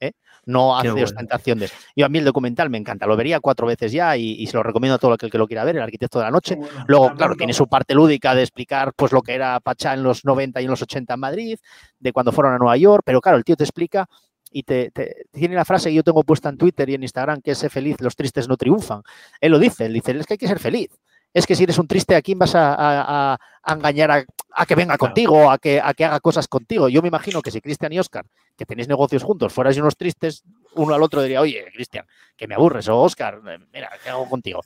[0.00, 0.12] ¿eh?
[0.46, 1.74] No hace ostentación de eso.
[1.96, 4.62] Yo a mí el documental me encanta, lo vería cuatro veces ya y, se lo
[4.62, 6.58] recomiendo a todo aquel que lo quiera ver, el arquitecto de la noche.
[6.86, 10.24] Luego, claro, tiene su parte lúdica de explicar pues lo que era Pacha en los
[10.24, 11.58] 90 y en los 80 en Madrid,
[11.98, 14.06] de cuando fueron a Nueva York, pero claro, el tío te explica
[14.54, 14.92] y te,
[15.32, 17.68] tiene la frase que yo tengo puesta en Twitter y en Instagram, que es sé
[17.68, 19.02] feliz, los tristes no triunfan.
[19.40, 20.90] Él lo dice, él dice, es que hay que ser feliz.
[21.32, 23.36] Es que si eres un triste, ¿a quién vas a,
[23.66, 26.88] engañar a, que venga contigo, a que, a que haga cosas contigo?
[26.88, 28.24] Yo me imagino que si Cristian y Oscar,
[28.56, 30.44] que tenéis negocios juntos, fuerais unos tristes,
[30.76, 34.28] uno al otro diría, oye, Cristian, que me aburres, o Oscar, eh, mira, ¿qué hago
[34.28, 34.60] contigo?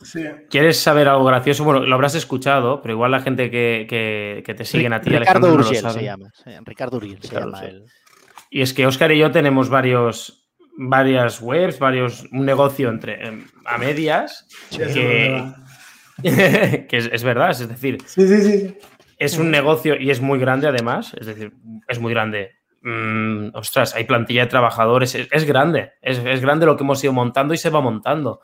[0.50, 1.64] ¿Quieres saber algo gracioso?
[1.64, 5.90] Bueno, lo habrás escuchado, pero igual la gente que, te siguen a ti, Ricardo Urgel
[5.90, 6.30] se llama.
[6.66, 7.86] Ricardo Urgel se llama él.
[8.50, 13.46] Y es que Oscar y yo tenemos varios, varias webs, varios, un negocio entre em,
[13.64, 15.52] a medias que,
[16.90, 17.98] es, verdad, es decir,
[19.18, 21.52] es un negocio y es muy grande además, es decir,
[21.86, 22.56] es muy grande.
[22.82, 27.52] Mm, ostras, hay plantilla de trabajadores, es, grande, es, grande lo que hemos ido montando
[27.52, 28.40] y se va montando,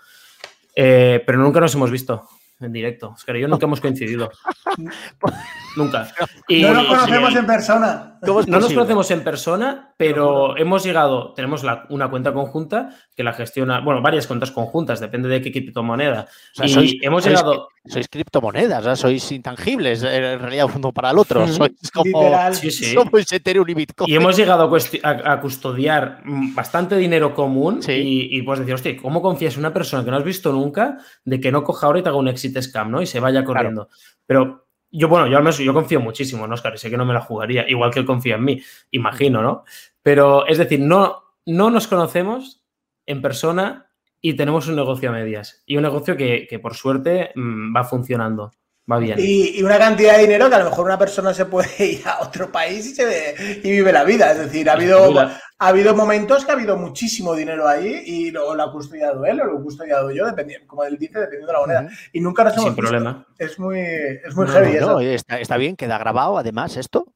[0.75, 2.29] eh, pero nunca nos hemos visto
[2.61, 3.11] en directo.
[3.11, 4.31] Oscar y yo nunca hemos coincidido.
[5.77, 6.09] nunca.
[6.49, 8.14] Y, no nos conocemos en persona.
[8.27, 13.81] No nos conocemos en persona, pero hemos llegado, tenemos una cuenta conjunta que la gestiona,
[13.81, 16.27] bueno, varias cuentas conjuntas, depende de qué criptomoneda.
[16.63, 17.69] y sois, hemos llegado.
[17.87, 21.47] Sois criptomonedas, sois intangibles en realidad uno para el otro.
[21.49, 22.97] Sois como sí, sí.
[23.31, 24.11] Ethereum y Bitcoin.
[24.11, 24.71] Y hemos llegado
[25.03, 30.11] a, custodiar bastante dinero común y, pues decir, hostia, ¿cómo confías en una persona que
[30.11, 32.91] no has visto nunca de que no coja ahora y te haga un exit scam,
[32.91, 33.03] ¿no?
[33.03, 33.89] Y se vaya corriendo.
[34.27, 34.64] Pero
[34.97, 37.15] yo, bueno, yo al menos yo confío muchísimo en Oscar y sé que no me
[37.15, 39.65] la jugaría, igual que él confía en mí, imagino, ¿no?
[40.03, 42.63] Pero es decir, no, no nos conocemos
[43.07, 43.91] en persona
[44.21, 45.63] y tenemos un negocio a medias.
[45.67, 48.53] Y un negocio que, por suerte mm, va funcionando.
[48.91, 49.19] Va bien.
[49.19, 52.21] Y, una cantidad de dinero que a lo mejor una persona se puede ir a
[52.21, 54.33] otro país y, se y vive la vida.
[54.33, 58.55] Es decir, ha habido, ha habido momentos que ha habido muchísimo dinero ahí y lo,
[58.55, 61.53] lo ha custodiado él o lo he custodiado yo, dependiendo, como él dice, dependiendo de
[61.55, 61.89] la moneda.
[62.13, 63.27] Y nunca nos hemos Sin problema.
[63.39, 65.01] Es muy, es muy heavy eso.
[65.01, 67.07] está, bien, queda grabado además esto.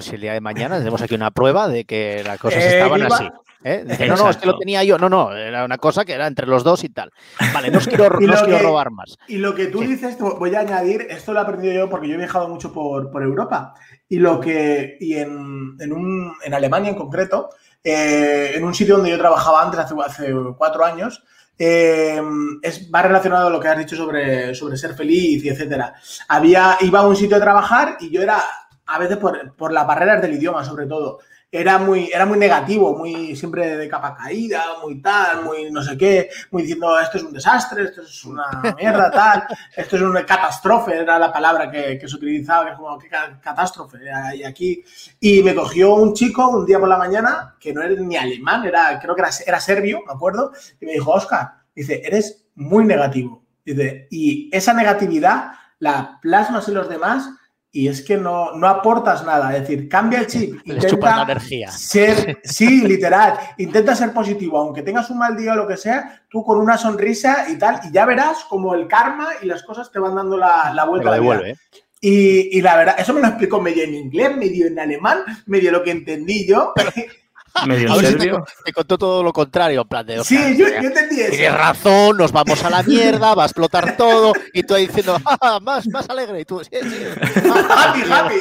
[0.00, 3.02] si el día de mañana tenemos aquí una prueba de que las cosas eh, estaban
[3.02, 3.28] así.
[3.64, 3.84] ¿Eh?
[4.08, 4.98] no, no, es que lo tenía yo.
[4.98, 7.10] No, no, era una cosa que era entre los dos y tal.
[7.52, 9.16] Vale, no os quiero, robar más.
[9.26, 12.14] Y lo que tú dices, voy a añadir, esto lo he aprendido yo porque yo
[12.14, 13.74] he viajado mucho por, por Europa.
[14.08, 17.50] Y lo que, y en, en, un, en Alemania en concreto,
[17.84, 21.22] eh, en un sitio donde yo trabajaba antes, hace, hace cuatro años,
[21.58, 22.22] eh,
[22.62, 25.94] es, va relacionado a lo que has dicho sobre, sobre ser feliz y etcétera.
[26.28, 28.40] Había, iba a un sitio a trabajar y yo era,
[28.86, 31.18] a veces por, por las barreras del idioma sobre todo,
[31.50, 35.96] era muy, era muy negativo, muy siempre de capa caída, muy tal, muy no sé
[35.96, 39.44] qué, muy diciendo esto es un desastre, esto es una mierda, tal,
[39.74, 43.08] esto es una catástrofe, era la palabra que, que se utilizaba, que es como, ¿qué
[43.40, 43.98] catástrofe?
[44.34, 44.84] Y aquí,
[45.20, 48.66] y me cogió un chico un día por la mañana, que no era ni alemán,
[48.66, 52.84] era, creo que era, era serbio, me acuerdo, y me dijo, Oscar, dice, eres muy
[52.84, 53.42] negativo.
[53.64, 57.30] Dice, y esa negatividad la plasmas en los demás
[57.78, 59.54] y es que no, no aportas nada.
[59.54, 60.60] Es decir, cambia el chip.
[60.64, 61.70] Intenta la energía.
[61.70, 63.38] Ser, sí, literal.
[63.56, 64.58] Intenta ser positivo.
[64.58, 67.78] Aunque tengas un mal día o lo que sea, tú con una sonrisa y tal,
[67.88, 71.14] y ya verás como el karma y las cosas te van dando la, la vuelta.
[71.14, 71.54] a la
[72.00, 75.70] Y, y, la verdad, eso me lo explicó medio en inglés, medio en alemán, medio
[75.70, 76.72] lo que entendí yo.
[77.66, 78.44] medio serbio.
[78.64, 80.24] te, contó todo lo contrario, en plan de.
[80.24, 81.30] Sí, yo, entendí eso.
[81.30, 84.32] Tienes razón, nos vamos a la mierda, va a explotar todo.
[84.52, 86.40] Y tú ahí diciendo, ah, más, más alegre.
[86.40, 87.06] Y tú, sí, sí.
[87.50, 88.34] happy, happy.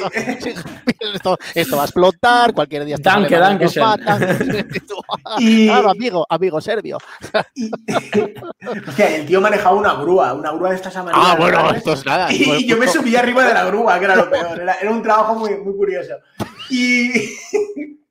[1.14, 2.98] Esto, esto, va a explotar, cualquier día.
[3.00, 4.38] Danke, danke, nos matan.
[5.40, 5.68] y...
[5.68, 6.98] Claro, amigo, amigo serbio.
[7.56, 7.72] Y...
[8.88, 11.28] Hostia, el tío manejaba una grúa, una grúa de estas amarillas.
[11.30, 12.32] Ah, bueno, esto es nada.
[12.32, 14.60] Y, yo me subí arriba de la grúa, que era lo peor.
[14.60, 16.16] Era, era un trabajo muy, muy curioso.
[16.70, 17.38] Y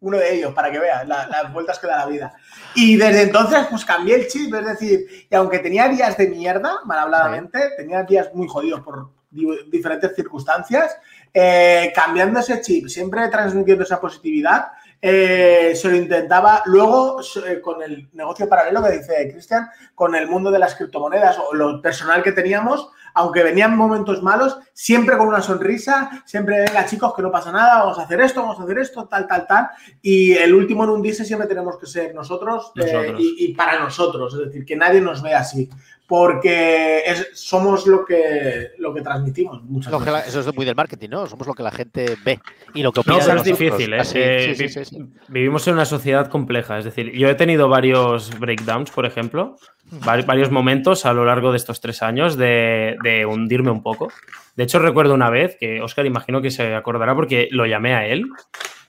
[0.06, 2.34] uno de ellos, para que veas las vueltas que da la vida.
[2.74, 6.78] Y desde entonces, pues cambié el chip, es decir, y aunque tenía días de mierda,
[6.84, 10.96] mal habladamente, tenía días muy jodidos por diferentes circunstancias,
[11.34, 14.68] eh, cambiando ese chip, siempre transmitiendo esa positividad,
[15.00, 20.28] eh, se lo intentaba luego eh, con el negocio paralelo que dice Cristian, con el
[20.28, 25.28] mundo de las criptomonedas o lo personal que teníamos, aunque venían momentos malos, siempre con
[25.28, 28.64] una sonrisa, siempre, venga chicos, que no pasa nada, vamos a hacer esto, vamos a
[28.64, 29.68] hacer esto, tal, tal, tal.
[30.02, 34.46] Y el último en hundirse siempre tenemos que ser nosotros, eh, y, para nosotros, es
[34.46, 35.70] decir, que nadie nos vea así.
[36.06, 37.02] Porque
[37.34, 39.62] somos lo que, lo que transmitimos.
[39.64, 39.92] Muchas
[40.28, 41.26] eso es muy del marketing, ¿no?
[41.26, 42.38] Somos lo que la gente ve
[42.74, 43.16] y lo que opina.
[43.16, 44.02] No, eso es difícil, ¿eh?
[44.14, 46.78] eh sí, sí, sí, vivimos en una sociedad compleja.
[46.78, 49.56] Es decir, yo he tenido varios breakdowns, por ejemplo,
[50.04, 54.12] varios momentos a lo largo de estos tres años de, hundirme un poco.
[54.54, 58.06] De hecho, recuerdo una vez que Oscar imagino que se acordará porque lo llamé a
[58.06, 58.26] él.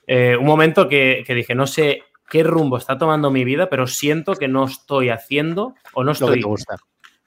[0.06, 4.34] Eh, un momento que, dije, no sé qué rumbo está tomando mi vida, pero siento
[4.34, 6.40] que no estoy haciendo o no estoy.
[6.40, 6.76] Lo gusta.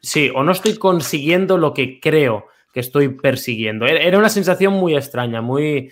[0.02, 3.86] Sí, o no estoy consiguiendo lo que creo que estoy persiguiendo.
[3.86, 5.92] Era una sensación muy extraña, muy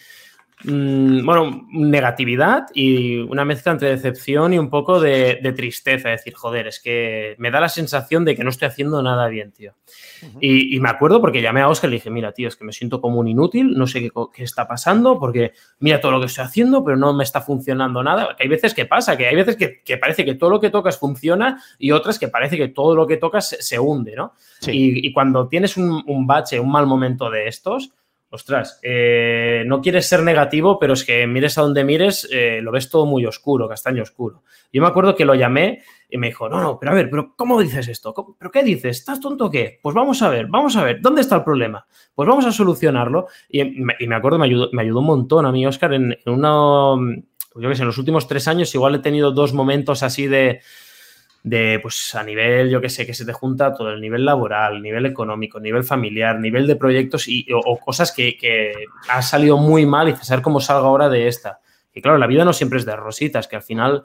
[0.66, 6.12] Mm, bueno, negatividad y una mezcla entre decepción y un poco de, tristeza.
[6.12, 9.28] Es decir, joder, es que me da la sensación de que no estoy haciendo nada
[9.30, 9.74] bien, tío.
[10.42, 12.74] y, me acuerdo porque llamé a Oscar y le dije, mira, tío, es que me
[12.74, 16.44] siento como un inútil, no sé qué, está pasando, porque mira todo lo que estoy
[16.44, 18.36] haciendo, pero no me está funcionando nada.
[18.38, 21.64] Hay veces que pasa, que hay veces que, parece que todo lo que tocas funciona
[21.78, 24.34] y otras que parece que todo lo que tocas se, hunde, ¿no?
[24.68, 27.94] Y, cuando tienes un, un bache, un mal momento de estos,
[28.32, 32.72] ostras, eh, no quieres ser negativo, pero es que mires a donde mires, eh, lo
[32.72, 34.44] ves todo muy oscuro, castaño oscuro.
[34.72, 37.34] Yo me acuerdo que lo llamé y me dijo, no, no, pero a ver, pero
[37.36, 38.14] ¿cómo dices esto?
[38.38, 39.00] ¿Pero qué dices?
[39.00, 39.80] ¿Estás tonto o qué?
[39.82, 41.86] Pues vamos a ver, vamos a ver, ¿dónde está el problema?
[42.14, 43.28] Pues vamos a solucionarlo.
[43.50, 47.00] Y me, acuerdo, me ayudó, me ayudó un montón a mí, Oscar, en, en uno,
[47.56, 50.62] yo qué sé, en los últimos tres años igual he tenido dos momentos así de
[51.44, 54.82] de, pues a nivel, yo que sé, que se te junta todo el nivel laboral,
[54.82, 58.74] nivel económico, nivel familiar, nivel de proyectos y, o, cosas que, que
[59.08, 61.60] han salido muy mal y saber cómo salga ahora de esta.
[61.94, 64.04] Y claro, la vida no siempre es de rositas, que al final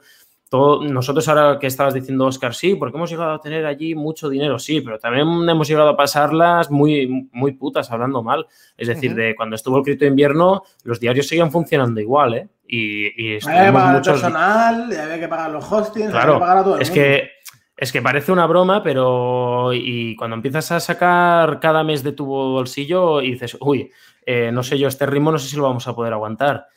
[0.49, 4.29] todo, nosotros ahora que estabas diciendo, Oscar, sí, porque hemos llegado a tener allí mucho
[4.29, 8.45] dinero, sí, pero también hemos llegado a pasarlas muy, muy putas, hablando mal.
[8.77, 12.47] Es decir, de cuando estuvo el cripto invierno, los diarios seguían funcionando igual, ¿eh?
[12.67, 14.13] Y, y había que pagar muchos...
[14.13, 17.29] personal, había que pagar los hostings, claro, había que pagar a todo el es que
[17.77, 22.25] es que parece una broma, pero y cuando empiezas a sacar cada mes de tu
[22.25, 23.91] bolsillo y dices, uy,
[24.25, 26.67] eh, no sé yo, este ritmo no sé si lo vamos a poder aguantar.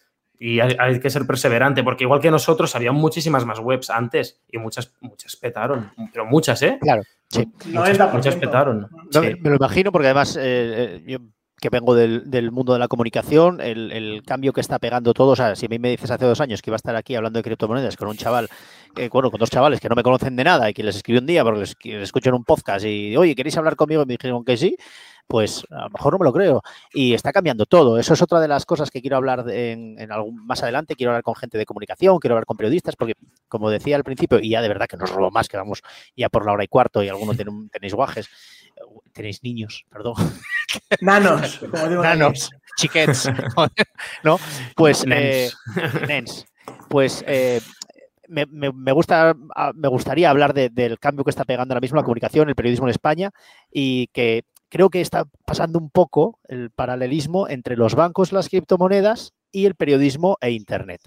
[0.40, 4.58] Y hay, que ser perseverante, porque igual que nosotros, había muchísimas más webs antes y
[4.58, 6.78] muchas, muchas petaron, pero muchas, ¿eh?
[6.80, 7.44] Claro, sí.
[7.66, 8.88] Muchas, muchas petaron.
[9.20, 11.18] Me lo imagino porque además eh, eh, yo
[11.60, 15.32] que vengo del, mundo de la comunicación, el, cambio que está pegando todo.
[15.32, 17.14] O sea, si a mí me dices hace dos años que iba a estar aquí
[17.14, 18.48] hablando de criptomonedas con un chaval,
[18.96, 21.18] eh, bueno, con dos chavales que no me conocen de nada y que les escribí
[21.18, 24.02] un día porque les, escucho en un podcast y, oye, ¿queréis hablar conmigo?
[24.02, 24.76] Y me dijeron que sí,
[25.26, 26.62] pues a lo mejor no me lo creo.
[26.92, 27.98] Y está cambiando todo.
[27.98, 30.94] Eso es otra de las cosas que quiero hablar en, en algún, más adelante.
[30.94, 33.14] Quiero hablar con gente de comunicación, quiero hablar con periodistas, porque,
[33.48, 35.82] como decía al principio, y ya de verdad que nos robo más, que vamos
[36.16, 37.36] ya por la hora y cuarto y algunos
[37.72, 38.28] tenéis guajes
[39.12, 40.14] tenéis niños, perdón.
[41.00, 43.30] Nanos, Nanos, chiquets,
[44.24, 44.38] ¿no?
[44.76, 45.56] Pues, nens.
[45.76, 46.44] Eh,
[46.88, 47.60] pues eh,
[48.28, 52.48] me, gusta, ah, me gustaría hablar del cambio que está pegando ahora mismo la comunicación,
[52.48, 53.30] el periodismo en España
[53.72, 59.32] y que creo que está pasando un poco el paralelismo entre los bancos, las criptomonedas
[59.50, 61.00] y el periodismo e Internet.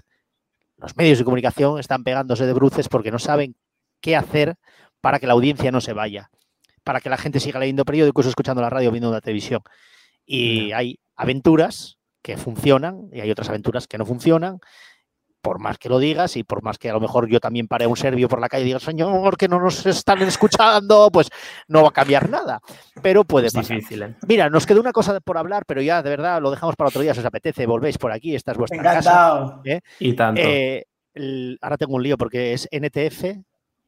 [0.76, 3.54] Los medios de comunicación están pegándose de bruces porque no saben
[4.00, 4.56] qué hacer
[5.00, 6.30] para que la audiencia no se vaya,
[6.84, 9.62] para que la gente siga leyendo periódicos, escuchando la radio, viendo la televisión.
[10.24, 14.60] Y hay aventuras que funcionan y hay otras aventuras que no funcionan
[15.42, 17.86] por más que lo digas y por más que a lo mejor yo también pare
[17.86, 21.28] un serbio por la calle y diga, señor, que no nos están escuchando, pues
[21.66, 22.60] no va a cambiar nada.
[23.02, 24.14] Pero puede es Difícil, ¿eh?
[24.28, 27.02] Mira, nos quedó una cosa por hablar, pero ya de verdad lo dejamos para otro
[27.02, 27.66] día si os apetece.
[27.66, 29.48] Volvéis por aquí, esta es vuestra Encantado.
[29.48, 29.60] casa.
[29.64, 29.80] ¿eh?
[29.98, 30.40] Y tanto.
[30.40, 30.86] Eh,
[31.60, 33.24] ahora tengo un lío porque es NTF.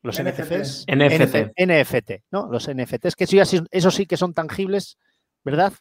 [0.05, 0.85] Los NFTs.
[0.87, 1.59] NFT.
[1.59, 2.47] NFT, ¿no?
[2.51, 4.99] Los NFTs, que sí, eso sí que son tangibles,
[5.43, 5.73] ¿verdad?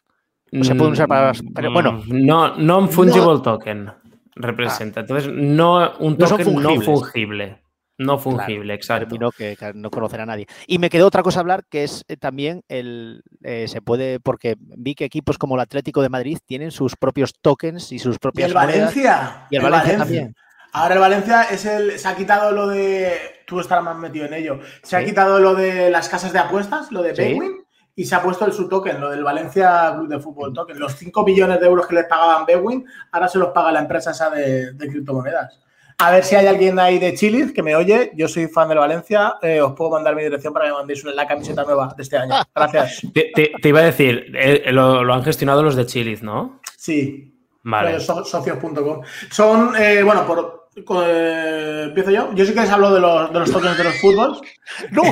[0.50, 1.34] No se pueden usar para.
[1.54, 1.94] Pero bueno.
[1.94, 3.92] Mm, no, non-fungible token
[4.36, 5.02] representa.
[5.02, 5.02] Ah.
[5.02, 7.64] Entonces, no un token no, fungible.
[7.98, 9.16] No fungible, exacto.
[9.38, 10.48] Que, que, no conocerá a nadie.
[10.68, 13.24] Y me quedó otra cosa a hablar que es eh, también el.
[13.44, 14.22] Eh, se puede.
[14.22, 18.20] Porque vi que equipos como el Atlético de Madrid tienen sus propios tokens y sus
[18.20, 18.48] propias.
[18.48, 19.48] ¿Y el Valencia?
[19.50, 20.36] Y el, Valencia, también.
[20.72, 22.00] Ahora el Valencia es el.
[22.00, 23.43] Se ha quitado lo de.
[23.54, 24.60] Tú estarás más metido en ello.
[24.82, 27.64] Se ha quitado lo de las casas de apuestas, lo de Penguin
[27.96, 30.80] y se ha puesto el su token, lo del Valencia Club de Fútbol Token.
[30.80, 34.12] Los 5 millones de euros que les pagaban Bewin, ahora se los paga la empresa
[34.12, 35.60] esa de, criptomonedas.
[36.00, 38.12] A ver si hay alguien ahí de Chile que me oye.
[38.16, 39.36] Yo soy fan del Valencia.
[39.44, 42.18] Eh, os puedo mandar mi dirección para que me mandéis la camiseta nueva de este
[42.18, 42.34] año.
[42.56, 43.04] Gracias.
[43.14, 46.62] Te, iba a decir, eh, lo, han gestionado los de Chile, ¿no?
[46.76, 47.30] Sí.
[47.62, 48.00] Vale.
[48.00, 49.02] socios.com.
[49.30, 52.34] Son, eh, bueno, por eh, empiezo yo.
[52.34, 54.42] Yo sí que les hablo de los, de los tokens de los fútbol.
[54.92, 55.04] no,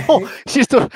[0.46, 0.88] si esto.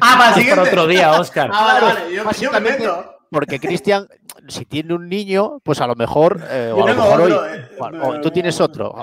[0.00, 1.50] Ah, para el otro día, Oscar.
[1.52, 2.40] Ah, vale, vale.
[2.40, 3.12] Yo, me meto.
[3.30, 4.06] Porque Cristian,
[4.48, 6.40] si tiene un niño, pues a lo mejor.
[6.50, 7.32] Eh, o a lo mejor hoy.
[7.32, 8.94] Eh, tú tienes otro.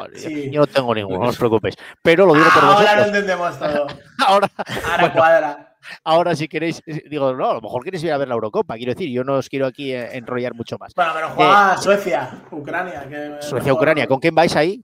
[0.52, 1.76] Yo no tengo ninguno, no os preocupéis.
[2.02, 2.90] Pero lo digo por vosotros.
[2.90, 3.88] Ahora lo entendemos todo.
[4.26, 4.50] ahora,
[4.92, 5.70] ahora cuadra.
[6.06, 8.94] Ahora, si queréis, digo, no, a lo mejor queréis ir a ver la Eurocopa, quiero
[8.94, 10.94] decir, yo no os quiero aquí enrollar mucho más.
[10.96, 13.40] Bueno, pero juega Suecia, Ucrania.
[13.42, 14.82] Suecia, Ucrania, ¿con quién vais ahí?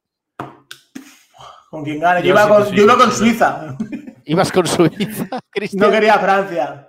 [1.69, 2.23] Con quien gane.
[2.23, 3.77] Yo, iba, con, Suiza.
[4.25, 5.85] ¿Ibas con Suiza, Cristian?
[5.85, 6.87] No quería Francia.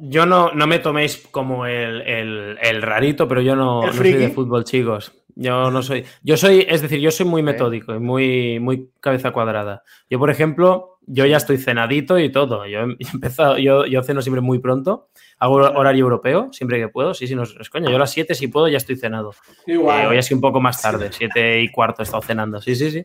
[0.00, 5.12] yo, no, no, me toméis como el, rarito, pero yo no, soy de fútbol, chicos.
[5.36, 6.04] Yo no soy.
[6.22, 9.82] Yo soy, es decir, yo soy muy metódico y muy, muy cabeza cuadrada.
[10.08, 12.66] Yo, por ejemplo, yo ya estoy cenadito y todo.
[12.66, 15.08] Yo he empezado, yo, yo ceno siempre muy pronto.
[15.38, 17.14] Hago horario europeo siempre que puedo.
[17.14, 17.90] Sí, sí, no es coño.
[17.90, 19.32] Yo a las 7 si puedo ya estoy cenado.
[19.66, 20.02] Igual.
[20.02, 22.60] Eh, hoy así un poco más tarde, 7 y cuarto he estado cenando.
[22.60, 23.04] Sí, sí, sí.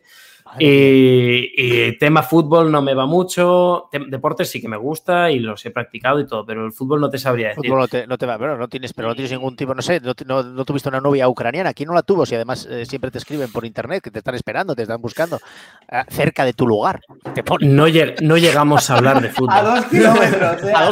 [0.58, 3.88] Y, tema fútbol no me va mucho.
[3.92, 7.10] Deportes sí que me gusta y los he practicado y todo, pero el fútbol no
[7.10, 7.64] te sabría decir.
[7.64, 10.64] Fútbol no te, va, pero no tienes, pero no tienes ningún tipo, no sé, no,
[10.64, 11.74] tuviste una novia ucraniana.
[11.74, 12.26] ¿Quién no la tuvo?
[12.26, 15.38] Si además eh, siempre te escriben por internet, que te están esperando, te están buscando
[15.88, 17.00] eh, cerca de tu lugar.
[17.60, 17.86] No,
[18.22, 19.54] no, llegamos a hablar de fútbol.
[19.54, 20.84] A dos kilómetros, eh, a,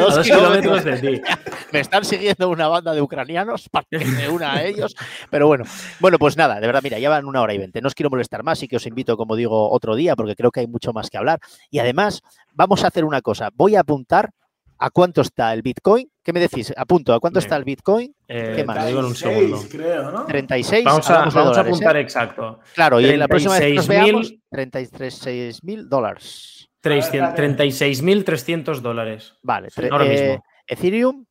[0.00, 0.84] dos, kilómetros.
[0.84, 1.22] de ti.
[1.72, 4.94] me están siguiendo una banda de ucranianos para que me una a ellos.
[5.30, 5.64] Pero bueno,
[6.00, 7.80] bueno, pues nada, de verdad, mira, ya van una hora y veinte.
[7.80, 10.50] No os quiero molestar más y que os invito, como digo, otro día, porque creo
[10.50, 11.40] que hay mucho más que hablar.
[11.70, 12.22] Y además,
[12.52, 13.50] vamos a hacer una cosa.
[13.54, 14.30] Voy a apuntar
[14.78, 16.10] a cuánto está el Bitcoin.
[16.22, 16.72] ¿Qué me decís?
[16.76, 18.14] Apunto, ¿a cuánto está el Bitcoin?
[18.28, 18.86] Eh, ¿Qué más?
[18.86, 19.62] Digo en un segundo.
[19.70, 20.26] Creo, ¿no?
[20.26, 20.84] 36.
[20.84, 22.00] Vamos a, vamos a apuntar ¿eh?
[22.00, 22.60] exacto.
[22.74, 26.68] Claro, y en la próxima vez que nos veamos, 36 mil dólares.
[26.82, 29.34] 36.300 dólares.
[29.42, 29.68] Vale.
[29.90, 30.26] Ahora mismo.
[30.26, 31.24] Eh, Ethereum.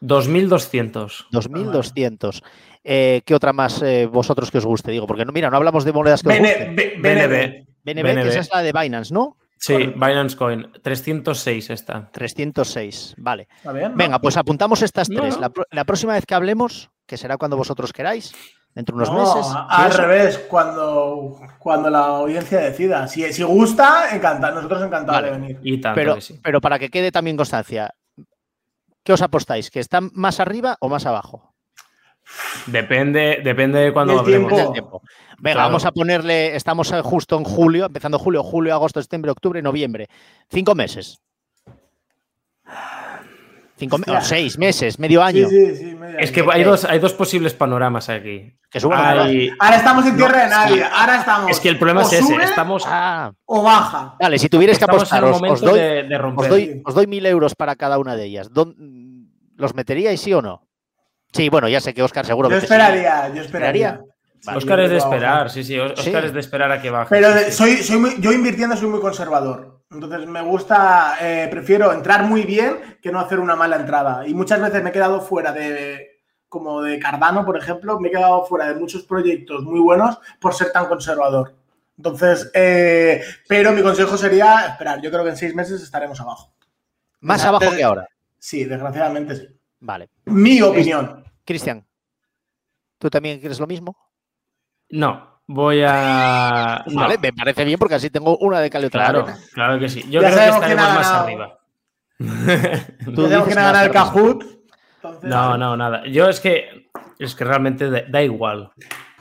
[0.00, 1.26] 2.200.
[1.30, 2.42] 2.200.
[2.82, 4.90] Eh, ¿Qué otra más eh, vosotros que os guste?
[4.90, 6.76] Digo, porque no, mira, no hablamos de monedas que os gusten.
[6.76, 7.66] BNB.
[7.82, 9.36] BNB, que esa es la de Binance, ¿no?
[9.60, 10.72] Sí, Binance Coin.
[10.82, 12.10] 306 está.
[12.10, 13.46] 306, vale.
[13.94, 15.38] Venga, pues apuntamos estas tres.
[15.38, 18.32] La, próxima vez que hablemos, que será cuando vosotros queráis,
[18.74, 19.52] dentro de unos meses.
[19.68, 23.06] Al revés, cuando, cuando la audiencia decida.
[23.06, 24.50] Si, si gusta, encanta.
[24.50, 25.58] Nosotros encantados de venir.
[25.62, 27.94] Y pero, pero para que quede también constancia,
[29.04, 29.70] ¿qué os apostáis?
[29.70, 31.49] ¿Que están más arriba o más abajo?
[32.66, 34.72] Depende, depende de cuándo hablemos.
[34.72, 35.02] Tiempo.
[35.38, 40.08] Venga, vamos a ponerle, estamos justo en julio, empezando julio, julio, agosto, septiembre, octubre, noviembre.
[40.50, 41.20] Cinco meses.
[43.80, 45.48] Cinco o seis meses, medio año.
[46.18, 48.52] es que hay dos, hay dos posibles panoramas aquí.
[48.84, 50.84] Ahora estamos en tierra de nadie.
[50.84, 51.50] Ahora estamos.
[51.50, 52.34] Es que el problema es ese.
[52.42, 52.84] Estamos.
[52.86, 53.32] Ah.
[53.46, 54.16] O baja.
[54.20, 58.26] Vale, si tuvierais que apostar, os, doy, os doy mil euros para cada una de
[58.26, 58.50] ellas.
[59.56, 60.69] ¿Los meteríais sí o no?
[61.32, 64.00] Sí, bueno, ya sé que Oscar seguro yo que esperaría, Yo esperaría,
[64.54, 65.78] Oscar es de esperar, sí, sí.
[65.78, 67.08] Oscar es de esperar a que baje.
[67.10, 69.80] Pero soy, soy yo invirtiendo soy muy conservador.
[69.90, 74.26] Entonces me gusta, eh, prefiero entrar muy bien que no hacer una mala entrada.
[74.26, 78.12] Y muchas veces me he quedado fuera de, como de Cardano, por ejemplo, me he
[78.12, 81.54] quedado fuera de muchos proyectos muy buenos por ser tan conservador.
[81.96, 85.02] Entonces, eh, pero mi consejo sería esperar.
[85.02, 86.52] Yo creo que en seis meses estaremos abajo.
[87.20, 88.08] Más O sea, abajo que ahora.
[88.38, 89.59] Sí, desgraciadamente sí.
[89.80, 90.10] Vale.
[90.26, 91.24] Mi opinión.
[91.44, 91.84] Cristian,
[92.98, 93.96] ¿tú también crees lo mismo?
[94.90, 96.84] No, voy a.
[96.88, 97.00] no.
[97.02, 99.38] Vale, me parece bien porque así tengo una de cal y otra Claro, arena.
[99.52, 100.02] claro que sí.
[100.10, 101.58] Yo Ya creo que estaremos más arriba.
[102.18, 103.92] Tú dices que ganar el.
[103.92, 104.42] Kahoot.
[104.96, 106.02] entonces- No, no, nada.
[106.06, 108.70] Yo es que es que realmente da, da igual.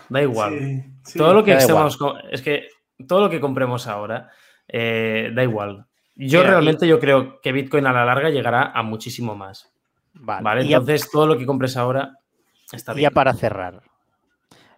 [0.10, 0.58] Da igual.
[0.60, 1.18] Sí, sí.
[1.20, 1.98] todo lo que estemos
[2.32, 2.68] es que
[3.08, 4.30] todo lo que compremos ahora
[4.68, 5.86] eh, da igual.
[6.16, 9.72] Yo Mira, realmente yo creo que Bitcoin a la larga llegará a muchísimo más.
[10.20, 10.44] Vale.
[10.44, 10.64] ¿Vale?
[10.66, 12.12] y ya- Entonces todo lo que compres ahora
[12.72, 13.10] está bien.
[13.10, 13.82] ya para cerrar,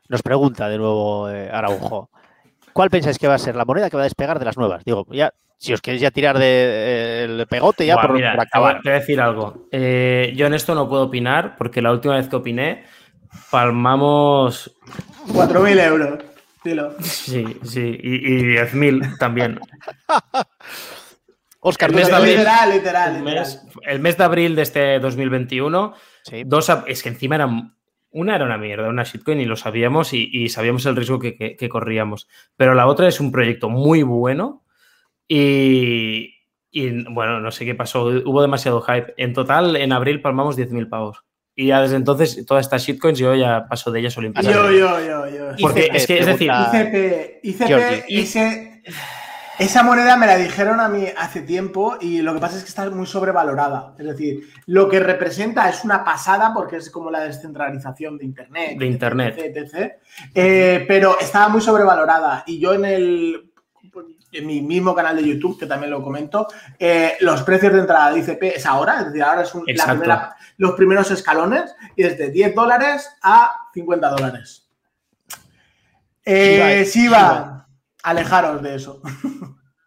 [0.08, 2.10] nos pregunta de nuevo eh, Araujo,
[2.74, 4.84] ¿cuál pensáis que va a ser la moneda que va a despegar de las nuevas?
[4.86, 8.36] Digo, ya, si os queréis ya tirar del de, el pegote ya Buah, por, mira,
[8.40, 8.82] acabar.
[8.82, 9.68] te voy a decir algo.
[9.72, 12.86] Eh, yo en esto no puedo opinar porque la última vez que opiné
[13.50, 14.76] palmamos
[15.34, 16.20] 4.000 euros.
[16.64, 16.94] Dilo.
[17.02, 19.60] Sí, sí, y, y 10.000 también.
[21.62, 25.94] Oscar, el mes de abril- Literal, literal, mes- el mes de abril de este 2021,
[26.24, 26.44] Sí.
[26.46, 27.76] dos, es que encima eran,
[28.12, 31.36] una era una mierda, una shitcoin y lo sabíamos y, y sabíamos el riesgo que,
[31.38, 32.28] que- que corríamos.
[32.58, 34.64] Pero la otra es un proyecto muy bueno
[35.28, 36.36] y,
[36.72, 39.14] y, bueno, no sé qué pasó, hubo demasiado hype.
[39.18, 41.24] En total, en abril palmamos 10.000 pavos.
[41.56, 44.52] Y ya desde entonces, todas estas shitcoins yo ya paso de ellas olímpicas.
[44.54, 45.46] Yo, yo, yo, yo.
[45.62, 48.84] Porque ICP es que, es decir, ICP, ICP, ese-
[49.60, 52.70] esa moneda me la dijeron a mí hace tiempo y lo que pasa es que
[52.70, 53.94] está muy sobrevalorada.
[53.98, 58.80] Es decir, lo que representa es una pasada porque es como la descentralización de Internet.
[58.80, 59.36] De Internet.
[59.38, 59.92] etc, etc.
[60.34, 63.48] Eh, pero estaba muy sobrevalorada y yo en el
[64.34, 66.48] en mi mismo canal de YouTube, que también lo comento,
[66.80, 70.72] eh, los precios de entrada de ICP es ahora, es decir, ahora la primera- los
[70.72, 74.70] primeros escalones y es de 10 dólares a 50 dólares.
[76.24, 77.61] Eh, Shiba, Shiba,
[78.04, 79.02] alejaros de eso.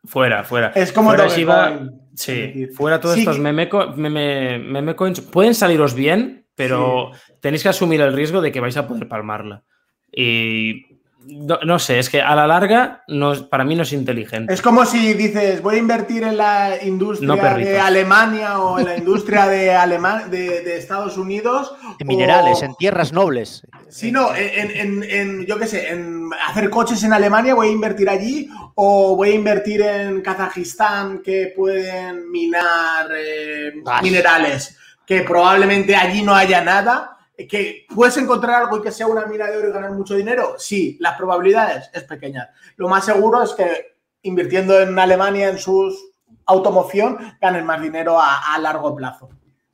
[0.04, 0.72] fuera, fuera.
[0.74, 1.28] Es como fuera.
[1.28, 5.20] Shiba, Sí, fuera todos sí estos que- meme, co- meme- meme coins.
[5.20, 7.10] Pueden saliros bien, pero
[7.40, 9.64] tenéis que asumir el riesgo de que vais a poder palmarla.
[10.12, 10.93] Y
[11.26, 14.52] no, no sé, es que a la larga no, para mí no es inteligente.
[14.52, 18.84] Es como si dices, voy a invertir en la industria No, de Alemania o en
[18.86, 21.74] la industria de, Alema- de, de Estados Unidos.
[21.98, 23.66] En minerales, o- en tierras nobles.
[23.88, 27.72] Sí, no, en, en- en- yo qué sé, en hacer coches en Alemania voy a
[27.72, 33.72] invertir allí o voy a invertir en Kazajistán que pueden minar eh,
[34.02, 34.76] minerales,
[35.06, 37.13] que probablemente allí no haya nada.
[37.36, 40.54] ¿Que puedes encontrar algo y que sea una mina de oro y ganar mucho dinero?
[40.58, 42.48] Sí, las probabilidades es pequeñas.
[42.76, 45.96] Lo más seguro es que invirtiendo en Alemania en sus
[46.46, 49.28] automoción ganes más dinero a, a largo plazo.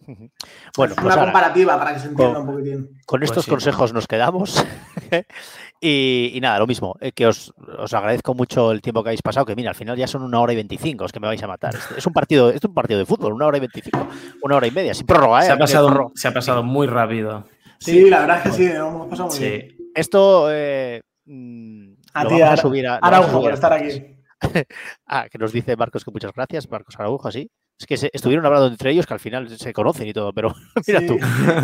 [0.07, 0.31] Bueno, es
[0.75, 3.01] pues una ahora, comparativa para que se entienda con- un poquitín.
[3.07, 3.51] con Pues estos sí.
[3.51, 4.65] consejos nos quedamos.
[5.81, 9.23] y, y nada, lo mismo, eh, que os, os agradezco mucho el tiempo que habéis
[9.23, 11.43] pasado, que mira, al final ya son una hora y veinticinco, es que me vais
[11.43, 11.75] a matar.
[11.75, 14.07] Es, es un partido, es un partido de fútbol, una hora y veinticinco,
[14.43, 15.47] una hora y media, sin prórroga, ¿eh?
[15.47, 17.47] Se ha pasado, se ha pasado muy rápido.
[17.79, 19.71] Sí, la verdad es que sí, lo hemos pasado muy bien.
[19.71, 19.91] Sí.
[19.95, 24.17] Esto eh, mm, A ti, vamos a subir a, Araujo, por estar aquí.
[25.07, 27.51] Ah, que nos dice Marcos que muchas gracias, Marcos Araujo, sí.
[27.81, 30.55] Es que se- estuvieron hablando entre ellos que al final se conocen y todo, pero
[30.87, 31.07] mira Sí.
[31.07, 31.19] tú.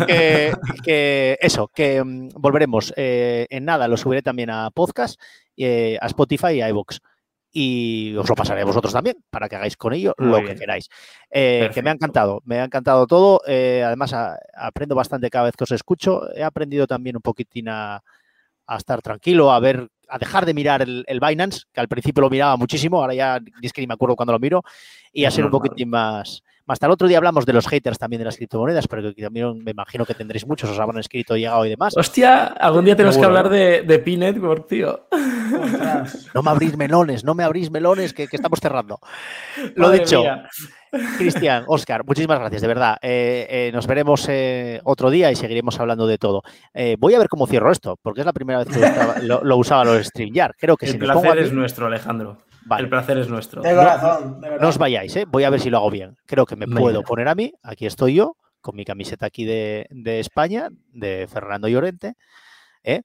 [0.07, 0.51] Que,
[0.83, 5.21] que eso, que mm, volveremos eh, en nada, lo subiré también a podcast,
[5.55, 6.97] eh, a Spotify y a iVoox.
[7.51, 10.47] Y os lo pasaré a vosotros también para que hagáis con ello Muy lo bien.
[10.53, 10.89] que queráis.
[11.31, 13.39] Eh, que me ha encantado, me ha encantado todo.
[13.45, 16.23] además, a- aprendo bastante cada vez que os escucho.
[16.35, 18.01] He aprendido también un poquitín a,
[18.67, 22.21] a estar tranquilo, a ver, a dejar de mirar el, el Binance, que al principio
[22.21, 24.63] lo miraba muchísimo, ahora ya es que ni me acuerdo cuando lo miro,
[25.11, 26.43] y a ser un poquitín más.
[26.67, 29.63] Hasta el otro día hablamos de los haters también de las criptomonedas, pero que también
[29.63, 31.95] me imagino que tendréis muchos, os habrán escrito, llegado y demás.
[31.95, 35.07] Hostia, algún día tenemos que hablar de, de P-Network, tío.
[36.33, 38.99] No me abrís melones, no me abrís melones, que, que estamos cerrando.
[39.75, 40.49] Lo Madre dicho, mía.
[41.17, 42.97] Cristian, Oscar, muchísimas gracias, de verdad.
[43.01, 46.43] Eh, eh, nos veremos eh, otro día y seguiremos hablando de todo.
[46.73, 49.19] Eh, voy a ver cómo cierro esto, porque es la primera vez que lo, estaba-
[49.19, 50.53] lo- lo usaba los StreamYard.
[50.57, 52.37] Creo que si El pongo placer aquí- es nuestro, Alejandro.
[52.65, 52.83] Vale.
[52.83, 53.61] El placer es nuestro.
[53.61, 54.61] De corazón, de verdad.
[54.61, 55.25] No os vayáis, ¿eh?
[55.25, 56.17] voy a ver si lo hago bien.
[56.25, 57.53] Creo que me puedo poner a mí.
[57.63, 62.15] Aquí estoy yo, con mi camiseta aquí de, de España, de Fernando Llorente.
[62.83, 63.03] ¿eh?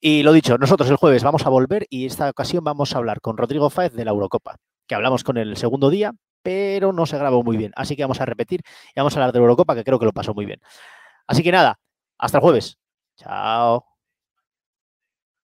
[0.00, 3.20] Y lo dicho, nosotros el jueves vamos a volver y esta ocasión vamos a hablar
[3.20, 4.56] con Rodrigo Fáez de la Eurocopa,
[4.88, 6.12] que hablamos con él el segundo día,
[6.42, 7.72] pero no se grabó muy bien.
[7.76, 8.62] Así que vamos a repetir
[8.94, 10.60] y vamos a hablar de la Eurocopa, que creo que lo pasó muy bien.
[11.26, 11.80] Así que nada,
[12.18, 12.78] hasta el jueves.
[13.16, 13.91] Chao.